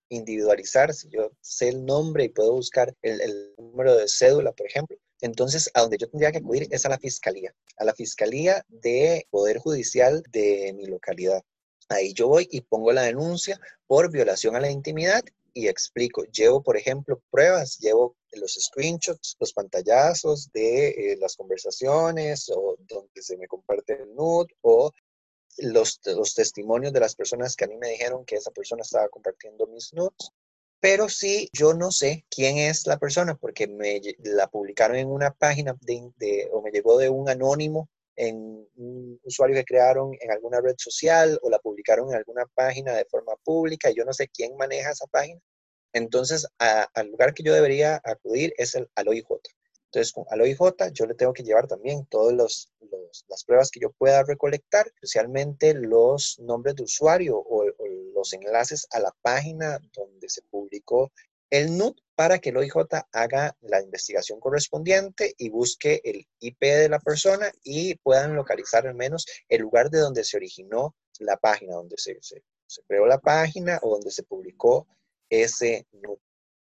individualizar, 0.10 0.94
si 0.94 1.10
yo 1.10 1.32
sé 1.42 1.70
el 1.70 1.86
nombre 1.86 2.26
y 2.26 2.30
puedo 2.30 2.54
buscar 2.54 2.96
el, 3.02 3.54
número 3.58 3.96
de 3.96 4.08
cédula, 4.08 4.52
por 4.52 4.68
ejemplo, 4.68 4.98
Entonces, 5.22 5.70
a 5.74 5.82
donde 5.82 5.98
yo 5.98 6.10
tendría 6.10 6.32
que 6.32 6.40
acudir 6.40 6.68
es 6.72 6.86
a 6.86 6.90
la 6.90 7.00
fiscalía, 7.00 7.56
a 7.78 7.86
la 7.86 7.94
fiscalía 7.94 8.66
de 8.68 9.26
Poder 9.30 9.58
Judicial 9.58 10.24
de 10.32 10.74
mi 10.76 10.86
localidad. 10.86 11.44
Ahí 11.90 12.14
yo 12.14 12.28
voy 12.28 12.48
y 12.52 12.62
pongo 12.62 12.92
la 12.92 13.04
denuncia 13.04 13.60
por 13.88 14.12
violación 14.12 14.56
a 14.56 14.60
la 14.60 14.72
intimidad 14.72 15.24
y 15.54 15.68
explico. 15.68 16.24
Llevo, 16.26 16.62
por 16.64 16.78
ejemplo, 16.78 17.22
pruebas, 17.30 17.78
llevo 17.80 18.16
los 18.34 18.54
screenshots, 18.54 19.38
los 19.40 19.54
pantallazos 19.54 20.52
de 20.52 20.90
eh, 20.90 21.18
las 21.20 21.36
conversaciones 21.36 22.50
o 22.50 22.76
donde 22.88 23.22
se 23.22 23.38
me 23.38 23.48
comparte 23.48 23.94
el 23.94 24.14
nude 24.16 24.54
o 24.62 24.92
los, 25.58 26.00
los 26.06 26.34
testimonios 26.36 26.94
de 26.94 27.00
las 27.00 27.16
personas 27.16 27.56
que 27.56 27.66
a 27.66 27.68
mí 27.68 27.78
me 27.78 27.90
dijeron 27.90 28.26
que 28.26 28.36
esa 28.36 28.52
persona 28.52 28.82
estaba 28.82 29.10
compartiendo 29.10 29.68
mis 29.68 29.94
nudes. 29.94 30.32
Pero 30.80 31.08
sí, 31.08 31.50
yo 31.54 31.74
no 31.74 31.92
sé 31.92 32.26
quién 32.30 32.58
es 32.58 32.86
la 32.88 32.98
persona 32.98 33.36
porque 33.36 33.68
me 33.68 34.02
la 34.20 34.48
publicaron 34.48 34.98
en 34.98 35.10
una 35.10 35.32
página 35.32 35.78
de, 35.80 36.50
o 36.52 36.62
me 36.62 36.72
llegó 36.72 36.98
de 36.98 37.08
un 37.08 37.30
anónimo 37.30 37.90
en 38.16 38.68
un 38.76 39.20
usuario 39.24 39.56
que 39.56 39.64
crearon 39.64 40.12
en 40.20 40.32
alguna 40.32 40.60
red 40.62 40.76
social 40.78 41.40
o 41.42 41.50
la 41.50 41.60
publicaron 41.60 42.10
en 42.10 42.16
alguna 42.16 42.46
página 42.54 42.94
de 42.94 43.06
forma 43.06 43.34
pública 43.44 43.90
y 43.90 43.96
yo 43.96 44.04
no 44.06 44.14
sé 44.14 44.28
quién 44.28 44.56
maneja 44.58 44.92
esa 44.92 45.08
página. 45.08 45.40
Entonces, 45.94 46.48
al 46.58 47.08
lugar 47.08 47.34
que 47.34 47.44
yo 47.44 47.54
debería 47.54 48.02
acudir 48.04 48.54
es 48.58 48.76
el, 48.76 48.90
al 48.96 49.08
OIJ. 49.08 49.26
Entonces, 49.94 50.14
al 50.32 50.42
OIJ 50.42 50.60
yo 50.92 51.06
le 51.06 51.14
tengo 51.14 51.34
que 51.34 51.44
llevar 51.44 51.68
también 51.68 52.08
todas 52.08 52.34
los, 52.34 52.72
las 53.28 53.44
pruebas 53.44 53.70
que 53.70 53.80
yo 53.80 53.92
pueda 53.92 54.24
recolectar, 54.24 54.88
especialmente 54.88 55.76
los 55.76 56.40
nombres 56.40 56.76
de 56.76 56.84
usuario 56.84 57.38
o, 57.38 57.64
o 57.64 57.88
los 58.16 58.34
enlaces 58.34 58.88
a 58.92 59.00
la 59.00 59.16
página 59.22 59.80
donde 59.96 60.30
se 60.30 60.42
publicó 60.50 61.12
el 61.52 61.78
NUT 61.78 62.00
para 62.16 62.40
que 62.40 62.50
el 62.50 62.58
OIJ 62.58 62.74
haga 63.12 63.56
la 63.62 63.82
investigación 63.84 64.40
correspondiente 64.40 65.36
y 65.38 65.50
busque 65.50 66.02
el 66.04 66.26
IP 66.40 66.60
de 66.60 66.90
la 66.90 67.00
persona 67.00 67.52
y 67.64 67.94
puedan 67.96 68.36
localizar 68.36 68.88
al 68.88 68.96
menos 68.96 69.28
el 69.48 69.62
lugar 69.62 69.92
de 69.92 70.00
donde 70.00 70.24
se 70.24 70.38
originó 70.38 70.96
la 71.20 71.38
página, 71.38 71.76
donde 71.76 71.98
se, 71.98 72.18
se, 72.20 72.42
creó 72.88 73.06
la 73.06 73.20
página 73.20 73.80
o 73.84 73.92
donde 73.92 74.10
se 74.10 74.24
publicó 74.24 74.88
ese 75.30 75.86
NUT. 75.92 76.20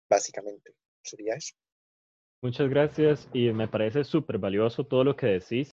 Básicamente, 0.08 0.74
sería 1.04 1.34
eso. 1.34 1.54
Muchas 2.44 2.68
gracias 2.68 3.26
y 3.32 3.50
me 3.52 3.68
parece 3.68 4.04
súper 4.04 4.36
valioso 4.36 4.84
todo 4.84 5.02
lo 5.02 5.16
que 5.16 5.28
decís, 5.28 5.70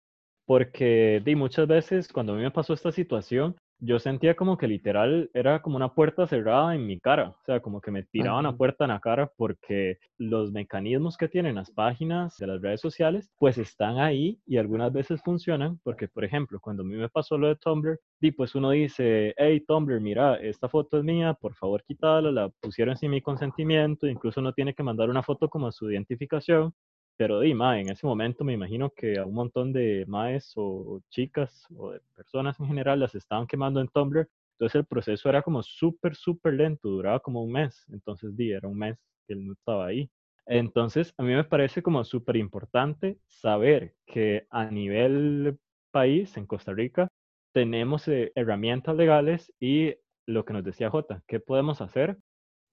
porque 0.47 1.21
di, 1.23 1.35
muchas 1.37 1.69
veces 1.69 2.09
cuando 2.11 2.33
a 2.33 2.37
mí 2.37 2.43
me 2.43 2.51
pasó 2.51 2.73
esta 2.73 2.91
situación, 2.91 3.55
yo 3.79 3.99
sentía 3.99 4.35
como 4.35 4.57
que 4.57 4.69
literal 4.69 5.31
era 5.35 5.61
como 5.63 5.77
una 5.77 5.95
puerta 5.95 6.27
cerrada 6.27 6.75
en 6.75 6.87
mi 6.87 6.99
cara, 7.01 7.31
o 7.31 7.45
sea, 7.45 7.61
como 7.61 7.81
que 7.81 7.91
me 7.91 8.03
tiraban 8.03 8.47
a 8.47 8.57
puerta 8.57 8.85
en 8.85 8.91
la 8.91 9.01
cara 9.01 9.31
porque 9.37 9.99
los 10.19 10.53
mecanismos 10.53 11.17
que 11.17 11.29
tienen 11.29 11.57
las 11.57 11.71
páginas 11.71 12.37
de 12.39 12.47
las 12.47 12.63
redes 12.63 12.81
sociales, 12.81 13.31
pues 13.39 13.59
están 13.59 13.99
ahí 13.99 14.41
y 14.47 14.57
algunas 14.57 14.93
veces 14.93 15.23
funcionan, 15.23 15.81
porque 15.83 16.09
por 16.09 16.25
ejemplo, 16.25 16.59
cuando 16.61 16.83
a 16.83 16.87
mí 16.87 16.95
me 16.97 17.09
pasó 17.09 17.37
lo 17.37 17.49
de 17.49 17.57
Tumblr, 17.57 17.99
y 18.21 18.31
pues 18.31 18.55
uno 18.55 18.71
dice, 18.71 19.35
hey 19.37 19.63
Tumblr, 19.67 20.01
mira, 20.01 20.37
esta 20.37 20.69
foto 20.69 20.99
es 20.99 21.05
mía, 21.05 21.35
por 21.35 21.55
favor 21.55 21.83
quítala, 21.85 22.31
la 22.33 22.49
pusieron 22.49 22.97
sin 22.97 23.11
mi 23.11 23.21
consentimiento, 23.21 24.07
incluso 24.07 24.41
no 24.41 24.53
tiene 24.53 24.75
que 24.75 24.83
mandar 24.83 25.11
una 25.11 25.23
foto 25.23 25.49
como 25.49 25.71
su 25.73 25.91
identificación, 25.91 26.73
pero 27.17 27.41
di, 27.41 27.53
en 27.53 27.89
ese 27.91 28.07
momento 28.07 28.45
me 28.45 28.53
imagino 28.53 28.91
que 28.91 29.19
a 29.19 29.25
un 29.25 29.35
montón 29.35 29.73
de 29.73 30.05
maes 30.09 30.53
o, 30.57 31.01
chicas 31.11 31.67
o 31.77 31.93
de 31.93 32.01
personas 32.15 32.59
en 32.59 32.67
general 32.67 33.01
las 33.01 33.15
estaban 33.15 33.47
quemando 33.47 33.81
en 33.81 33.89
Tumblr. 33.89 34.29
Entonces 34.53 34.77
el 34.77 34.87
proceso 34.87 35.29
era 35.29 35.43
como 35.43 35.63
súper, 35.63 36.15
súper 36.15 36.55
lento, 36.55 36.89
duraba 36.89 37.21
como 37.21 37.43
un 37.43 37.53
mes. 37.53 37.85
Entonces 37.93 38.37
di, 38.37 38.53
era 38.53 38.69
un 38.69 38.79
mes 38.79 38.99
que 39.27 39.35
él 39.35 39.47
no 39.47 39.53
estaba 39.53 39.87
ahí. 39.87 40.11
Entonces 40.47 41.15
a 41.17 41.23
mí 41.23 41.35
me 41.35 41.45
parece 41.45 41.83
como 41.83 42.05
súper 42.05 42.37
importante 42.37 43.19
saber 43.29 43.95
que 44.07 44.47
a 44.51 44.67
nivel 44.67 45.59
país, 45.91 46.37
en 46.37 46.47
Costa 46.47 46.73
Rica, 46.73 47.09
tenemos 47.53 48.09
eh, 48.09 48.33
herramientas 48.35 48.97
legales 48.97 49.53
y 49.61 49.95
lo 50.27 50.45
que 50.45 50.53
nos 50.53 50.65
decía 50.65 50.91
J, 50.91 51.23
¿qué 51.27 51.39
podemos 51.41 51.81
hacer 51.81 52.19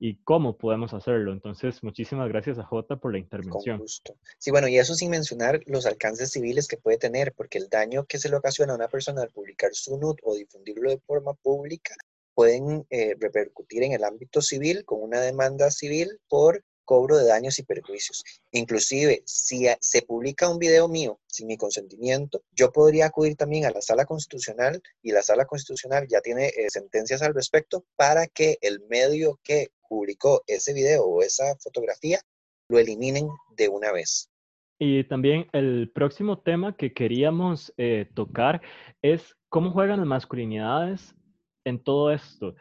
y 0.04 0.16
cómo 0.24 0.58
podemos 0.58 0.96
hacerlo. 0.96 1.32
Entonces, 1.32 1.84
muchísimas 1.84 2.28
gracias 2.28 2.58
a 2.58 2.64
Jota 2.64 2.96
por 2.96 3.12
la 3.12 3.20
intervención. 3.20 3.78
Con 3.78 3.86
gusto. 3.86 4.18
Sí, 4.40 4.50
bueno, 4.50 4.68
y 4.68 4.80
eso 4.80 4.96
sin 4.96 5.12
mencionar 5.12 5.62
los 5.68 5.86
alcances 5.86 6.32
civiles 6.32 6.68
que 6.68 6.78
puede 6.78 6.98
tener, 6.98 7.34
porque 7.34 7.60
el 7.60 7.70
daño 7.70 8.06
que 8.06 8.18
se 8.18 8.28
le 8.28 8.36
ocasiona 8.36 8.74
a 8.74 8.78
una 8.78 8.88
persona 8.88 9.22
al 9.22 9.30
publicar 9.30 9.70
su 9.76 10.00
NUT 10.00 10.18
o 10.24 10.34
difundirlo 10.34 10.90
de 10.90 10.98
forma 10.98 11.36
pública 11.36 11.94
pueden 12.34 12.84
eh, 12.90 13.16
repercutir 13.20 13.84
en 13.84 13.92
el 13.92 14.04
ámbito 14.04 14.42
civil 14.42 14.86
con 14.86 15.04
una 15.04 15.22
demanda 15.22 15.70
civil 15.70 16.20
por 16.28 16.64
cobro 16.92 17.18
de 17.18 17.26
daños 17.26 17.58
y 17.58 17.64
perjuicios. 17.64 18.22
Inclusive, 18.52 19.24
si 19.26 19.66
se 19.80 20.02
publica 20.02 20.50
un 20.50 20.60
video 20.60 20.90
mío 20.90 21.22
sin 21.26 21.48
mi 21.48 21.56
consentimiento, 21.56 22.42
yo 22.52 22.74
podría 22.74 23.06
acudir 23.06 23.38
también 23.38 23.64
a 23.64 23.72
la 23.72 23.82
sala 23.82 24.04
constitucional 24.04 24.82
y 25.02 25.14
la 25.14 25.22
sala 25.22 25.46
constitucional 25.46 26.06
ya 26.10 26.20
tiene 26.20 26.48
eh, 26.48 26.68
sentencias 26.68 27.22
al 27.22 27.34
respecto 27.34 27.86
para 27.96 28.28
que 28.28 28.58
el 28.60 28.82
medio 28.90 29.40
que 29.42 29.70
publicó 29.88 30.44
ese 30.48 30.74
video 30.74 31.06
o 31.06 31.22
esa 31.22 31.56
fotografía 31.64 32.20
lo 32.68 32.78
eliminen 32.78 33.30
de 33.56 33.70
una 33.70 33.94
vez. 33.94 34.30
Y 34.78 35.06
también 35.06 35.48
el 35.54 35.94
próximo 35.96 36.40
tema 36.40 36.76
que 36.76 36.92
queríamos 36.92 37.74
eh, 37.78 38.10
tocar 38.14 38.62
es 39.02 39.34
cómo 39.48 39.72
juegan 39.72 40.00
las 40.00 40.08
masculinidades 40.08 41.16
en 41.64 41.82
todo 41.82 42.12
esto 42.12 42.54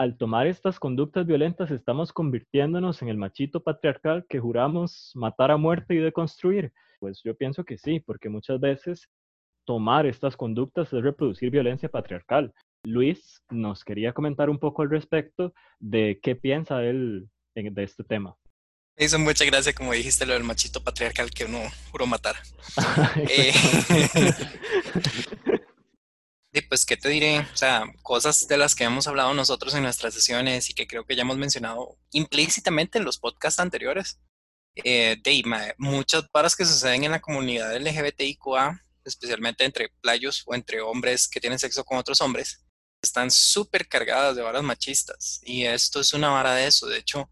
al 0.00 0.16
tomar 0.16 0.46
estas 0.46 0.78
conductas 0.78 1.26
violentas 1.26 1.70
estamos 1.70 2.10
convirtiéndonos 2.10 3.02
en 3.02 3.08
el 3.08 3.18
machito 3.18 3.62
patriarcal 3.62 4.24
que 4.30 4.40
juramos 4.40 5.12
matar 5.14 5.50
a 5.50 5.58
muerte 5.58 5.94
y 5.94 5.98
deconstruir? 5.98 6.72
Pues 7.00 7.20
yo 7.22 7.36
pienso 7.36 7.64
que 7.64 7.76
sí, 7.76 8.00
porque 8.00 8.30
muchas 8.30 8.58
veces 8.58 9.10
tomar 9.66 10.06
estas 10.06 10.38
conductas 10.38 10.90
es 10.94 11.02
reproducir 11.02 11.50
violencia 11.50 11.90
patriarcal. 11.90 12.54
Luis 12.82 13.42
nos 13.50 13.84
quería 13.84 14.14
comentar 14.14 14.48
un 14.48 14.58
poco 14.58 14.80
al 14.80 14.88
respecto 14.88 15.52
de 15.78 16.18
qué 16.22 16.34
piensa 16.34 16.82
él 16.82 17.28
de 17.54 17.82
este 17.82 18.02
tema. 18.02 18.34
Me 18.96 19.04
hizo 19.04 19.18
mucha 19.18 19.44
gracia 19.44 19.74
como 19.74 19.92
dijiste 19.92 20.24
lo 20.24 20.32
del 20.32 20.44
machito 20.44 20.82
patriarcal 20.82 21.30
que 21.30 21.44
uno 21.44 21.58
juró 21.90 22.06
matar. 22.06 22.36
eh, 23.28 23.52
Y 26.52 26.62
pues, 26.62 26.84
¿qué 26.84 26.96
te 26.96 27.08
diré? 27.08 27.40
O 27.40 27.56
sea, 27.56 27.84
cosas 28.02 28.48
de 28.48 28.56
las 28.56 28.74
que 28.74 28.82
hemos 28.82 29.06
hablado 29.06 29.32
nosotros 29.34 29.72
en 29.74 29.84
nuestras 29.84 30.14
sesiones 30.14 30.68
y 30.68 30.74
que 30.74 30.88
creo 30.88 31.04
que 31.04 31.14
ya 31.14 31.22
hemos 31.22 31.38
mencionado 31.38 31.96
implícitamente 32.10 32.98
en 32.98 33.04
los 33.04 33.18
podcasts 33.18 33.60
anteriores. 33.60 34.20
Eh, 34.76 35.16
de 35.22 35.74
muchas 35.78 36.28
paras 36.30 36.56
que 36.56 36.64
suceden 36.64 37.04
en 37.04 37.12
la 37.12 37.20
comunidad 37.20 37.76
LGBTIQA, 37.76 38.84
especialmente 39.04 39.64
entre 39.64 39.90
playos 40.00 40.42
o 40.46 40.54
entre 40.54 40.80
hombres 40.80 41.28
que 41.28 41.40
tienen 41.40 41.58
sexo 41.58 41.84
con 41.84 41.98
otros 41.98 42.20
hombres, 42.20 42.64
están 43.02 43.30
súper 43.30 43.88
cargadas 43.88 44.34
de 44.34 44.42
varas 44.42 44.62
machistas. 44.64 45.40
Y 45.44 45.64
esto 45.64 46.00
es 46.00 46.12
una 46.14 46.30
vara 46.30 46.54
de 46.54 46.66
eso. 46.66 46.88
De 46.88 46.98
hecho, 46.98 47.30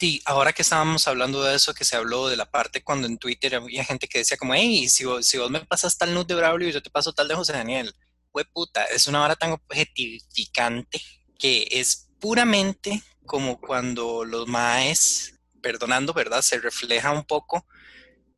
y 0.00 0.20
ahora 0.26 0.52
que 0.52 0.62
estábamos 0.62 1.08
hablando 1.08 1.42
de 1.42 1.54
eso, 1.56 1.72
que 1.72 1.84
se 1.84 1.96
habló 1.96 2.28
de 2.28 2.36
la 2.36 2.50
parte 2.50 2.82
cuando 2.82 3.06
en 3.06 3.16
Twitter 3.16 3.54
había 3.54 3.84
gente 3.84 4.06
que 4.06 4.18
decía 4.18 4.36
como, 4.36 4.54
hey, 4.54 4.86
si 4.90 5.06
vos, 5.06 5.26
si 5.26 5.38
vos 5.38 5.50
me 5.50 5.64
pasas 5.64 5.96
tal 5.96 6.12
nude 6.12 6.26
de 6.26 6.34
Braulio, 6.34 6.68
yo 6.68 6.82
te 6.82 6.90
paso 6.90 7.14
tal 7.14 7.28
de 7.28 7.34
José 7.36 7.54
Daniel 7.54 7.94
puta, 8.42 8.84
es 8.86 9.06
una 9.06 9.22
hora 9.22 9.36
tan 9.36 9.52
objetificante 9.52 11.00
que 11.38 11.68
es 11.70 12.08
puramente 12.18 13.00
como 13.26 13.60
cuando 13.60 14.24
los 14.24 14.48
maes, 14.48 15.34
perdonando, 15.62 16.12
¿verdad? 16.12 16.42
Se 16.42 16.58
refleja 16.58 17.12
un 17.12 17.24
poco 17.24 17.64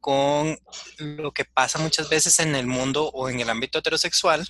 con 0.00 0.58
lo 0.98 1.32
que 1.32 1.44
pasa 1.44 1.78
muchas 1.78 2.08
veces 2.08 2.38
en 2.38 2.54
el 2.54 2.66
mundo 2.66 3.10
o 3.14 3.28
en 3.28 3.40
el 3.40 3.50
ámbito 3.50 3.78
heterosexual. 3.78 4.46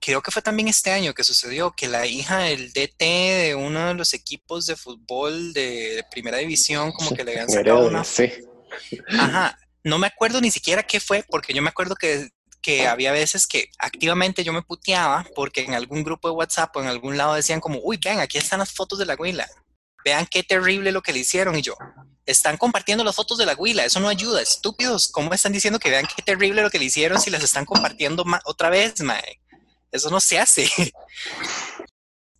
Creo 0.00 0.22
que 0.22 0.30
fue 0.30 0.40
también 0.40 0.68
este 0.68 0.90
año 0.90 1.12
que 1.12 1.24
sucedió 1.24 1.72
que 1.72 1.86
la 1.86 2.06
hija 2.06 2.38
del 2.38 2.72
DT 2.72 2.98
de 2.98 3.54
uno 3.54 3.88
de 3.88 3.94
los 3.94 4.14
equipos 4.14 4.66
de 4.66 4.76
fútbol 4.76 5.52
de, 5.52 6.04
primera 6.10 6.38
división, 6.38 6.90
como 6.92 7.14
que 7.14 7.22
le 7.22 7.32
habían 7.32 7.50
sacado 7.50 7.86
una. 7.86 8.02
Sí. 8.02 8.32
Ajá, 9.10 9.58
no 9.84 9.98
me 9.98 10.06
acuerdo 10.06 10.40
ni 10.40 10.50
siquiera 10.50 10.82
qué 10.82 11.00
fue, 11.00 11.24
porque 11.28 11.52
yo 11.52 11.62
me 11.62 11.68
acuerdo 11.68 11.94
que 11.94 12.30
que 12.62 12.86
había 12.86 13.12
veces 13.12 13.46
que 13.46 13.70
activamente 13.78 14.44
yo 14.44 14.52
me 14.52 14.62
puteaba 14.62 15.26
porque 15.34 15.62
en 15.62 15.74
algún 15.74 16.04
grupo 16.04 16.28
de 16.28 16.34
WhatsApp 16.34 16.74
o 16.76 16.82
en 16.82 16.88
algún 16.88 17.16
lado 17.16 17.34
decían 17.34 17.60
como, 17.60 17.80
uy, 17.82 17.98
vean, 18.02 18.20
aquí 18.20 18.38
están 18.38 18.58
las 18.58 18.72
fotos 18.72 18.98
de 18.98 19.06
la 19.06 19.14
huila. 19.14 19.48
Vean 20.04 20.26
qué 20.26 20.42
terrible 20.42 20.92
lo 20.92 21.02
que 21.02 21.12
le 21.12 21.20
hicieron. 21.20 21.56
Y 21.56 21.62
yo, 21.62 21.76
están 22.30 22.56
compartiendo 22.56 23.04
las 23.04 23.16
fotos 23.16 23.38
de 23.38 23.46
la 23.46 23.54
huila, 23.54 23.84
eso 23.84 24.00
no 24.00 24.08
ayuda, 24.08 24.40
estúpidos. 24.40 25.08
¿Cómo 25.08 25.32
están 25.34 25.52
diciendo 25.52 25.78
que 25.78 25.90
vean 25.90 26.06
qué 26.06 26.22
terrible 26.22 26.62
lo 26.62 26.70
que 26.70 26.78
le 26.78 26.86
hicieron 26.86 27.20
si 27.20 27.30
las 27.30 27.42
están 27.42 27.64
compartiendo 27.64 28.24
otra 28.44 28.70
vez, 28.70 29.00
mae? 29.00 29.40
Eso 29.90 30.10
no 30.10 30.20
se 30.20 30.38
hace. 30.38 30.70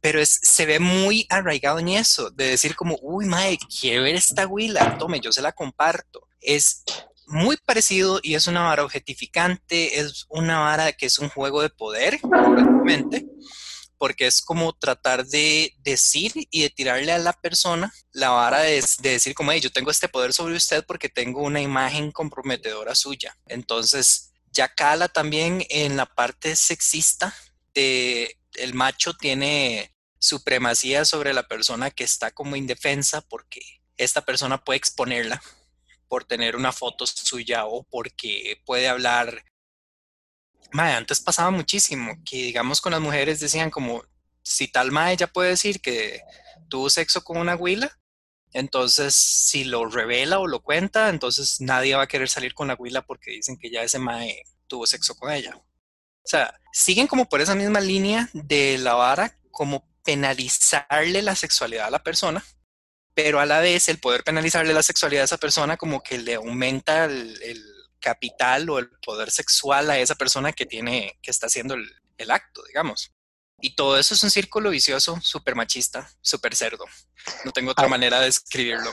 Pero 0.01 0.21
es, 0.21 0.41
se 0.43 0.64
ve 0.64 0.79
muy 0.79 1.27
arraigado 1.29 1.79
en 1.79 1.89
eso, 1.89 2.31
de 2.31 2.47
decir 2.47 2.75
como, 2.75 2.99
uy, 3.03 3.27
mae, 3.27 3.59
quiero 3.59 4.05
ver 4.05 4.14
esta 4.14 4.47
huila, 4.47 4.97
tome, 4.97 5.21
yo 5.21 5.31
se 5.31 5.43
la 5.43 5.53
comparto. 5.53 6.27
Es 6.41 6.85
muy 7.31 7.57
parecido 7.64 8.20
y 8.22 8.35
es 8.35 8.47
una 8.47 8.62
vara 8.62 8.85
objetificante, 8.85 10.01
es 10.01 10.26
una 10.28 10.59
vara 10.59 10.93
que 10.93 11.07
es 11.07 11.18
un 11.18 11.28
juego 11.28 11.62
de 11.62 11.70
poder, 11.70 12.20
probablemente, 12.20 13.26
porque 13.97 14.26
es 14.26 14.43
como 14.43 14.72
tratar 14.72 15.24
de 15.26 15.72
decir 15.78 16.33
y 16.51 16.62
de 16.62 16.70
tirarle 16.70 17.12
a 17.12 17.18
la 17.18 17.33
persona 17.33 17.93
la 18.12 18.31
vara 18.31 18.61
de, 18.61 18.83
decir 19.03 19.35
como, 19.35 19.53
hey, 19.53 19.61
yo 19.61 19.70
tengo 19.70 19.91
este 19.91 20.09
poder 20.09 20.33
sobre 20.33 20.57
usted 20.57 20.85
porque 20.87 21.09
tengo 21.09 21.43
una 21.43 21.61
imagen 21.61 22.11
comprometedora 22.11 22.95
suya. 22.95 23.37
Entonces, 23.47 24.33
ya 24.53 24.68
cala 24.74 25.09
también 25.09 25.64
en 25.70 25.97
la 25.97 26.07
parte 26.07 26.57
sexista 26.57 27.35
de 27.74 28.37
el 28.55 28.74
macho 28.74 29.14
tiene 29.14 29.95
supremacía 30.18 31.05
sobre 31.05 31.33
la 31.33 31.47
persona 31.47 31.91
que 31.91 32.05
está 32.05 32.33
como 32.33 32.57
indefensa 32.57 33.20
porque 33.22 33.61
esta 33.97 34.22
persona 34.22 34.62
puede 34.64 34.78
exponerla 34.78 35.41
por 36.11 36.25
tener 36.25 36.57
una 36.57 36.73
foto 36.73 37.07
suya 37.07 37.65
o 37.65 37.85
porque 37.85 38.61
puede 38.67 38.89
hablar 38.89 39.45
Mae, 40.73 40.95
antes 40.95 41.21
pasaba 41.21 41.51
muchísimo 41.51 42.17
que, 42.25 42.37
digamos, 42.37 42.81
con 42.81 42.93
las 42.93 43.01
mujeres 43.01 43.41
decían 43.41 43.71
como, 43.71 44.05
si 44.43 44.69
tal 44.69 44.93
mae 44.93 45.17
ya 45.17 45.27
puede 45.27 45.51
decir 45.51 45.81
que 45.81 46.23
tuvo 46.69 46.89
sexo 46.91 47.25
con 47.25 47.39
una 47.39 47.57
huila, 47.57 47.99
entonces 48.53 49.15
si 49.15 49.65
lo 49.65 49.87
revela 49.87 50.39
o 50.39 50.47
lo 50.47 50.63
cuenta, 50.63 51.09
entonces 51.09 51.61
nadie 51.61 51.97
va 51.97 52.05
a 52.05 52.09
querer 52.09 52.29
salir 52.29 52.55
con 52.55 52.69
la 52.69 52.75
huila 52.75 53.03
porque 53.03 53.33
dicen 53.33 53.57
que 53.59 53.71
ya 53.71 53.83
ese 53.83 53.99
mae 53.99 54.43
tuvo 54.69 54.87
sexo 54.87 55.17
con 55.17 55.33
ella. 55.33 55.57
O 55.57 56.29
sea, 56.29 56.55
siguen 56.73 57.07
como 57.07 57.29
por 57.29 57.41
esa 57.41 57.55
misma 57.55 57.81
línea 57.81 58.29
de 58.33 58.79
la 58.79 58.95
vara, 58.95 59.37
como 59.51 59.89
penalizarle 60.05 61.23
la 61.23 61.35
sexualidad 61.35 61.87
a 61.87 61.91
la 61.91 62.03
persona, 62.03 62.45
pero 63.15 63.41
a 63.41 63.47
la 63.47 63.61
vez 63.61 63.89
el 63.89 63.99
poder 63.99 64.25
penalizarle 64.25 64.73
la 64.73 64.83
sexualidad 64.83 65.23
a 65.23 65.25
esa 65.25 65.39
persona 65.39 65.77
como 65.77 66.03
que 66.03 66.19
le 66.19 66.35
aumenta 66.35 67.05
el 67.05 67.37
capital 68.01 68.69
o 68.71 68.79
el 68.79 68.91
poder 69.05 69.31
sexual 69.31 69.91
a 69.91 69.99
esa 69.99 70.17
persona 70.17 70.53
que 70.53 70.67
tiene, 70.67 71.19
que 71.23 71.31
está 71.31 71.47
haciendo 71.47 71.75
el, 71.75 72.31
acto, 72.31 72.63
digamos. 72.67 73.15
Y 73.63 73.75
todo 73.75 73.99
eso 73.99 74.13
es 74.13 74.23
un 74.23 74.31
círculo 74.31 74.71
vicioso, 74.71 75.19
súper 75.23 75.55
machista, 75.55 76.11
súper 76.21 76.55
cerdo. 76.55 76.85
No 77.45 77.53
tengo 77.53 77.71
otra 77.71 77.89
manera 77.89 78.19
de 78.19 78.27
describirlo. 78.27 78.91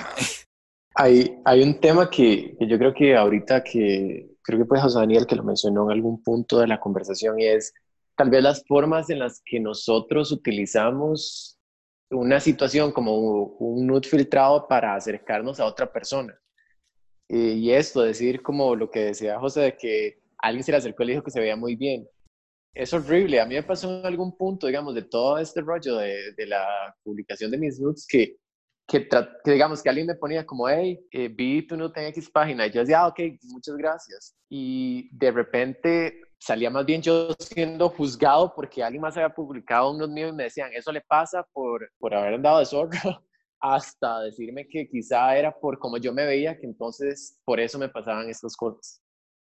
Hay, 0.96 1.38
hay 1.46 1.62
un 1.62 1.80
tema 1.80 2.10
que, 2.10 2.56
que, 2.58 2.68
yo 2.68 2.78
creo 2.78 2.94
que 2.94 3.16
ahorita 3.16 3.64
que, 3.64 4.30
creo 4.42 4.60
que 4.60 4.66
fue 4.66 4.80
José 4.80 5.00
Daniel 5.00 5.28
que 5.28 5.36
lo 5.36 5.44
mencionó 5.44 5.86
en 5.86 5.92
algún 5.92 6.24
punto 6.24 6.60
de 6.60 6.68
la 6.68 6.80
conversación 6.80 7.40
y 7.40 7.46
es 7.46 7.74
tal 8.16 8.30
vez 8.30 8.42
las 8.42 8.66
formas 8.66 9.10
en 9.10 9.20
las 9.20 9.42
que 9.46 9.60
nosotros 9.60 10.32
utilizamos 10.32 11.57
una 12.10 12.40
situación 12.40 12.92
como 12.92 13.18
un 13.18 13.86
nude 13.86 14.08
filtrado 14.08 14.68
para 14.68 14.96
acercarnos 14.96 15.60
a 15.60 15.66
otra 15.66 15.92
persona. 15.92 16.38
Eh, 17.30 17.56
y 17.58 17.72
esto, 17.72 18.02
decir 18.02 18.42
como 18.42 18.76
lo 18.76 18.90
que 18.90 19.06
decía 19.06 19.40
José, 19.40 19.62
de 19.62 19.78
que 19.78 20.20
alguien 20.38 20.64
se 20.64 20.72
le 20.72 20.78
acercó 20.78 21.04
y 21.04 21.08
le 21.08 21.14
dijo 21.14 21.24
que 21.24 21.32
se 21.32 21.40
veía 21.40 21.56
muy 21.56 21.76
bien. 21.76 22.08
Es 22.74 22.94
horrible. 22.94 23.42
A 23.42 23.46
mí 23.46 23.56
me 23.56 23.64
pasó 23.64 24.00
en 24.00 24.06
algún 24.06 24.38
punto, 24.38 24.68
digamos, 24.68 24.96
de 24.96 25.02
todo 25.04 25.38
este 25.38 25.62
rollo 25.62 25.98
de, 25.98 26.34
de 26.34 26.46
la 26.46 26.66
publicación 27.04 27.52
de 27.52 27.58
mis 27.58 27.80
nudes 27.80 28.06
que, 28.08 28.38
que, 28.88 29.08
que, 29.44 29.52
digamos, 29.52 29.84
que 29.84 29.90
alguien 29.90 30.08
me 30.08 30.16
ponía 30.16 30.46
como, 30.46 30.70
hey, 30.70 31.00
eh, 31.12 31.28
vi 31.28 31.66
tu 31.66 31.76
nude 31.76 31.92
en 31.98 32.08
X 32.08 32.30
página. 32.30 32.68
Y 32.68 32.72
yo 32.72 32.82
decía, 32.82 33.02
ah, 33.02 33.08
ok, 33.08 33.20
muchas 33.44 33.76
gracias. 33.76 34.36
Y 34.50 35.10
de 35.12 35.32
repente 35.32 36.22
salía 36.40 36.70
más 36.70 36.86
bien 36.86 37.02
yo 37.02 37.30
siendo 37.40 37.90
juzgado 37.90 38.54
porque 38.56 38.84
alguien 38.84 39.02
más 39.02 39.18
había 39.18 39.30
publicado 39.30 39.92
unos 39.92 40.10
míos 40.10 40.32
y 40.32 40.36
me 40.36 40.44
decían, 40.44 40.72
eso 40.74 40.92
le 40.92 41.02
pasa 41.02 41.46
por, 41.54 41.90
por 41.98 42.14
haber 42.14 42.36
andado 42.36 42.60
de 42.60 42.66
zorro 42.66 42.90
hasta 43.60 44.22
decirme 44.22 44.68
que 44.68 44.88
quizá 44.88 45.36
era 45.38 45.52
por 45.52 45.80
cómo 45.80 45.98
yo 45.98 46.14
me 46.14 46.26
veía, 46.26 46.58
que 46.58 46.66
entonces 46.66 47.40
por 47.44 47.60
eso 47.60 47.80
me 47.80 47.90
pasaban 47.90 48.30
estas 48.30 48.56
cosas. 48.56 49.02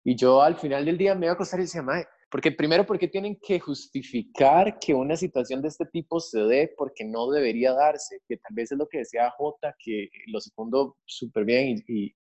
Y 0.03 0.15
yo 0.15 0.41
al 0.41 0.57
final 0.57 0.84
del 0.86 0.97
día 0.97 1.15
me 1.15 1.27
iba 1.27 1.31
a 1.31 1.36
acostar 1.36 1.59
y 1.59 1.63
decía, 1.63 1.81
mae, 1.81 2.05
porque 2.29 2.51
primero, 2.51 2.86
porque 2.86 3.07
tienen 3.07 3.38
que 3.41 3.59
justificar 3.59 4.77
que 4.79 4.93
una 4.93 5.15
situación 5.15 5.61
de 5.61 5.69
este 5.69 5.86
tipo 5.86 6.19
se 6.19 6.39
dé 6.39 6.73
porque 6.75 7.05
no 7.05 7.29
debería 7.29 7.73
darse, 7.73 8.19
que 8.27 8.38
tal 8.38 8.55
vez 8.55 8.71
es 8.71 8.77
lo 8.77 8.88
que 8.88 8.97
decía 8.97 9.31
J, 9.38 9.75
que 9.79 10.09
lo 10.27 10.41
segundo 10.41 10.97
súper 11.05 11.45
bien 11.45 11.77
y, 11.88 11.93
y, 12.05 12.15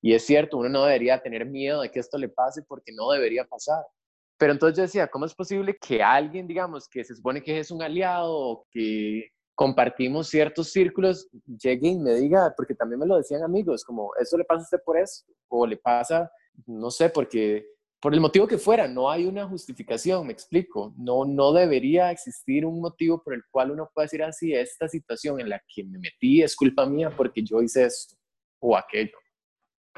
y 0.00 0.14
es 0.14 0.24
cierto, 0.24 0.56
uno 0.56 0.68
no 0.68 0.84
debería 0.84 1.20
tener 1.20 1.44
miedo 1.46 1.82
de 1.82 1.90
que 1.90 2.00
esto 2.00 2.18
le 2.18 2.28
pase 2.28 2.62
porque 2.66 2.92
no 2.92 3.10
debería 3.10 3.44
pasar. 3.44 3.84
Pero 4.38 4.52
entonces 4.52 4.76
yo 4.76 4.82
decía, 4.82 5.08
¿cómo 5.08 5.26
es 5.26 5.34
posible 5.34 5.76
que 5.76 6.02
alguien, 6.02 6.46
digamos, 6.46 6.88
que 6.88 7.04
se 7.04 7.14
supone 7.14 7.42
que 7.42 7.58
es 7.58 7.70
un 7.70 7.82
aliado 7.82 8.32
o 8.32 8.66
que 8.70 9.30
compartimos 9.54 10.28
ciertos 10.28 10.70
círculos, 10.70 11.28
llegue 11.44 11.88
y 11.88 11.98
me 11.98 12.14
diga, 12.14 12.54
porque 12.56 12.76
también 12.76 13.00
me 13.00 13.06
lo 13.06 13.16
decían 13.16 13.42
amigos, 13.42 13.84
como, 13.84 14.12
¿eso 14.20 14.38
le 14.38 14.44
pasa 14.44 14.60
a 14.60 14.62
usted 14.62 14.78
por 14.84 14.96
eso? 14.96 15.24
O 15.48 15.66
le 15.66 15.76
pasa, 15.76 16.30
no 16.66 16.92
sé, 16.92 17.10
porque 17.10 17.66
por 18.00 18.14
el 18.14 18.20
motivo 18.20 18.46
que 18.46 18.58
fuera, 18.58 18.86
no 18.86 19.10
hay 19.10 19.26
una 19.26 19.48
justificación, 19.48 20.26
me 20.26 20.32
explico. 20.32 20.94
No, 20.96 21.24
no 21.24 21.52
debería 21.52 22.12
existir 22.12 22.64
un 22.64 22.80
motivo 22.80 23.20
por 23.20 23.34
el 23.34 23.42
cual 23.50 23.72
uno 23.72 23.90
pueda 23.92 24.04
decir 24.04 24.22
así, 24.22 24.54
esta 24.54 24.88
situación 24.88 25.40
en 25.40 25.48
la 25.48 25.60
que 25.66 25.82
me 25.82 25.98
metí 25.98 26.40
es 26.40 26.54
culpa 26.54 26.86
mía 26.86 27.10
porque 27.16 27.42
yo 27.42 27.60
hice 27.60 27.86
esto 27.86 28.14
o 28.60 28.76
aquello. 28.76 29.18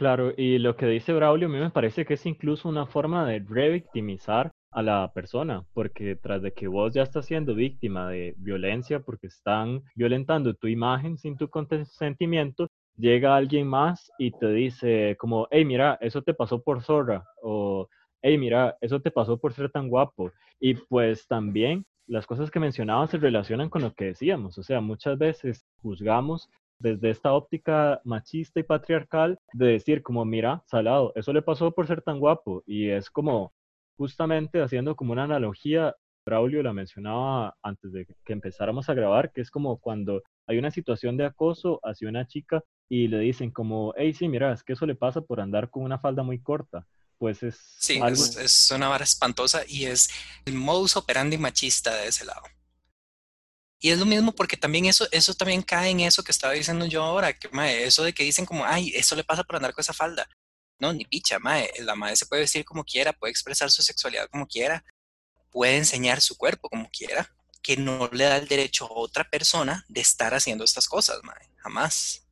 Claro, 0.00 0.32
y 0.34 0.56
lo 0.56 0.76
que 0.76 0.86
dice 0.86 1.12
Braulio 1.12 1.46
a 1.46 1.50
mí 1.50 1.58
me 1.58 1.68
parece 1.68 2.06
que 2.06 2.14
es 2.14 2.24
incluso 2.24 2.70
una 2.70 2.86
forma 2.86 3.26
de 3.26 3.40
revictimizar 3.46 4.50
a 4.70 4.82
la 4.82 5.12
persona, 5.12 5.66
porque 5.74 6.16
tras 6.16 6.40
de 6.40 6.54
que 6.54 6.68
vos 6.68 6.94
ya 6.94 7.02
estás 7.02 7.26
siendo 7.26 7.54
víctima 7.54 8.08
de 8.08 8.34
violencia 8.38 9.00
porque 9.00 9.26
están 9.26 9.82
violentando 9.94 10.54
tu 10.54 10.68
imagen 10.68 11.18
sin 11.18 11.36
tu 11.36 11.50
consentimiento, 11.50 12.66
llega 12.96 13.36
alguien 13.36 13.66
más 13.66 14.10
y 14.18 14.30
te 14.30 14.50
dice 14.50 15.16
como, 15.18 15.48
hey, 15.50 15.66
mira, 15.66 15.98
eso 16.00 16.22
te 16.22 16.32
pasó 16.32 16.62
por 16.62 16.82
zorra, 16.82 17.26
o 17.42 17.86
hey, 18.22 18.38
mira, 18.38 18.78
eso 18.80 19.00
te 19.02 19.10
pasó 19.10 19.36
por 19.38 19.52
ser 19.52 19.70
tan 19.70 19.90
guapo. 19.90 20.32
Y 20.58 20.76
pues 20.76 21.26
también 21.26 21.84
las 22.06 22.26
cosas 22.26 22.50
que 22.50 22.58
mencionabas 22.58 23.10
se 23.10 23.18
relacionan 23.18 23.68
con 23.68 23.82
lo 23.82 23.92
que 23.92 24.06
decíamos, 24.06 24.56
o 24.56 24.62
sea, 24.62 24.80
muchas 24.80 25.18
veces 25.18 25.66
juzgamos 25.82 26.48
desde 26.80 27.10
esta 27.10 27.32
óptica 27.32 28.00
machista 28.04 28.58
y 28.58 28.64
patriarcal 28.64 29.38
de 29.52 29.66
decir 29.66 30.02
como, 30.02 30.24
mira, 30.24 30.64
salado, 30.66 31.12
eso 31.14 31.32
le 31.32 31.42
pasó 31.42 31.70
por 31.70 31.86
ser 31.86 32.02
tan 32.02 32.18
guapo. 32.18 32.64
Y 32.66 32.88
es 32.88 33.10
como, 33.10 33.52
justamente 33.96 34.62
haciendo 34.62 34.96
como 34.96 35.12
una 35.12 35.24
analogía, 35.24 35.94
Braulio 36.24 36.62
la 36.62 36.72
mencionaba 36.72 37.56
antes 37.62 37.92
de 37.92 38.06
que 38.24 38.32
empezáramos 38.32 38.88
a 38.88 38.94
grabar, 38.94 39.32
que 39.32 39.40
es 39.40 39.50
como 39.50 39.78
cuando 39.78 40.22
hay 40.46 40.58
una 40.58 40.70
situación 40.70 41.16
de 41.16 41.26
acoso 41.26 41.80
hacia 41.82 42.08
una 42.08 42.26
chica 42.26 42.62
y 42.88 43.08
le 43.08 43.18
dicen 43.20 43.50
como, 43.50 43.94
hey, 43.96 44.12
sí, 44.14 44.28
mira, 44.28 44.52
es 44.52 44.64
que 44.64 44.72
eso 44.72 44.86
le 44.86 44.94
pasa 44.94 45.20
por 45.20 45.40
andar 45.40 45.70
con 45.70 45.82
una 45.84 45.98
falda 45.98 46.22
muy 46.22 46.42
corta. 46.42 46.86
Pues 47.18 47.42
es... 47.42 47.58
Sí, 47.78 48.00
es, 48.02 48.70
una 48.74 48.88
vara 48.88 49.04
espantosa 49.04 49.62
y 49.68 49.84
es 49.84 50.08
el 50.46 50.54
modus 50.54 50.96
operandi 50.96 51.36
machista 51.36 51.94
de 51.94 52.08
ese 52.08 52.24
lado. 52.24 52.42
Y 53.80 53.90
es 53.90 53.98
lo 53.98 54.04
mismo 54.04 54.32
porque 54.32 54.58
también 54.58 54.84
eso, 54.84 55.06
eso 55.10 55.32
también 55.32 55.62
cae 55.62 55.90
en 55.90 56.00
eso 56.00 56.22
que 56.22 56.32
estaba 56.32 56.52
diciendo 56.52 56.84
yo 56.84 57.02
ahora, 57.02 57.32
que 57.32 57.48
eso 57.84 58.04
de 58.04 58.12
que 58.12 58.24
dicen 58.24 58.44
como, 58.44 58.64
ay, 58.64 58.92
eso 58.94 59.16
le 59.16 59.24
pasa 59.24 59.42
por 59.42 59.56
andar 59.56 59.72
con 59.72 59.80
esa 59.80 59.94
falda. 59.94 60.28
No, 60.78 60.92
ni 60.92 61.06
picha, 61.06 61.38
mae. 61.38 61.70
La 61.80 61.94
madre 61.94 62.16
se 62.16 62.26
puede 62.26 62.42
vestir 62.42 62.64
como 62.64 62.84
quiera, 62.84 63.14
puede 63.14 63.30
expresar 63.30 63.70
su 63.70 63.82
sexualidad 63.82 64.28
como 64.30 64.46
quiera, 64.46 64.84
puede 65.50 65.78
enseñar 65.78 66.20
su 66.20 66.36
cuerpo 66.36 66.68
como 66.68 66.90
quiera, 66.90 67.30
que 67.62 67.78
no 67.78 68.10
le 68.12 68.24
da 68.24 68.36
el 68.36 68.48
derecho 68.48 68.84
a 68.84 68.92
otra 68.92 69.24
persona 69.24 69.84
de 69.88 70.02
estar 70.02 70.34
haciendo 70.34 70.62
estas 70.64 70.86
cosas, 70.86 71.18
mae. 71.22 71.48
Jamás. 71.56 72.26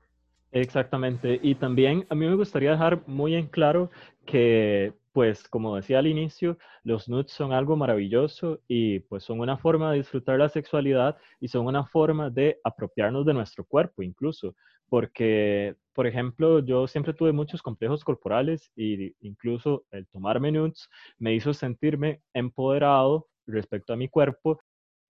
Exactamente. 0.53 1.41
Y 1.43 1.55
también 1.55 2.07
a 2.11 2.15
mí 2.15 2.27
me 2.27 2.37
gustaría 2.37 2.73
dejar 2.73 3.07
muy 3.07 3.35
en 3.35 3.47
claro 3.47 3.91
que, 4.27 4.93
pues, 5.13 5.49
como 5.49 5.77
decía 5.77 5.99
al 5.99 6.07
inicio, 6.07 6.59
los 6.85 7.09
nudes 7.09 7.33
son 7.33 7.53
algo 7.53 7.77
maravilloso 7.77 8.61
y 8.69 9.01
pues 9.01 9.25
son 9.25 9.41
una 9.41 9.57
forma 9.57 9.91
de 9.93 9.99
disfrutar 9.99 10.39
la 10.39 10.49
sexualidad 10.49 11.17
y 11.41 11.49
son 11.49 11.67
una 11.67 11.85
forma 11.85 12.31
de 12.31 12.61
apropiarnos 12.65 13.27
de 13.27 13.35
nuestro 13.35 13.65
cuerpo 13.65 14.03
incluso 14.03 14.55
porque, 14.89 15.77
por 15.93 16.07
ejemplo, 16.07 16.61
yo 16.61 16.87
siempre 16.87 17.13
tuve 17.13 17.33
muchos 17.33 17.63
complejos 17.63 18.05
corporales 18.05 18.71
e 18.77 19.15
incluso 19.21 19.85
el 19.91 20.07
tomar 20.09 20.41
nudes 20.41 20.89
me 21.19 21.35
hizo 21.35 21.53
sentirme 21.53 22.23
empoderado 22.33 23.29
respecto 23.47 23.93
a 23.93 23.97
mi 23.97 24.09
cuerpo 24.09 24.61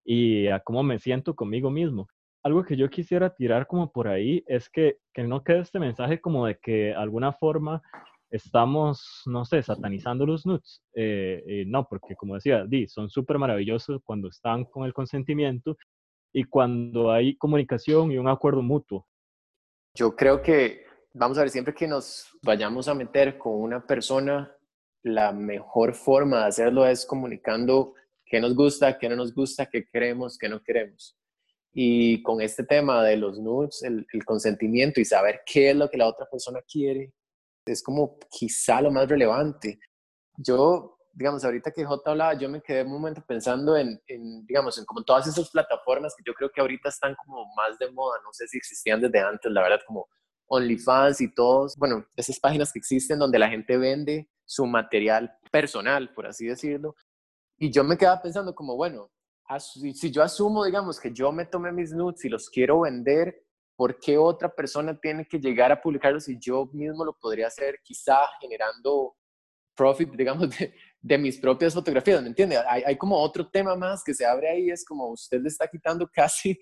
y 0.05 0.49
a 0.49 0.61
cómo 0.61 0.83
me 0.83 0.99
siento 0.99 1.35
conmigo 1.35 1.71
mismo. 1.71 2.09
Algo 2.43 2.65
que 2.65 2.77
yo 2.77 2.89
quisiera 2.89 3.35
tirar 3.35 3.67
como 3.67 3.93
por 3.93 4.09
ahí 4.09 4.45
es 4.47 4.69
que, 4.71 4.99
que 5.13 5.25
no 5.25 5.43
quede 5.43 5.61
este 5.61 5.79
mensaje 5.79 6.21
como 6.21 6.47
de 6.47 6.59
que 6.59 6.95
alguna 6.95 7.33
forma 7.33 7.83
estamos, 8.31 9.23
no 9.27 9.45
sé, 9.45 9.63
satanizando 9.63 10.27
los 10.27 10.45
nudes. 10.47 10.83
Eh, 10.95 11.43
eh, 11.47 11.65
no, 11.67 11.87
porque 11.89 12.15
como 12.15 12.35
decía, 12.35 12.65
Di, 12.67 12.87
son 12.89 13.09
súper 13.09 13.39
maravillosos 13.39 14.01
cuando 14.05 14.29
están 14.29 14.65
con 14.65 14.85
el 14.85 14.93
consentimiento 14.93 15.77
y 16.33 16.45
cuando 16.45 17.11
hay 17.11 17.37
comunicación 17.37 18.13
y 18.13 18.19
un 18.19 18.29
acuerdo 18.29 18.63
mutuo. 18.63 19.07
Yo 19.95 20.15
creo 20.15 20.43
que, 20.43 20.85
vamos 21.15 21.39
a 21.39 21.43
ver, 21.43 21.51
siempre 21.51 21.75
que 21.75 21.89
nos 21.89 22.29
vayamos 22.43 22.89
a 22.89 22.95
meter 22.95 23.39
con 23.39 23.55
una 23.55 23.85
persona, 23.85 24.55
la 25.03 25.33
mejor 25.33 25.95
forma 25.95 26.41
de 26.41 26.47
hacerlo 26.47 26.87
es 26.87 27.07
comunicando 27.07 27.95
qué 28.27 28.41
nos 28.41 28.55
gusta, 28.55 28.99
qué 28.99 29.09
no 29.09 29.17
nos 29.17 29.35
gusta, 29.35 29.67
qué 29.67 29.87
queremos, 29.91 30.37
qué 30.37 30.49
no 30.49 30.63
queremos. 30.63 31.17
Y 31.73 32.23
con 32.23 32.41
este 32.41 32.65
tema 32.65 33.03
de 33.05 33.17
los 33.17 33.39
nudes, 33.39 33.83
el, 33.83 34.07
el 34.13 34.25
consentimiento 34.25 35.01
y 35.01 35.05
saber 35.05 35.41
qué 35.47 35.71
es 35.71 35.77
lo 35.77 35.89
que 35.89 35.97
la 35.97 36.09
otra 36.09 36.27
persona 36.31 36.61
quiere, 36.71 37.13
es 37.69 37.83
como 37.83 38.19
quizá 38.31 38.81
lo 38.81 38.91
más 38.91 39.09
relevante. 39.09 39.79
Yo 40.37 40.99
digamos, 41.19 41.45
ahorita 41.45 41.73
que 41.73 41.85
J 41.85 42.11
hablaba, 42.11 42.35
yo 42.35 42.49
me 42.49 42.63
quedé 42.63 42.85
un 42.85 42.93
momento 42.93 43.25
pensando 43.27 43.77
en, 43.77 44.01
digamos, 44.47 44.79
en 44.79 44.85
como 44.85 45.03
todas 45.03 45.27
esas 45.27 45.51
plataformas 45.51 46.15
que 46.17 46.23
yo 46.25 46.33
creo 46.33 46.49
que 46.49 46.61
ahorita 46.61 46.91
están 46.91 47.17
como 47.17 47.45
más 47.57 47.77
de 47.77 47.91
moda, 47.91 48.19
no 48.23 48.33
sé 48.33 48.47
si 48.47 48.57
existían 48.57 49.01
desde 49.01 49.19
antes, 49.19 49.51
la 49.51 49.63
verdad, 49.63 49.81
como 49.85 50.07
OnlyFans 50.47 51.21
y 51.21 51.35
todos, 51.35 51.75
bueno, 51.77 52.07
esas 52.17 52.39
páginas 52.39 52.73
que 52.73 52.79
existen 52.79 53.19
donde 53.19 53.41
la 53.41 53.49
gente 53.49 53.77
vende 53.77 54.31
su 54.45 54.65
material 54.67 55.37
personal, 55.51 56.15
por 56.15 56.29
así 56.29 56.47
decirlo. 56.47 56.95
Y 57.59 57.73
yo 57.73 57.83
me 57.83 57.99
quedaba 57.99 58.23
pensando 58.23 58.55
como, 58.55 58.77
bueno, 58.77 59.11
si 59.59 60.13
yo 60.13 60.23
asumo, 60.23 60.65
digamos, 60.65 61.01
que 61.01 61.13
yo 61.13 61.33
me 61.33 61.47
tomé 61.47 61.73
mis 61.73 61.93
nudes 61.93 62.25
y 62.25 62.29
los 62.29 62.49
quiero 62.49 62.83
vender, 62.83 63.45
¿por 63.79 63.97
qué 64.01 64.19
otra 64.19 64.53
persona 64.53 64.99
tiene 64.99 65.25
que 65.25 65.39
llegar 65.39 65.71
a 65.71 65.81
publicarlos 65.81 66.25
si 66.25 66.37
yo 66.37 66.69
mismo 66.73 67.05
lo 67.05 67.17
podría 67.17 67.47
hacer, 67.47 67.79
quizá 67.81 68.19
generando 68.41 69.15
profit, 69.77 70.11
digamos, 70.17 70.49
de, 71.01 71.19
mis 71.19 71.39
propias 71.39 71.75
fotografías? 71.75 72.21
¿Me 72.21 72.27
entiende? 72.27 72.59
Hay, 72.69 72.83
hay, 72.85 72.99
como 72.99 73.17
otro 73.17 73.49
tema 73.49 73.77
más 73.77 74.03
que 74.03 74.13
se 74.13 74.27
abre 74.27 74.51
ahí, 74.51 74.69
es 74.69 74.85
como 74.85 75.07
usted 75.11 75.41
le 75.41 75.47
está 75.47 75.69
quitando 75.69 76.09
casi, 76.13 76.59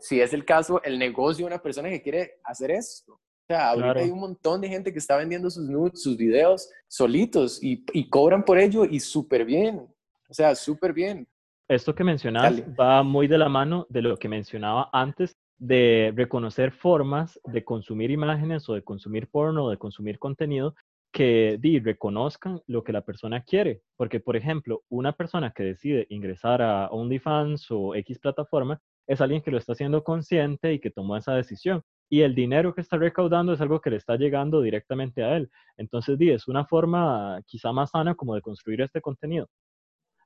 si 0.00 0.22
es 0.22 0.32
el 0.32 0.42
caso, 0.46 0.82
el 0.82 0.98
negocio 0.98 1.44
de 1.44 1.52
una 1.52 1.62
persona 1.62 1.90
que 1.90 2.00
quiere 2.00 2.40
hacer 2.42 2.70
esto. 2.70 3.12
O 3.12 3.46
sea, 3.46 3.68
ahorita 3.68 4.00
hay 4.00 4.10
un 4.10 4.20
montón 4.20 4.62
de 4.62 4.68
gente 4.68 4.90
que 4.90 4.98
está 4.98 5.18
vendiendo 5.18 5.50
sus 5.50 5.68
nudes, 5.68 6.02
sus 6.02 6.16
videos 6.16 6.70
solitos 6.86 7.62
y, 7.62 7.84
y 7.92 8.08
cobran 8.08 8.42
por 8.42 8.58
ello 8.58 8.86
y 8.86 9.00
súper 9.00 9.44
bien. 9.44 9.86
O 10.30 10.34
sea, 10.34 10.54
súper 10.54 10.94
bien. 10.94 11.28
Esto 11.68 11.94
que 11.94 12.04
mencionas 12.04 12.62
va 12.80 13.02
muy 13.02 13.28
de 13.28 13.36
la 13.36 13.50
mano 13.50 13.86
de 13.90 14.00
lo 14.00 14.16
que 14.16 14.28
mencionaba 14.28 14.88
antes 14.90 15.36
de 15.58 16.12
reconocer 16.14 16.72
formas 16.72 17.40
de 17.44 17.64
consumir 17.64 18.10
imágenes 18.10 18.68
o 18.68 18.74
de 18.74 18.82
consumir 18.82 19.28
porno 19.28 19.64
o 19.64 19.70
de 19.70 19.76
consumir 19.76 20.18
contenido 20.18 20.74
que 21.12 21.58
di, 21.60 21.80
reconozcan 21.80 22.60
lo 22.66 22.84
que 22.84 22.92
la 22.92 23.02
persona 23.02 23.42
quiere. 23.42 23.82
Porque, 23.96 24.20
por 24.20 24.36
ejemplo, 24.36 24.84
una 24.88 25.12
persona 25.12 25.52
que 25.52 25.64
decide 25.64 26.06
ingresar 26.10 26.62
a 26.62 26.88
OnlyFans 26.88 27.70
o 27.70 27.94
X 27.94 28.18
plataforma 28.18 28.80
es 29.06 29.20
alguien 29.20 29.42
que 29.42 29.50
lo 29.50 29.58
está 29.58 29.72
haciendo 29.72 30.04
consciente 30.04 30.72
y 30.72 30.78
que 30.78 30.90
tomó 30.90 31.16
esa 31.16 31.34
decisión. 31.34 31.82
Y 32.10 32.22
el 32.22 32.34
dinero 32.34 32.74
que 32.74 32.82
está 32.82 32.96
recaudando 32.96 33.52
es 33.52 33.60
algo 33.60 33.80
que 33.80 33.90
le 33.90 33.96
está 33.96 34.16
llegando 34.16 34.60
directamente 34.60 35.22
a 35.22 35.36
él. 35.36 35.50
Entonces, 35.76 36.18
di, 36.18 36.30
es 36.30 36.46
una 36.46 36.66
forma 36.66 37.40
quizá 37.46 37.72
más 37.72 37.90
sana 37.90 38.14
como 38.14 38.34
de 38.34 38.42
construir 38.42 38.82
este 38.82 39.00
contenido. 39.00 39.48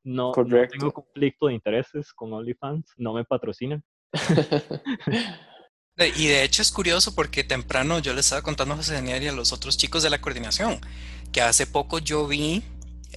No, 0.05 0.33
no 0.37 0.67
tengo 0.67 0.93
conflicto 0.93 1.47
de 1.47 1.55
intereses 1.55 2.13
con 2.13 2.33
OnlyFans, 2.33 2.93
no 2.97 3.15
me 3.15 3.25
patrocinan. 3.25 3.85
Y 6.17 6.27
de 6.27 6.43
hecho 6.43 6.63
es 6.63 6.73
curioso 6.73 7.15
porque 7.15 7.45
temprano 7.45 7.99
yo 7.99 8.13
le 8.15 8.21
estaba 8.21 8.43
contando 8.43 8.75
a 8.75 8.77
José 8.79 8.95
Daniel 8.95 9.23
y 9.23 9.29
a 9.29 9.33
los 9.33 9.53
otros 9.53 9.77
chicos 9.77 10.03
de 10.03 10.11
la 10.11 10.21
coordinación 10.21 10.81
que 11.33 11.41
hace 11.41 11.67
poco 11.67 11.99
yo 11.99 12.27
vi 12.27 12.63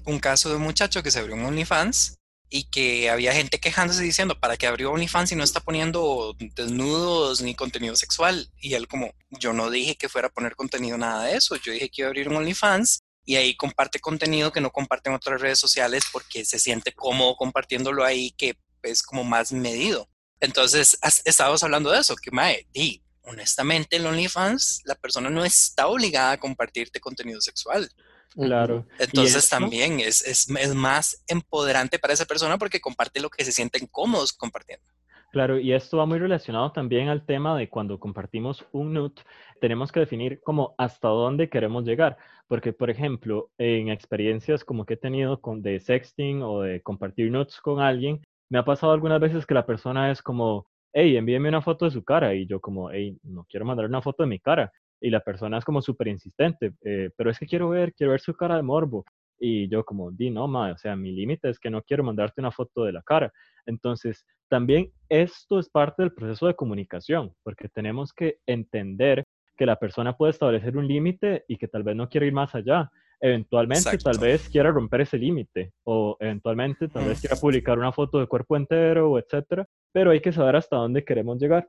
un 0.06 0.20
caso 0.20 0.50
de 0.50 0.56
un 0.56 0.62
muchacho 0.62 1.04
que 1.04 1.12
se 1.12 1.20
abrió 1.20 1.36
un 1.36 1.46
OnlyFans 1.46 2.16
y 2.50 2.66
que 2.66 3.10
había 3.10 3.34
gente 3.34 3.60
quejándose 3.60 4.04
diciendo, 4.04 4.39
¿para 4.39 4.56
qué 4.56 4.68
abrió 4.68 4.91
OnlyFans 4.91 5.32
y 5.32 5.36
no 5.36 5.43
está 5.43 5.60
poniendo 5.60 6.36
desnudos 6.56 7.41
ni 7.41 7.56
contenido 7.56 7.96
sexual? 7.96 8.50
Y 8.62 8.76
él 8.76 8.88
como, 8.88 9.14
yo 9.32 9.52
no 9.52 9.70
dije 9.70 9.96
que 9.96 10.10
fuera 10.10 10.28
a 10.28 10.32
poner 10.32 10.56
contenido 10.56 10.98
nada 10.98 11.26
de 11.26 11.36
eso, 11.36 11.56
yo 11.58 11.74
dije 11.74 11.89
que 11.89 12.02
iba 12.02 12.08
a 12.08 12.10
abrir 12.10 12.30
un 12.30 12.38
OnlyFans 12.38 13.02
y 13.26 13.36
ahí 13.36 13.56
comparte 13.56 14.00
contenido 14.00 14.52
que 14.52 14.62
no 14.62 14.70
comparte 14.70 15.10
en 15.10 15.16
otras 15.16 15.41
redes 15.41 15.60
sociales 15.60 16.06
porque 16.12 16.46
se 16.46 16.60
siente 16.60 16.93
cómodo 16.93 17.36
compartiéndolo 17.36 18.06
ahí 18.06 18.32
que 18.38 18.56
es 18.84 19.02
como 19.02 19.24
más 19.24 19.52
medido. 19.52 20.08
Entonces, 20.40 20.98
estábamos 21.24 21.64
hablando 21.64 21.92
de 21.92 22.00
eso, 22.00 22.16
que 22.16 22.32
mae, 22.32 22.68
di, 22.74 23.02
honestamente 23.24 23.96
en 23.98 24.06
OnlyFans 24.06 24.82
la 24.86 24.96
persona 24.96 25.30
no 25.30 25.44
está 25.44 25.88
obligada 25.88 26.34
a 26.34 26.40
compartirte 26.40 27.00
contenido 27.00 27.42
sexual. 27.42 27.90
Claro. 28.34 28.86
Entonces 29.00 29.48
también 29.48 30.02
es, 30.02 30.22
es, 30.22 30.50
es, 30.50 30.76
más 30.76 31.24
empoderante 31.28 32.00
para 32.00 32.14
esa 32.14 32.26
persona 32.26 32.58
porque 32.58 32.82
comparte 32.82 33.22
lo 33.22 33.30
que 33.30 33.46
se 33.46 33.54
sienten 33.54 33.88
cómodos 33.88 34.34
compartiendo. 34.34 34.86
Claro, 35.32 35.60
y 35.60 35.74
esto 35.74 35.98
va 35.98 36.06
muy 36.06 36.18
relacionado 36.18 36.72
también 36.72 37.10
al 37.10 37.26
tema 37.26 37.58
de 37.58 37.70
cuando 37.70 38.00
compartimos 38.00 38.66
un 38.72 38.94
nude, 38.94 39.22
tenemos 39.60 39.92
que 39.92 40.00
definir 40.00 40.40
como 40.42 40.76
hasta 40.78 41.10
dónde 41.10 41.50
queremos 41.50 41.84
llegar. 41.84 42.18
Porque, 42.48 42.74
por 42.74 42.90
ejemplo, 42.90 43.50
en 43.58 43.90
experiencias 43.90 44.64
como 44.64 44.86
que 44.86 44.94
he 44.94 44.98
tenido 44.98 45.42
con 45.42 45.62
de 45.62 45.80
sexting 45.80 46.42
o 46.42 46.62
de 46.62 46.82
compartir 46.82 47.32
nudes 47.32 47.60
con 47.60 47.82
alguien, 47.82 48.22
me 48.50 48.60
ha 48.60 48.66
pasado 48.66 48.93
algunas 48.93 49.20
veces 49.20 49.46
que 49.46 49.54
la 49.54 49.66
persona 49.66 50.12
es 50.12 50.22
como, 50.22 50.68
hey, 50.93 51.18
envíeme 51.18 51.50
una 51.50 51.62
foto 51.62 51.86
de 51.86 51.91
su 51.91 52.04
cara. 52.04 52.34
Y 52.34 52.46
yo 52.48 52.60
como, 52.60 52.91
hey, 52.91 53.18
no 53.24 53.46
quiero 53.50 53.66
mandar 53.66 53.86
una 53.86 54.02
foto 54.02 54.24
de 54.24 54.30
mi 54.30 54.39
cara. 54.39 54.72
Y 55.02 55.10
la 55.10 55.20
persona 55.20 55.58
es 55.58 55.66
como 55.66 55.82
súper 55.82 56.08
insistente, 56.08 56.74
eh, 56.84 57.10
pero 57.18 57.30
es 57.30 57.38
que 57.38 57.46
quiero 57.46 57.70
ver, 57.70 57.93
quiero 57.93 58.12
ver 58.12 58.22
su 58.22 58.34
cara 58.34 58.56
de 58.56 58.64
morbo. 58.64 59.06
Y 59.38 59.68
yo 59.68 59.84
como, 59.84 60.12
di, 60.12 60.30
no, 60.30 60.48
ma, 60.48 60.72
o 60.72 60.78
sea, 60.78 60.96
mi 60.96 61.12
límite 61.12 61.50
es 61.50 61.60
que 61.60 61.70
no 61.70 61.82
quiero 61.82 62.04
mandarte 62.04 62.39
una 62.39 62.52
foto 62.52 62.86
de 62.86 62.93
la 62.93 63.02
cara. 63.02 63.32
Entonces, 63.66 64.26
también 64.48 64.91
esto 65.10 65.60
es 65.60 65.70
parte 65.70 66.02
del 66.02 66.14
proceso 66.14 66.48
de 66.48 66.56
comunicación, 66.56 67.34
porque 67.43 67.68
tenemos 67.68 68.14
que 68.14 68.39
entender 68.46 69.26
que 69.58 69.66
la 69.66 69.76
persona 69.76 70.16
puede 70.16 70.32
establecer 70.32 70.78
un 70.78 70.88
límite 70.88 71.43
y 71.48 71.58
que 71.58 71.68
tal 71.68 71.84
vez 71.84 71.96
no 71.96 72.08
quiere 72.08 72.28
ir 72.28 72.34
más 72.34 72.56
allá 72.56 72.89
eventualmente 73.26 73.97
tal 73.97 74.19
vez 74.19 74.47
quiera 74.49 74.71
romper 74.71 75.01
ese 75.01 75.17
límite 75.17 75.73
o 75.84 76.15
eventualmente 76.19 76.88
tal 76.88 77.05
vez 77.05 77.19
quiera 77.19 77.36
publicar 77.36 77.80
una 77.80 77.91
foto 77.91 78.19
de 78.19 78.28
cuerpo 78.28 78.55
entero 78.55 79.11
o 79.11 79.19
etcétera, 79.19 79.67
pero 79.91 80.11
hay 80.11 80.21
que 80.21 80.32
saber 80.32 80.55
hasta 80.55 80.76
dónde 80.76 81.03
queremos 81.03 81.39
llegar. 81.39 81.67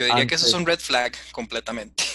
Yo 0.00 0.06
diría 0.06 0.26
que 0.26 0.34
eso 0.34 0.46
es 0.46 0.52
un 0.52 0.66
red 0.66 0.80
flag 0.80 1.12
completamente. 1.32 2.04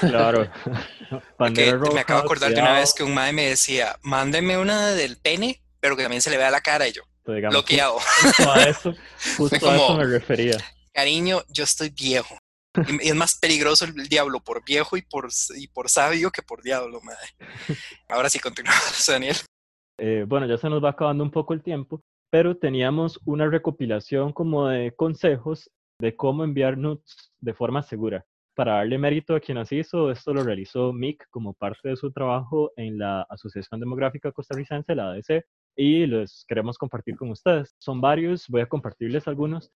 Claro. 0.00 0.50
me 1.38 2.00
acabo 2.00 2.20
de 2.20 2.24
acordar 2.24 2.52
de 2.52 2.60
una 2.60 2.80
vez 2.80 2.92
que 2.92 3.04
un 3.04 3.14
madre 3.14 3.32
me 3.32 3.48
decía, 3.48 3.96
mándeme 4.02 4.58
una 4.58 4.90
del 4.90 5.16
pene, 5.18 5.62
pero 5.78 5.96
que 5.96 6.02
también 6.02 6.20
se 6.20 6.30
le 6.30 6.36
vea 6.36 6.50
la 6.50 6.60
cara 6.60 6.88
y 6.88 6.92
yo. 6.92 7.02
bloqueado. 7.24 7.96
Justo 8.22 8.52
a 8.52 8.62
eso, 8.64 8.94
justo 9.36 9.70
a 9.70 9.76
eso 9.76 9.94
me 9.94 10.04
refería. 10.04 10.56
Cariño, 10.92 11.44
yo 11.48 11.62
estoy 11.62 11.90
viejo. 11.90 12.37
Y 13.02 13.08
es 13.08 13.14
más 13.14 13.38
peligroso 13.38 13.84
el 13.84 14.08
diablo 14.08 14.40
por 14.40 14.64
viejo 14.64 14.96
y 14.96 15.02
por, 15.02 15.28
y 15.56 15.68
por 15.68 15.88
sabio 15.88 16.30
que 16.30 16.42
por 16.42 16.62
diablo, 16.62 17.00
madre. 17.00 17.28
Ahora 18.08 18.28
sí 18.28 18.38
continuamos, 18.38 19.04
Daniel. 19.06 19.36
Eh, 19.98 20.24
bueno, 20.26 20.46
ya 20.46 20.56
se 20.56 20.68
nos 20.68 20.82
va 20.82 20.90
acabando 20.90 21.24
un 21.24 21.30
poco 21.30 21.54
el 21.54 21.62
tiempo, 21.62 22.02
pero 22.30 22.56
teníamos 22.56 23.20
una 23.24 23.48
recopilación 23.48 24.32
como 24.32 24.68
de 24.68 24.94
consejos 24.94 25.70
de 26.00 26.14
cómo 26.14 26.44
enviar 26.44 26.78
nudes 26.78 27.32
de 27.40 27.54
forma 27.54 27.82
segura. 27.82 28.24
Para 28.54 28.74
darle 28.74 28.98
mérito 28.98 29.34
a 29.34 29.40
quien 29.40 29.58
las 29.58 29.70
hizo, 29.72 30.10
esto 30.10 30.34
lo 30.34 30.42
realizó 30.42 30.92
Mick 30.92 31.28
como 31.30 31.54
parte 31.54 31.90
de 31.90 31.96
su 31.96 32.12
trabajo 32.12 32.72
en 32.76 32.98
la 32.98 33.22
Asociación 33.22 33.80
Demográfica 33.80 34.32
Costarricense, 34.32 34.94
la 34.94 35.10
ADC, 35.10 35.44
y 35.76 36.06
los 36.06 36.44
queremos 36.48 36.76
compartir 36.76 37.16
con 37.16 37.30
ustedes. 37.30 37.74
Son 37.78 38.00
varios, 38.00 38.46
voy 38.48 38.62
a 38.62 38.68
compartirles 38.68 39.28
algunos. 39.28 39.70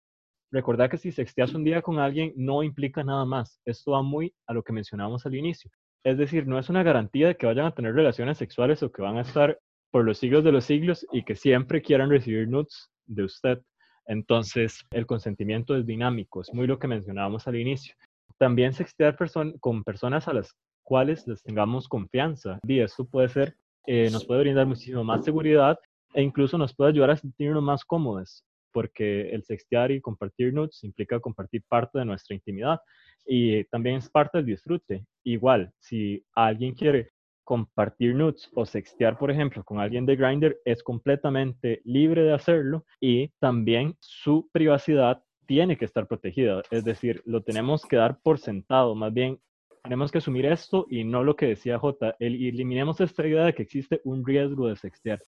Recordad 0.52 0.90
que 0.90 0.98
si 0.98 1.12
sexteas 1.12 1.54
un 1.54 1.62
día 1.62 1.80
con 1.80 2.00
alguien 2.00 2.32
no 2.36 2.64
implica 2.64 3.04
nada 3.04 3.24
más. 3.24 3.60
Esto 3.64 3.92
va 3.92 4.02
muy 4.02 4.34
a 4.46 4.52
lo 4.52 4.64
que 4.64 4.72
mencionábamos 4.72 5.24
al 5.24 5.36
inicio. 5.36 5.70
Es 6.02 6.18
decir, 6.18 6.46
no 6.46 6.58
es 6.58 6.68
una 6.68 6.82
garantía 6.82 7.28
de 7.28 7.36
que 7.36 7.46
vayan 7.46 7.66
a 7.66 7.74
tener 7.74 7.94
relaciones 7.94 8.38
sexuales 8.38 8.82
o 8.82 8.90
que 8.90 9.02
van 9.02 9.16
a 9.16 9.20
estar 9.20 9.60
por 9.92 10.04
los 10.04 10.18
siglos 10.18 10.42
de 10.42 10.50
los 10.50 10.64
siglos 10.64 11.06
y 11.12 11.22
que 11.22 11.36
siempre 11.36 11.82
quieran 11.82 12.10
recibir 12.10 12.48
nudes 12.48 12.90
de 13.06 13.24
usted. 13.24 13.60
Entonces, 14.06 14.84
el 14.90 15.06
consentimiento 15.06 15.76
es 15.76 15.86
dinámico, 15.86 16.40
es 16.40 16.52
muy 16.52 16.66
lo 16.66 16.80
que 16.80 16.88
mencionábamos 16.88 17.46
al 17.46 17.56
inicio. 17.56 17.94
También 18.38 18.72
sextear 18.72 19.16
con 19.60 19.84
personas 19.84 20.26
a 20.26 20.32
las 20.32 20.56
cuales 20.82 21.28
les 21.28 21.42
tengamos 21.44 21.86
confianza. 21.86 22.58
Y 22.66 22.80
esto 22.80 23.04
puede 23.04 23.28
ser, 23.28 23.54
eh, 23.86 24.08
nos 24.10 24.24
puede 24.24 24.40
brindar 24.40 24.66
muchísimo 24.66 25.04
más 25.04 25.24
seguridad 25.24 25.78
e 26.12 26.22
incluso 26.22 26.58
nos 26.58 26.74
puede 26.74 26.90
ayudar 26.90 27.10
a 27.10 27.16
sentirnos 27.16 27.62
más 27.62 27.84
cómodos 27.84 28.42
porque 28.72 29.30
el 29.30 29.44
sextear 29.44 29.90
y 29.90 30.00
compartir 30.00 30.52
nudes 30.52 30.82
implica 30.84 31.20
compartir 31.20 31.62
parte 31.68 31.98
de 31.98 32.04
nuestra 32.04 32.34
intimidad 32.34 32.80
y 33.26 33.64
también 33.64 33.96
es 33.96 34.08
parte 34.08 34.38
del 34.38 34.46
disfrute. 34.46 35.04
Igual, 35.24 35.72
si 35.78 36.24
alguien 36.34 36.74
quiere 36.74 37.10
compartir 37.44 38.14
nudes 38.14 38.48
o 38.54 38.64
sextear, 38.64 39.18
por 39.18 39.30
ejemplo, 39.30 39.64
con 39.64 39.80
alguien 39.80 40.06
de 40.06 40.16
Grindr, 40.16 40.58
es 40.64 40.82
completamente 40.82 41.80
libre 41.84 42.22
de 42.22 42.32
hacerlo 42.32 42.84
y 43.00 43.28
también 43.40 43.96
su 44.00 44.48
privacidad 44.52 45.22
tiene 45.46 45.76
que 45.76 45.84
estar 45.84 46.06
protegida. 46.06 46.62
Es 46.70 46.84
decir, 46.84 47.22
lo 47.26 47.42
tenemos 47.42 47.84
que 47.84 47.96
dar 47.96 48.20
por 48.22 48.38
sentado. 48.38 48.94
Más 48.94 49.12
bien, 49.12 49.40
tenemos 49.82 50.12
que 50.12 50.18
asumir 50.18 50.46
esto 50.46 50.86
y 50.88 51.02
no 51.02 51.24
lo 51.24 51.34
que 51.34 51.46
decía 51.46 51.78
J. 51.78 52.14
eliminemos 52.20 53.00
esta 53.00 53.26
idea 53.26 53.46
de 53.46 53.54
que 53.54 53.62
existe 53.62 54.00
un 54.04 54.24
riesgo 54.24 54.68
de 54.68 54.76
sextear. 54.76 55.20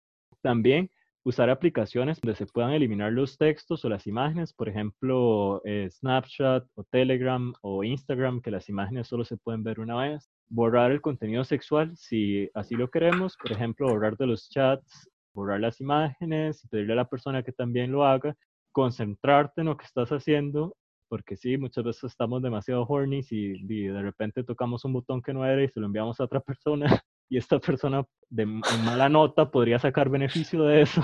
También 0.42 0.90
usar 1.24 1.50
aplicaciones 1.50 2.20
donde 2.20 2.36
se 2.36 2.46
puedan 2.46 2.72
eliminar 2.72 3.12
los 3.12 3.38
textos 3.38 3.84
o 3.84 3.88
las 3.88 4.06
imágenes, 4.06 4.52
por 4.52 4.68
ejemplo, 4.68 5.62
eh, 5.64 5.88
Snapchat 5.90 6.66
o 6.74 6.84
Telegram 6.84 7.52
o 7.62 7.84
Instagram, 7.84 8.40
que 8.40 8.50
las 8.50 8.68
imágenes 8.68 9.06
solo 9.08 9.24
se 9.24 9.36
pueden 9.36 9.62
ver 9.62 9.80
una 9.80 9.96
vez. 9.96 10.28
Borrar 10.48 10.90
el 10.90 11.00
contenido 11.00 11.44
sexual 11.44 11.96
si 11.96 12.50
así 12.54 12.74
lo 12.74 12.90
queremos, 12.90 13.36
por 13.36 13.52
ejemplo, 13.52 13.88
borrar 13.88 14.16
de 14.16 14.26
los 14.26 14.48
chats, 14.50 15.08
borrar 15.32 15.60
las 15.60 15.80
imágenes, 15.80 16.66
pedirle 16.70 16.94
a 16.94 16.96
la 16.96 17.08
persona 17.08 17.42
que 17.42 17.52
también 17.52 17.92
lo 17.92 18.04
haga, 18.04 18.34
concentrarte 18.72 19.60
en 19.60 19.68
lo 19.68 19.76
que 19.76 19.86
estás 19.86 20.10
haciendo, 20.10 20.76
porque 21.08 21.36
sí, 21.36 21.56
muchas 21.56 21.84
veces 21.84 22.04
estamos 22.04 22.42
demasiado 22.42 22.84
horny 22.88 23.20
y, 23.30 23.62
y 23.62 23.86
de 23.86 24.02
repente 24.02 24.42
tocamos 24.42 24.84
un 24.84 24.94
botón 24.94 25.22
que 25.22 25.32
no 25.32 25.44
era 25.44 25.62
y 25.62 25.68
se 25.68 25.78
lo 25.78 25.86
enviamos 25.86 26.18
a 26.20 26.24
otra 26.24 26.40
persona 26.40 27.02
y 27.32 27.38
esta 27.38 27.58
persona 27.58 28.06
de 28.28 28.44
mala 28.44 29.08
nota 29.08 29.50
podría 29.50 29.78
sacar 29.78 30.10
beneficio 30.10 30.64
de 30.64 30.82
eso. 30.82 31.00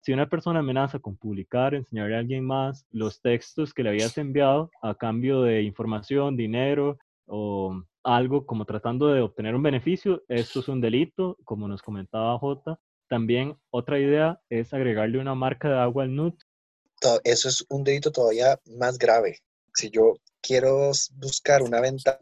si 0.00 0.12
una 0.12 0.28
persona 0.28 0.60
amenaza 0.60 1.00
con 1.00 1.16
publicar, 1.16 1.74
enseñarle 1.74 2.14
a 2.14 2.20
alguien 2.20 2.44
más 2.44 2.86
los 2.92 3.20
textos 3.20 3.74
que 3.74 3.82
le 3.82 3.88
habías 3.88 4.16
enviado 4.18 4.70
a 4.82 4.94
cambio 4.94 5.42
de 5.42 5.62
información, 5.62 6.36
dinero 6.36 6.96
o 7.26 7.82
algo 8.04 8.46
como 8.46 8.64
tratando 8.66 9.08
de 9.08 9.20
obtener 9.20 9.56
un 9.56 9.64
beneficio, 9.64 10.22
esto 10.28 10.60
es 10.60 10.68
un 10.68 10.80
delito, 10.80 11.36
como 11.44 11.66
nos 11.66 11.82
comentaba 11.82 12.38
J. 12.38 12.78
También 13.08 13.56
otra 13.70 13.98
idea 13.98 14.40
es 14.48 14.72
agregarle 14.72 15.18
una 15.18 15.34
marca 15.34 15.68
de 15.68 15.80
agua 15.80 16.04
al 16.04 16.14
NUT. 16.14 16.40
Eso 17.24 17.48
es 17.48 17.66
un 17.68 17.82
delito 17.82 18.12
todavía 18.12 18.60
más 18.78 18.96
grave. 18.96 19.40
Si 19.74 19.90
yo 19.90 20.14
quiero 20.40 20.92
buscar 21.14 21.62
una 21.62 21.80
ventaja, 21.80 22.20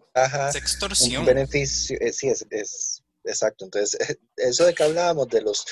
un 1.18 1.26
beneficio, 1.26 1.98
eh, 2.00 2.12
sí, 2.14 2.28
es, 2.28 2.46
es, 2.50 3.02
exacto. 3.24 3.64
Entonces, 3.64 3.98
eso 4.36 4.64
de 4.64 4.74
que 4.74 4.82
hablábamos 4.82 5.28
de 5.28 5.42
los 5.42 5.64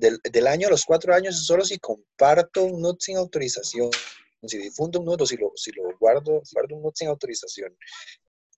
del, 0.00 0.46
año 0.46 0.68
a 0.68 0.70
los 0.70 0.84
cuatro 0.84 1.14
años 1.14 1.46
solo 1.46 1.64
si 1.64 1.78
comparto 1.78 2.64
un 2.64 2.80
NUT 2.80 3.00
sin 3.00 3.16
autorización, 3.16 3.90
si 4.46 4.58
difundo 4.58 5.00
un 5.00 5.04
NUT 5.04 5.20
o 5.22 5.26
si 5.26 5.36
lo, 5.36 5.52
si 5.54 5.72
lo 5.72 5.96
guardo, 5.98 6.42
guardo 6.52 6.76
un 6.76 6.82
NUT 6.82 6.96
sin 6.96 7.08
autorización. 7.08 7.76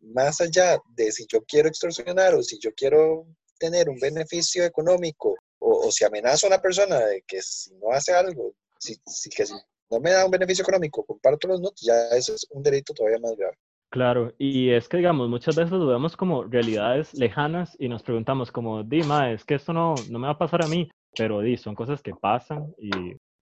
Más 0.00 0.40
allá 0.40 0.80
de 0.94 1.12
si 1.12 1.26
yo 1.26 1.42
quiero 1.44 1.68
extorsionar 1.68 2.34
o 2.34 2.42
si 2.42 2.58
yo 2.58 2.72
quiero 2.74 3.26
tener 3.58 3.88
un 3.88 3.98
beneficio 3.98 4.64
económico 4.64 5.36
o, 5.58 5.90
si 5.92 6.04
amenazo 6.04 6.46
a 6.46 6.48
una 6.48 6.60
persona 6.60 6.98
de 7.06 7.22
que 7.22 7.40
si 7.40 7.72
no 7.74 7.92
hace 7.92 8.12
algo, 8.12 8.54
si, 8.78 8.96
que 9.30 9.46
si 9.46 9.54
no 9.90 10.00
me 10.00 10.10
da 10.10 10.24
un 10.24 10.30
beneficio 10.30 10.62
económico, 10.62 11.04
comparto 11.04 11.46
los 11.46 11.60
NUTs, 11.60 11.82
ya 11.82 12.08
eso 12.10 12.34
es 12.34 12.46
un 12.50 12.62
delito 12.62 12.92
todavía 12.92 13.18
más 13.18 13.36
grave. 13.36 13.56
Claro, 13.92 14.32
y 14.38 14.70
es 14.70 14.88
que, 14.88 14.96
digamos, 14.96 15.28
muchas 15.28 15.54
veces 15.54 15.72
lo 15.72 15.86
vemos 15.86 16.16
como 16.16 16.44
realidades 16.44 17.12
lejanas 17.12 17.76
y 17.78 17.88
nos 17.88 18.02
preguntamos 18.02 18.50
como, 18.50 18.82
Dima, 18.82 19.30
es 19.30 19.44
que 19.44 19.54
esto 19.54 19.74
no, 19.74 19.94
no 20.10 20.18
me 20.18 20.26
va 20.26 20.32
a 20.32 20.38
pasar 20.38 20.62
a 20.62 20.66
mí 20.66 20.88
pero 21.16 21.40
di, 21.40 21.56
son 21.56 21.74
cosas 21.74 22.02
que 22.02 22.14
pasan 22.14 22.74
y 22.78 22.90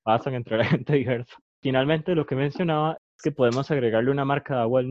pasan 0.02 0.34
entre 0.34 0.58
la 0.58 0.64
gente 0.84 0.94
diversa. 0.94 1.36
Finalmente, 1.62 2.14
lo 2.14 2.26
que 2.26 2.34
mencionaba 2.34 2.98
es 3.16 3.22
que 3.22 3.32
podemos 3.32 3.70
agregarle 3.70 4.10
una 4.10 4.24
marca 4.24 4.56
de 4.56 4.62
agua 4.62 4.82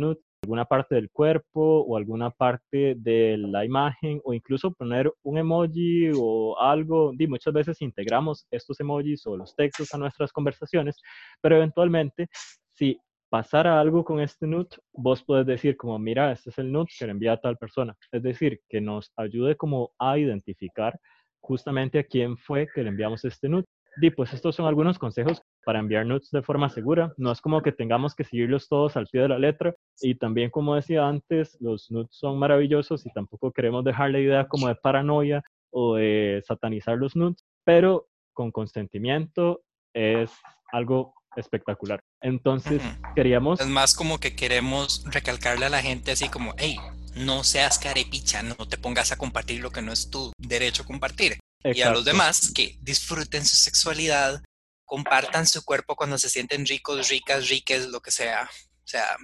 alguna 0.41 0.64
parte 0.64 0.95
del 0.95 1.10
cuerpo 1.12 1.82
o 1.82 1.97
alguna 1.97 2.30
parte 2.30 2.95
de 2.95 3.38
la 3.38 3.66
imagen 3.66 4.22
o 4.24 4.34
incluso 4.34 4.72
poner 4.72 5.12
un 5.24 5.38
emoji 5.38 6.12
o 6.16 6.57
algo. 6.57 7.12
Di, 7.14 7.28
muchas 7.28 7.53
veces 7.53 7.82
integramos 7.82 8.45
estos 8.49 8.80
emojis 8.80 9.26
o 9.28 9.36
los 9.36 9.53
textos 9.55 9.93
a 9.93 9.97
nuestras 9.97 10.32
conversaciones, 10.32 10.95
pero 11.41 11.57
eventualmente, 11.57 12.28
si 12.74 12.97
pasara 13.30 13.80
algo 13.80 14.03
con 14.03 14.19
este 14.19 14.47
nude, 14.47 14.69
vos 14.93 15.23
puedes 15.23 15.45
decir 15.45 15.77
como, 15.77 15.97
mira, 15.99 16.32
este 16.32 16.49
es 16.49 16.57
el 16.57 16.71
nude 16.71 16.88
que 16.97 17.05
le 17.05 17.11
envía 17.11 17.34
a 17.34 17.41
tal 17.41 17.57
persona. 17.57 17.95
Es 18.11 18.23
decir, 18.23 18.61
que 18.67 18.82
nos 18.82 19.11
ayude 19.15 19.55
como 19.55 19.91
a 19.99 20.17
identificar 20.17 20.99
justamente 21.39 21.99
a 21.99 22.03
quién 22.03 22.38
fue 22.38 22.67
que 22.73 22.84
le 22.84 22.89
enviamos 22.89 23.23
este 23.25 23.49
nude. 23.49 23.65
Y 24.01 24.11
pues 24.11 24.34
estos 24.34 24.55
son 24.55 24.65
algunos 24.65 24.97
consejos 24.97 25.41
para 25.65 25.80
enviar 25.80 26.05
nudes 26.05 26.30
de 26.32 26.41
forma 26.41 26.69
segura. 26.69 27.13
No 27.17 27.32
es 27.32 27.41
como 27.41 27.61
que 27.61 27.71
tengamos 27.71 28.15
que 28.15 28.23
seguirlos 28.23 28.67
todos 28.69 28.95
al 28.95 29.07
pie 29.07 29.21
de 29.21 29.30
la 29.30 29.39
letra. 29.39 29.75
Y 29.99 30.15
también, 30.15 30.49
como 30.49 30.75
decía 30.75 31.07
antes, 31.07 31.57
los 31.59 31.91
nudes 31.91 32.09
son 32.11 32.38
maravillosos 32.39 33.05
y 33.05 33.11
tampoco 33.11 33.51
queremos 33.51 33.84
dejar 33.84 34.11
la 34.11 34.19
idea 34.19 34.47
como 34.47 34.67
de 34.67 34.75
paranoia 34.75 35.43
o 35.71 35.95
de 35.95 36.41
satanizar 36.45 36.97
los 36.97 37.15
nudes, 37.15 37.45
pero 37.63 38.07
con 38.34 38.51
consentimiento 38.51 39.61
es 39.93 40.32
algo 40.71 41.13
espectacular. 41.39 42.01
Entonces, 42.21 42.81
queríamos... 43.15 43.59
Es 43.59 43.67
más 43.67 43.93
como 43.93 44.19
que 44.19 44.35
queremos 44.35 45.03
recalcarle 45.05 45.65
a 45.65 45.69
la 45.69 45.81
gente 45.81 46.11
así 46.11 46.29
como, 46.29 46.53
hey, 46.57 46.77
no 47.15 47.43
seas 47.43 47.79
carepicha, 47.79 48.43
no 48.43 48.55
te 48.55 48.77
pongas 48.77 49.11
a 49.11 49.17
compartir 49.17 49.61
lo 49.61 49.71
que 49.71 49.81
no 49.81 49.91
es 49.91 50.09
tu 50.09 50.31
derecho 50.37 50.83
a 50.83 50.85
compartir. 50.85 51.39
Y 51.63 51.81
a 51.81 51.91
los 51.91 52.05
demás 52.05 52.53
que 52.53 52.77
disfruten 52.81 53.45
su 53.45 53.57
sexualidad, 53.57 54.41
compartan 54.85 55.45
su 55.45 55.63
cuerpo 55.63 55.95
cuando 55.95 56.17
se 56.17 56.29
sienten 56.29 56.65
ricos, 56.65 57.09
ricas, 57.09 57.49
riques, 57.49 57.89
lo 57.89 57.99
que 57.99 58.11
sea. 58.11 58.43
O 58.43 58.87
sea, 58.87 59.17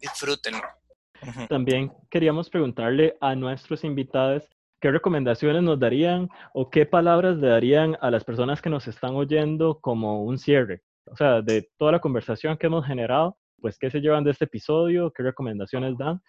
disfrútenlo. 0.00 0.62
También 1.48 1.92
queríamos 2.10 2.50
preguntarle 2.50 3.16
a 3.20 3.34
nuestros 3.34 3.84
invitados 3.84 4.44
qué 4.80 4.90
recomendaciones 4.90 5.62
nos 5.62 5.78
darían 5.78 6.28
o 6.54 6.70
qué 6.70 6.86
palabras 6.86 7.36
le 7.36 7.48
darían 7.48 7.96
a 8.00 8.10
las 8.10 8.24
personas 8.24 8.60
que 8.60 8.70
nos 8.70 8.86
están 8.88 9.14
oyendo 9.14 9.78
como 9.80 10.22
un 10.24 10.38
cierre. 10.38 10.82
O 11.06 11.16
sea, 11.16 11.40
de 11.42 11.68
toda 11.76 11.92
la 11.92 12.00
conversación 12.00 12.56
que 12.58 12.66
hemos 12.66 12.86
generado, 12.86 13.38
pues 13.60 13.78
qué 13.78 13.90
se 13.90 14.00
llevan 14.00 14.24
de 14.24 14.32
este 14.32 14.44
episodio, 14.44 15.12
qué 15.12 15.22
recomendaciones 15.22 15.96
dan 15.98 16.20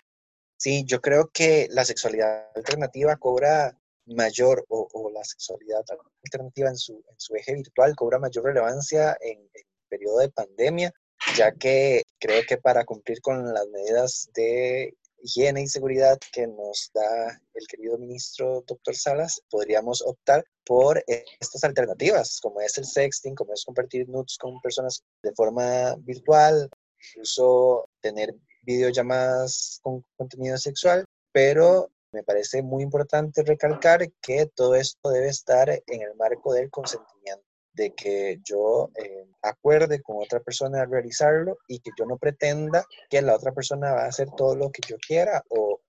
Sí, 0.58 0.84
yo 0.86 1.02
creo 1.02 1.30
que 1.32 1.68
la 1.70 1.86
sexualidad 1.86 2.48
alternativa 2.56 3.16
cobra 3.18 3.78
mayor, 4.06 4.66
o, 4.70 5.12
la 5.14 5.24
sexualidad 5.24 5.84
alternativa 6.24 6.70
en 6.70 6.78
su, 6.78 6.94
en 6.94 7.20
su, 7.20 7.36
eje 7.36 7.54
virtual 7.54 7.96
cobra 7.96 8.18
mayor 8.18 8.46
relevancia 8.46 9.16
en 9.22 9.40
el 9.54 9.64
periodo 9.88 10.20
de 10.20 10.30
pandemia, 10.30 10.92
ya 11.36 11.52
que 11.52 12.04
creo 12.20 12.42
que 12.48 12.58
para 12.58 12.86
cumplir 12.86 13.22
con 13.22 13.54
las 13.54 13.68
medidas 13.68 14.30
de 14.34 14.96
higiene 15.22 15.62
y 15.62 15.68
seguridad 15.68 16.18
que 16.32 16.48
nos 16.48 16.92
da 16.94 17.42
el 17.54 17.68
querido 17.68 17.98
ministro 17.98 18.64
doctor 18.68 18.96
Salas, 18.96 19.42
podríamos 19.50 20.02
optar 20.02 20.46
por 20.66 21.04
estas 21.08 21.64
alternativas, 21.64 22.40
como 22.42 22.62
es 22.62 22.78
el 22.78 22.86
sexting, 22.86 23.36
como 23.36 23.54
es 23.54 23.64
compartir 23.66 24.08
nudes 24.10 24.38
con 24.38 24.60
personas 24.62 25.04
de 25.24 25.34
forma 25.34 25.96
virtual, 26.00 26.70
incluso 27.10 27.90
tener 28.02 28.36
videollamadas 28.64 29.80
con 29.82 30.04
contenido 30.18 30.58
sexual, 30.58 31.06
pero 31.32 31.90
me 32.12 32.24
parece 32.24 32.62
muy 32.62 32.84
importante 32.84 33.44
recalcar 33.44 34.12
que 34.22 34.46
todo 34.56 34.76
esto 34.76 35.10
debe 35.10 35.30
estar 35.30 35.70
en 35.70 36.02
el 36.02 36.16
marco 36.16 36.54
del 36.54 36.70
consentimiento, 36.70 37.47
de 37.78 37.92
que 37.92 38.40
yo 38.44 38.90
eh, 38.96 39.28
acuerde 39.44 40.02
con 40.02 40.18
otra 40.18 40.40
persona 40.40 40.84
realizarlo 40.86 41.60
y 41.68 41.80
que 41.80 41.92
yo 41.98 42.06
no 42.06 42.18
pretenda 42.18 42.84
que 43.10 43.22
la 43.22 43.36
otra 43.36 43.54
persona 43.54 43.94
va 43.94 44.06
a 44.06 44.08
hacer 44.08 44.30
todo 44.36 44.56
lo 44.56 44.72
que 44.72 44.82
yo 44.88 44.98
quiera 44.98 45.44
o 45.50 45.80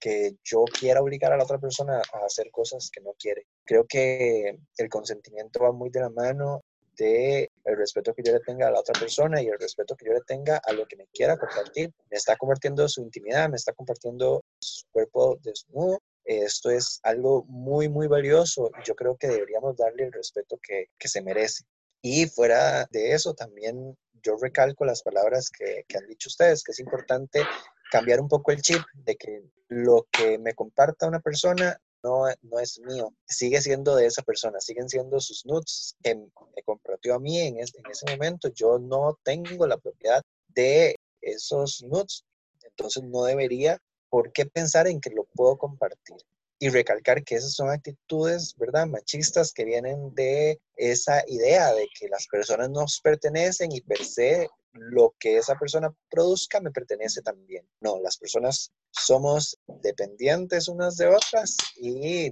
que 0.00 0.36
yo 0.42 0.64
quiera 0.64 1.02
obligar 1.02 1.32
a 1.32 1.36
la 1.36 1.44
otra 1.44 1.58
persona 1.58 1.98
a 1.98 2.26
hacer 2.26 2.50
cosas 2.50 2.90
que 2.90 3.02
no 3.02 3.12
quiere. 3.18 3.46
Creo 3.64 3.86
que 3.86 4.58
el 4.78 4.88
consentimiento 4.88 5.60
va 5.60 5.72
muy 5.72 5.90
de 5.90 6.00
la 6.00 6.10
mano 6.10 6.62
de 6.96 7.50
el 7.64 7.76
respeto 7.76 8.14
que 8.14 8.22
yo 8.22 8.32
le 8.32 8.40
tenga 8.40 8.68
a 8.68 8.70
la 8.70 8.80
otra 8.80 8.98
persona 8.98 9.42
y 9.42 9.46
el 9.46 9.58
respeto 9.58 9.96
que 9.96 10.06
yo 10.06 10.12
le 10.12 10.22
tenga 10.22 10.60
a 10.64 10.72
lo 10.72 10.86
que 10.86 10.96
me 10.96 11.06
quiera 11.12 11.36
compartir. 11.36 11.92
Me 12.10 12.16
está 12.16 12.36
compartiendo 12.36 12.88
su 12.88 13.02
intimidad, 13.02 13.50
me 13.50 13.56
está 13.56 13.72
compartiendo 13.72 14.42
su 14.58 14.86
cuerpo 14.90 15.38
desnudo. 15.42 16.00
Esto 16.24 16.70
es 16.70 17.00
algo 17.02 17.44
muy, 17.44 17.88
muy 17.88 18.06
valioso 18.06 18.70
y 18.80 18.86
yo 18.86 18.94
creo 18.94 19.16
que 19.16 19.28
deberíamos 19.28 19.76
darle 19.76 20.04
el 20.04 20.12
respeto 20.12 20.58
que, 20.62 20.86
que 20.98 21.08
se 21.08 21.22
merece. 21.22 21.64
Y 22.02 22.26
fuera 22.26 22.86
de 22.90 23.12
eso, 23.12 23.34
también 23.34 23.96
yo 24.22 24.36
recalco 24.40 24.84
las 24.84 25.02
palabras 25.02 25.50
que, 25.50 25.84
que 25.86 25.98
han 25.98 26.06
dicho 26.06 26.28
ustedes, 26.28 26.62
que 26.62 26.72
es 26.72 26.80
importante 26.80 27.42
cambiar 27.90 28.20
un 28.20 28.28
poco 28.28 28.52
el 28.52 28.62
chip 28.62 28.82
de 28.94 29.16
que 29.16 29.42
lo 29.68 30.06
que 30.10 30.38
me 30.38 30.54
comparta 30.54 31.06
una 31.06 31.20
persona 31.20 31.78
no, 32.04 32.26
no 32.42 32.58
es 32.60 32.78
mío, 32.80 33.14
sigue 33.26 33.60
siendo 33.62 33.96
de 33.96 34.06
esa 34.06 34.22
persona, 34.22 34.60
siguen 34.60 34.88
siendo 34.88 35.18
sus 35.20 35.46
nudes 35.46 35.96
que 36.02 36.14
me 36.14 36.62
compartió 36.64 37.14
a 37.14 37.18
mí 37.18 37.40
en, 37.40 37.58
ese 37.58 37.80
momento. 38.10 38.48
Yo 38.48 38.78
no 38.78 39.18
tengo 39.22 39.66
la 39.66 39.78
propiedad 39.78 40.20
de 40.48 40.94
esos 41.22 41.82
nudes, 41.82 42.24
entonces 42.62 43.02
no 43.04 43.24
debería 43.24 43.78
por 44.14 44.30
qué 44.30 44.46
pensar 44.46 44.86
en 44.86 45.00
que 45.00 45.10
lo 45.10 45.24
puedo 45.34 45.58
compartir. 45.58 46.14
Y 46.60 46.68
recalcar 46.68 47.24
que 47.24 47.34
esas 47.34 47.52
son 47.54 47.68
actitudes, 47.68 48.54
¿verdad? 48.56 48.86
Machistas 48.86 49.52
que 49.52 49.64
vienen 49.64 50.14
de 50.14 50.60
esa 50.76 51.24
idea 51.26 51.74
de 51.74 51.88
que 51.98 52.06
las 52.08 52.28
personas 52.28 52.70
nos 52.70 53.00
pertenecen 53.00 53.72
y 53.72 53.80
per 53.80 54.04
se 54.04 54.48
lo 54.72 55.16
que 55.18 55.38
esa 55.38 55.56
persona 55.56 55.92
produzca 56.08 56.60
me 56.60 56.70
pertenece 56.70 57.22
también. 57.22 57.66
No, 57.80 58.00
las 58.00 58.16
personas 58.16 58.70
somos 58.92 59.58
dependientes 59.66 60.68
unas 60.68 60.96
de 60.96 61.08
otras 61.08 61.56
y 61.76 62.30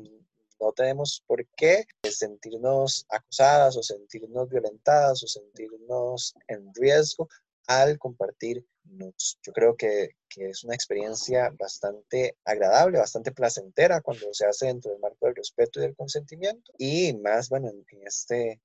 no 0.60 0.70
tenemos 0.76 1.24
por 1.26 1.44
qué 1.56 1.84
sentirnos 2.08 3.04
acosadas 3.10 3.76
o 3.76 3.82
sentirnos 3.82 4.48
violentadas 4.48 5.20
o 5.24 5.26
sentirnos 5.26 6.32
en 6.46 6.72
riesgo 6.74 7.28
al 7.66 7.98
compartir 7.98 8.64
nudes. 8.84 9.38
Yo 9.42 9.52
creo 9.52 9.76
que, 9.76 10.10
es 10.36 10.64
una 10.64 10.74
experiencia 10.74 11.54
bastante 11.58 12.36
agradable, 12.44 12.98
bastante 12.98 13.32
placentera 13.32 14.00
cuando 14.00 14.32
se 14.32 14.46
hace 14.46 14.66
dentro 14.66 14.90
del 14.90 15.00
marco 15.00 15.26
del 15.26 15.36
respeto 15.36 15.78
y 15.78 15.82
del 15.82 15.94
consentimiento 15.94 16.72
y 16.78 17.12
más, 17.14 17.50
bueno, 17.50 17.68
en, 17.68 17.84
este 18.06 18.60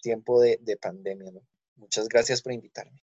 tiempo 0.00 0.40
de, 0.40 0.58
de 0.60 0.76
pandemia. 0.76 1.30
Muchas 1.76 2.08
gracias 2.08 2.42
por 2.42 2.52
invitarme. 2.52 3.00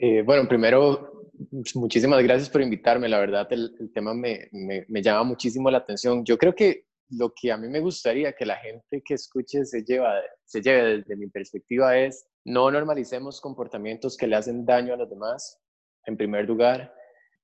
Eh, 0.00 0.22
bueno, 0.22 0.48
primero, 0.48 1.30
muchísimas 1.74 2.22
gracias 2.22 2.48
por 2.50 2.62
invitarme. 2.62 3.08
La 3.08 3.18
verdad, 3.18 3.46
el, 3.52 3.90
tema 3.92 4.14
me, 4.14 4.48
me, 4.52 5.02
llama 5.02 5.24
muchísimo 5.24 5.70
la 5.70 5.78
atención. 5.78 6.24
Yo 6.24 6.38
creo 6.38 6.54
que 6.54 6.86
lo 7.10 7.32
que 7.34 7.52
a 7.52 7.56
mí 7.56 7.68
me 7.68 7.80
gustaría 7.80 8.32
que 8.32 8.46
la 8.46 8.56
gente 8.56 9.02
que 9.04 9.14
escuche 9.14 9.64
se, 9.64 9.84
lleva, 9.84 10.14
se 10.44 10.60
lleve 10.60 10.98
desde 10.98 11.16
mi 11.16 11.28
perspectiva 11.28 11.96
es 11.98 12.26
no 12.44 12.70
normalicemos 12.70 13.40
comportamientos 13.40 14.16
que 14.16 14.26
le 14.26 14.36
hacen 14.36 14.64
daño 14.64 14.94
a 14.94 14.96
los 14.96 15.08
demás, 15.08 15.60
en 16.06 16.16
primer 16.16 16.46
lugar. 16.46 16.94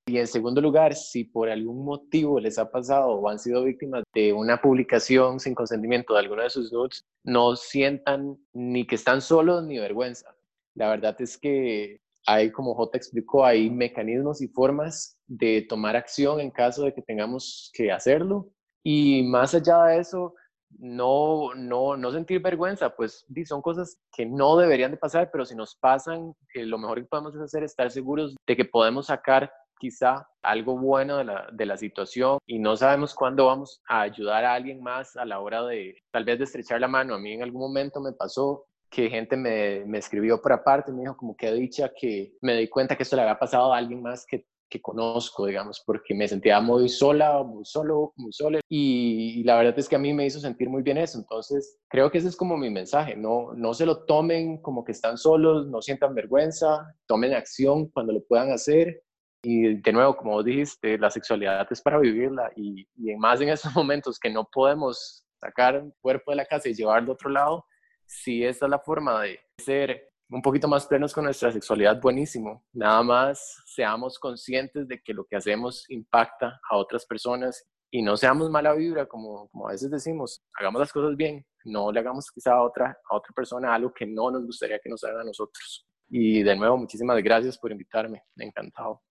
Y 0.07 0.17
en 0.17 0.27
segundo 0.27 0.61
lugar, 0.61 0.95
si 0.95 1.23
por 1.23 1.49
algún 1.49 1.85
motivo 1.85 2.39
les 2.39 2.57
ha 2.57 2.71
pasado 2.71 3.11
o 3.11 3.29
han 3.29 3.39
sido 3.39 3.63
víctimas 3.63 4.03
de 4.13 4.33
una 4.33 4.61
publicación 4.61 5.39
sin 5.39 5.53
consentimiento 5.53 6.13
de 6.13 6.19
alguno 6.19 6.43
de 6.43 6.49
sus 6.49 6.71
nudes, 6.71 7.05
no 7.23 7.55
sientan 7.55 8.37
ni 8.53 8.85
que 8.85 8.95
están 8.95 9.21
solos 9.21 9.63
ni 9.63 9.77
vergüenza. 9.77 10.35
La 10.75 10.89
verdad 10.89 11.15
es 11.19 11.37
que 11.37 12.01
hay, 12.25 12.51
como 12.51 12.75
J 12.75 12.97
explicó, 12.97 13.45
hay 13.45 13.69
mecanismos 13.69 14.41
y 14.41 14.47
formas 14.47 15.17
de 15.27 15.65
tomar 15.67 15.95
acción 15.95 16.39
en 16.39 16.51
caso 16.51 16.83
de 16.83 16.93
que 16.93 17.01
tengamos 17.01 17.71
que 17.73 17.91
hacerlo. 17.91 18.49
Y 18.83 19.23
más 19.23 19.53
allá 19.53 19.83
de 19.85 19.99
eso, 19.99 20.35
no, 20.79 21.53
no, 21.55 21.97
no 21.97 22.11
sentir 22.11 22.41
vergüenza, 22.41 22.95
pues 22.95 23.25
son 23.45 23.61
cosas 23.61 23.97
que 24.11 24.25
no 24.25 24.57
deberían 24.57 24.91
de 24.91 24.97
pasar, 24.97 25.29
pero 25.31 25.45
si 25.45 25.55
nos 25.55 25.75
pasan, 25.75 26.33
eh, 26.53 26.65
lo 26.65 26.77
mejor 26.77 26.99
que 27.01 27.07
podemos 27.07 27.35
hacer 27.35 27.63
es 27.63 27.71
estar 27.71 27.91
seguros 27.91 28.35
de 28.45 28.55
que 28.55 28.65
podemos 28.65 29.07
sacar 29.07 29.51
quizá 29.79 30.27
algo 30.43 30.77
bueno 30.77 31.17
de 31.17 31.23
la, 31.23 31.47
de 31.51 31.65
la, 31.65 31.75
situación 31.75 32.37
y 32.45 32.59
no 32.59 32.77
sabemos 32.77 33.15
cuándo 33.15 33.47
vamos 33.47 33.81
a 33.87 34.01
ayudar 34.01 34.45
a 34.45 34.53
alguien 34.53 34.81
más 34.81 35.15
a 35.17 35.25
la 35.25 35.39
hora 35.39 35.63
de 35.63 35.97
tal 36.11 36.23
vez 36.23 36.37
de 36.37 36.45
estrechar 36.45 36.79
la 36.79 36.87
mano. 36.87 37.15
A 37.15 37.19
mí 37.19 37.33
en 37.33 37.41
algún 37.41 37.61
momento 37.61 37.99
me 37.99 38.13
pasó 38.13 38.65
que 38.91 39.09
gente 39.09 39.35
me, 39.37 39.83
me 39.85 39.97
escribió 39.97 40.39
por 40.39 40.53
aparte, 40.53 40.91
me 40.91 41.01
dijo 41.01 41.17
como 41.17 41.35
que 41.35 41.51
dicha 41.53 41.91
que 41.97 42.33
me 42.41 42.55
di 42.57 42.67
cuenta 42.67 42.95
que 42.95 43.03
esto 43.03 43.15
le 43.15 43.23
había 43.23 43.39
pasado 43.39 43.73
a 43.73 43.77
alguien 43.77 44.03
más 44.03 44.25
que 44.27 44.45
que 44.71 44.81
conozco, 44.81 45.45
digamos, 45.45 45.83
porque 45.85 46.15
me 46.15 46.27
sentía 46.27 46.61
muy 46.61 46.87
sola, 46.87 47.43
muy 47.43 47.65
solo, 47.65 48.13
muy 48.15 48.31
sola. 48.31 48.61
Y, 48.69 49.43
la 49.43 49.57
verdad 49.57 49.77
es 49.77 49.89
que 49.89 49.97
a 49.97 49.99
mí 49.99 50.13
me 50.13 50.25
hizo 50.25 50.39
sentir 50.39 50.69
muy 50.69 50.81
bien 50.81 50.97
eso. 50.97 51.19
Entonces, 51.19 51.77
creo 51.89 52.09
que 52.09 52.19
ese 52.19 52.29
es 52.29 52.37
como 52.37 52.57
mi 52.57 52.69
mensaje. 52.69 53.15
No, 53.15 53.53
no 53.53 53.73
se 53.73 53.85
lo 53.85 54.05
tomen 54.05 54.61
como 54.61 54.83
que 54.83 54.93
están 54.93 55.17
solos, 55.17 55.67
no 55.67 55.81
sientan 55.81 56.15
vergüenza, 56.15 56.95
tomen 57.05 57.33
acción 57.33 57.89
cuando 57.89 58.13
lo 58.13 58.23
puedan 58.23 58.51
hacer. 58.51 59.03
Y 59.43 59.75
de 59.75 59.91
nuevo, 59.91 60.15
como 60.15 60.41
dijiste, 60.41 60.97
la 60.97 61.11
sexualidad 61.11 61.67
es 61.69 61.81
para 61.81 61.99
vivirla 61.99 62.51
y, 62.55 62.87
y 62.95 63.15
más 63.17 63.41
en 63.41 63.49
esos 63.49 63.73
momentos 63.75 64.17
que 64.17 64.29
no 64.29 64.47
podemos 64.51 65.25
sacar 65.41 65.75
el 65.75 65.93
cuerpo 65.99 66.31
de 66.31 66.37
la 66.37 66.45
casa 66.45 66.69
y 66.69 66.73
llevarlo 66.73 67.11
a 67.11 67.15
otro 67.15 67.29
lado, 67.29 67.65
si 68.05 68.45
esa 68.45 68.65
es 68.67 68.69
la 68.69 68.79
forma 68.79 69.23
de 69.23 69.39
ser 69.57 70.10
un 70.31 70.41
poquito 70.41 70.67
más 70.67 70.87
plenos 70.87 71.13
con 71.13 71.25
nuestra 71.25 71.51
sexualidad, 71.51 71.99
buenísimo. 71.99 72.63
Nada 72.71 73.03
más 73.03 73.61
seamos 73.65 74.17
conscientes 74.17 74.87
de 74.87 75.01
que 75.01 75.13
lo 75.13 75.25
que 75.25 75.35
hacemos 75.35 75.83
impacta 75.89 76.59
a 76.69 76.77
otras 76.77 77.05
personas 77.05 77.67
y 77.91 78.01
no 78.01 78.15
seamos 78.15 78.49
mala 78.49 78.73
vibra, 78.73 79.05
como, 79.05 79.49
como 79.49 79.67
a 79.67 79.73
veces 79.73 79.91
decimos, 79.91 80.41
hagamos 80.57 80.79
las 80.79 80.93
cosas 80.93 81.17
bien, 81.17 81.45
no 81.65 81.91
le 81.91 81.99
hagamos 81.99 82.31
quizá 82.31 82.53
a 82.53 82.63
otra, 82.63 82.97
a 83.09 83.15
otra 83.15 83.33
persona 83.35 83.73
algo 83.73 83.93
que 83.93 84.07
no 84.07 84.31
nos 84.31 84.45
gustaría 84.45 84.79
que 84.79 84.89
nos 84.89 85.03
haga 85.03 85.19
a 85.19 85.25
nosotros. 85.25 85.85
Y 86.09 86.41
de 86.43 86.55
nuevo, 86.55 86.77
muchísimas 86.77 87.21
gracias 87.21 87.57
por 87.57 87.71
invitarme, 87.71 88.23
encantado. 88.37 89.01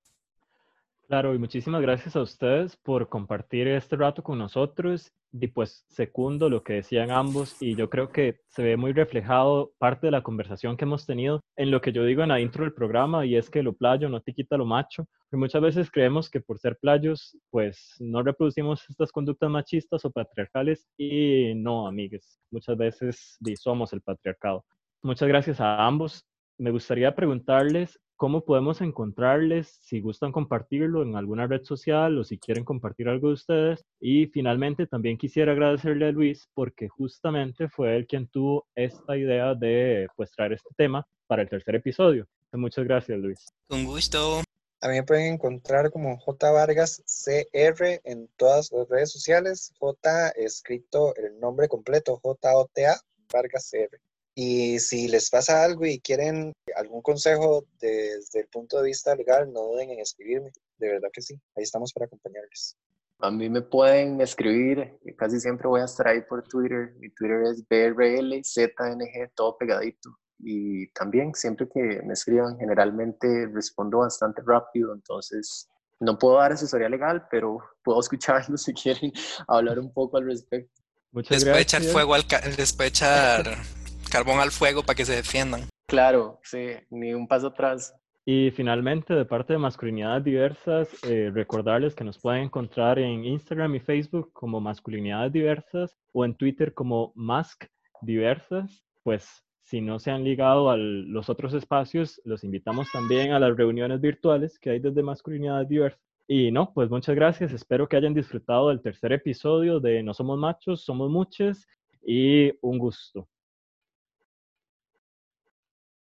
Claro, 1.10 1.34
y 1.34 1.38
muchísimas 1.38 1.82
gracias 1.82 2.14
a 2.14 2.22
ustedes 2.22 2.76
por 2.76 3.08
compartir 3.08 3.66
este 3.66 3.96
rato 3.96 4.22
con 4.22 4.38
nosotros 4.38 5.12
y 5.32 5.48
pues 5.48 5.84
segundo 5.88 6.48
lo 6.48 6.62
que 6.62 6.74
decían 6.74 7.10
ambos 7.10 7.60
y 7.60 7.74
yo 7.74 7.90
creo 7.90 8.12
que 8.12 8.38
se 8.46 8.62
ve 8.62 8.76
muy 8.76 8.92
reflejado 8.92 9.72
parte 9.78 10.06
de 10.06 10.12
la 10.12 10.22
conversación 10.22 10.76
que 10.76 10.84
hemos 10.84 11.06
tenido 11.06 11.40
en 11.56 11.72
lo 11.72 11.80
que 11.80 11.90
yo 11.90 12.04
digo 12.04 12.22
en 12.22 12.28
la 12.28 12.40
intro 12.40 12.62
del 12.62 12.74
programa 12.74 13.26
y 13.26 13.34
es 13.34 13.50
que 13.50 13.64
lo 13.64 13.72
playo 13.72 14.08
no 14.08 14.20
te 14.20 14.32
quita 14.32 14.56
lo 14.56 14.66
macho. 14.66 15.04
Y 15.32 15.36
muchas 15.36 15.60
veces 15.60 15.90
creemos 15.90 16.30
que 16.30 16.40
por 16.40 16.60
ser 16.60 16.78
playos 16.80 17.36
pues 17.50 17.96
no 17.98 18.22
reproducimos 18.22 18.88
estas 18.88 19.10
conductas 19.10 19.50
machistas 19.50 20.04
o 20.04 20.12
patriarcales 20.12 20.86
y 20.96 21.54
no, 21.56 21.88
amigues, 21.88 22.38
muchas 22.52 22.76
veces 22.76 23.36
somos 23.56 23.92
el 23.92 24.00
patriarcado. 24.00 24.64
Muchas 25.02 25.26
gracias 25.26 25.60
a 25.60 25.84
ambos. 25.84 26.24
Me 26.56 26.70
gustaría 26.70 27.12
preguntarles 27.16 27.98
cómo 28.20 28.44
podemos 28.44 28.82
encontrarles, 28.82 29.78
si 29.80 30.02
gustan 30.02 30.30
compartirlo 30.30 31.02
en 31.02 31.16
alguna 31.16 31.46
red 31.46 31.62
social 31.64 32.18
o 32.18 32.22
si 32.22 32.36
quieren 32.36 32.66
compartir 32.66 33.08
algo 33.08 33.28
de 33.28 33.32
ustedes. 33.32 33.86
Y 33.98 34.26
finalmente 34.26 34.86
también 34.86 35.16
quisiera 35.16 35.52
agradecerle 35.52 36.06
a 36.06 36.12
Luis 36.12 36.46
porque 36.52 36.86
justamente 36.86 37.70
fue 37.70 37.96
él 37.96 38.06
quien 38.06 38.28
tuvo 38.28 38.66
esta 38.74 39.16
idea 39.16 39.54
de 39.54 40.06
pues 40.16 40.30
traer 40.32 40.52
este 40.52 40.68
tema 40.76 41.06
para 41.26 41.40
el 41.40 41.48
tercer 41.48 41.76
episodio. 41.76 42.26
Muchas 42.52 42.84
gracias 42.84 43.18
Luis. 43.18 43.46
Un 43.70 43.86
gusto. 43.86 44.42
A 44.82 44.88
mí 44.88 44.96
me 44.96 45.02
pueden 45.02 45.32
encontrar 45.32 45.90
como 45.90 46.18
J 46.18 46.50
Vargas 46.50 47.02
CR 47.06 48.00
en 48.04 48.28
todas 48.36 48.70
las 48.70 48.86
redes 48.90 49.12
sociales. 49.12 49.72
J 49.78 50.28
escrito 50.36 51.14
el 51.16 51.40
nombre 51.40 51.68
completo, 51.68 52.20
J 52.22 52.54
O 52.54 52.66
T 52.66 52.86
A 52.86 52.96
Vargas 53.32 53.70
CR. 53.70 54.09
Y 54.42 54.78
si 54.78 55.06
les 55.06 55.28
pasa 55.28 55.62
algo 55.62 55.84
y 55.84 56.00
quieren 56.00 56.54
algún 56.74 57.02
consejo 57.02 57.66
desde 57.78 58.40
el 58.40 58.46
punto 58.46 58.78
de 58.78 58.84
vista 58.84 59.14
legal, 59.14 59.52
no 59.52 59.60
duden 59.64 59.90
en 59.90 60.00
escribirme. 60.00 60.50
De 60.78 60.88
verdad 60.88 61.10
que 61.12 61.20
sí, 61.20 61.34
ahí 61.54 61.62
estamos 61.62 61.92
para 61.92 62.06
acompañarles. 62.06 62.74
A 63.18 63.30
mí 63.30 63.50
me 63.50 63.60
pueden 63.60 64.18
escribir, 64.22 64.98
casi 65.18 65.38
siempre 65.40 65.68
voy 65.68 65.82
a 65.82 65.84
estar 65.84 66.08
ahí 66.08 66.22
por 66.22 66.42
Twitter. 66.48 66.94
Mi 67.00 67.10
Twitter 67.10 67.42
es 67.42 67.62
BRLZNG, 67.68 69.30
todo 69.34 69.58
pegadito. 69.58 70.16
Y 70.38 70.90
también 70.92 71.34
siempre 71.34 71.68
que 71.68 72.00
me 72.02 72.14
escriban, 72.14 72.58
generalmente 72.58 73.46
respondo 73.52 73.98
bastante 73.98 74.40
rápido, 74.46 74.94
entonces 74.94 75.68
no 75.98 76.18
puedo 76.18 76.36
dar 76.36 76.52
asesoría 76.52 76.88
legal, 76.88 77.26
pero 77.30 77.58
puedo 77.84 78.00
escucharlos 78.00 78.62
si 78.62 78.72
quieren 78.72 79.12
hablar 79.46 79.78
un 79.78 79.92
poco 79.92 80.16
al 80.16 80.24
respecto. 80.24 80.80
Muchas 81.12 81.44
después 81.44 81.60
echar 81.60 81.82
fuego 81.82 82.14
al 82.14 82.24
después 82.56 82.88
echar 82.88 83.58
carbón 84.10 84.40
al 84.40 84.50
fuego 84.50 84.82
para 84.82 84.96
que 84.96 85.04
se 85.04 85.16
defiendan. 85.16 85.68
Claro, 85.86 86.38
sí, 86.42 86.74
ni 86.90 87.14
un 87.14 87.26
paso 87.26 87.48
atrás. 87.48 87.94
Y 88.24 88.50
finalmente, 88.50 89.14
de 89.14 89.24
parte 89.24 89.54
de 89.54 89.58
Masculinidades 89.58 90.22
Diversas, 90.22 90.88
eh, 91.04 91.30
recordarles 91.32 91.94
que 91.94 92.04
nos 92.04 92.18
pueden 92.18 92.44
encontrar 92.44 92.98
en 92.98 93.24
Instagram 93.24 93.74
y 93.74 93.80
Facebook 93.80 94.32
como 94.32 94.60
Masculinidades 94.60 95.32
Diversas 95.32 95.96
o 96.12 96.24
en 96.24 96.34
Twitter 96.34 96.74
como 96.74 97.12
Mask 97.16 97.64
Diversas. 98.02 98.84
Pues 99.02 99.42
si 99.62 99.80
no 99.80 99.98
se 99.98 100.10
han 100.10 100.22
ligado 100.22 100.70
a 100.70 100.76
los 100.76 101.30
otros 101.30 101.54
espacios, 101.54 102.20
los 102.24 102.44
invitamos 102.44 102.92
también 102.92 103.32
a 103.32 103.38
las 103.38 103.56
reuniones 103.56 104.00
virtuales 104.00 104.58
que 104.58 104.70
hay 104.70 104.78
desde 104.80 105.02
Masculinidades 105.02 105.68
Diversas. 105.68 106.00
Y 106.28 106.52
no, 106.52 106.72
pues 106.72 106.90
muchas 106.90 107.16
gracias. 107.16 107.52
Espero 107.52 107.88
que 107.88 107.96
hayan 107.96 108.14
disfrutado 108.14 108.68
del 108.68 108.82
tercer 108.82 109.12
episodio 109.12 109.80
de 109.80 110.02
No 110.02 110.14
Somos 110.14 110.38
Machos, 110.38 110.84
Somos 110.84 111.10
Muchos 111.10 111.66
y 112.06 112.52
un 112.60 112.78
gusto. 112.78 113.26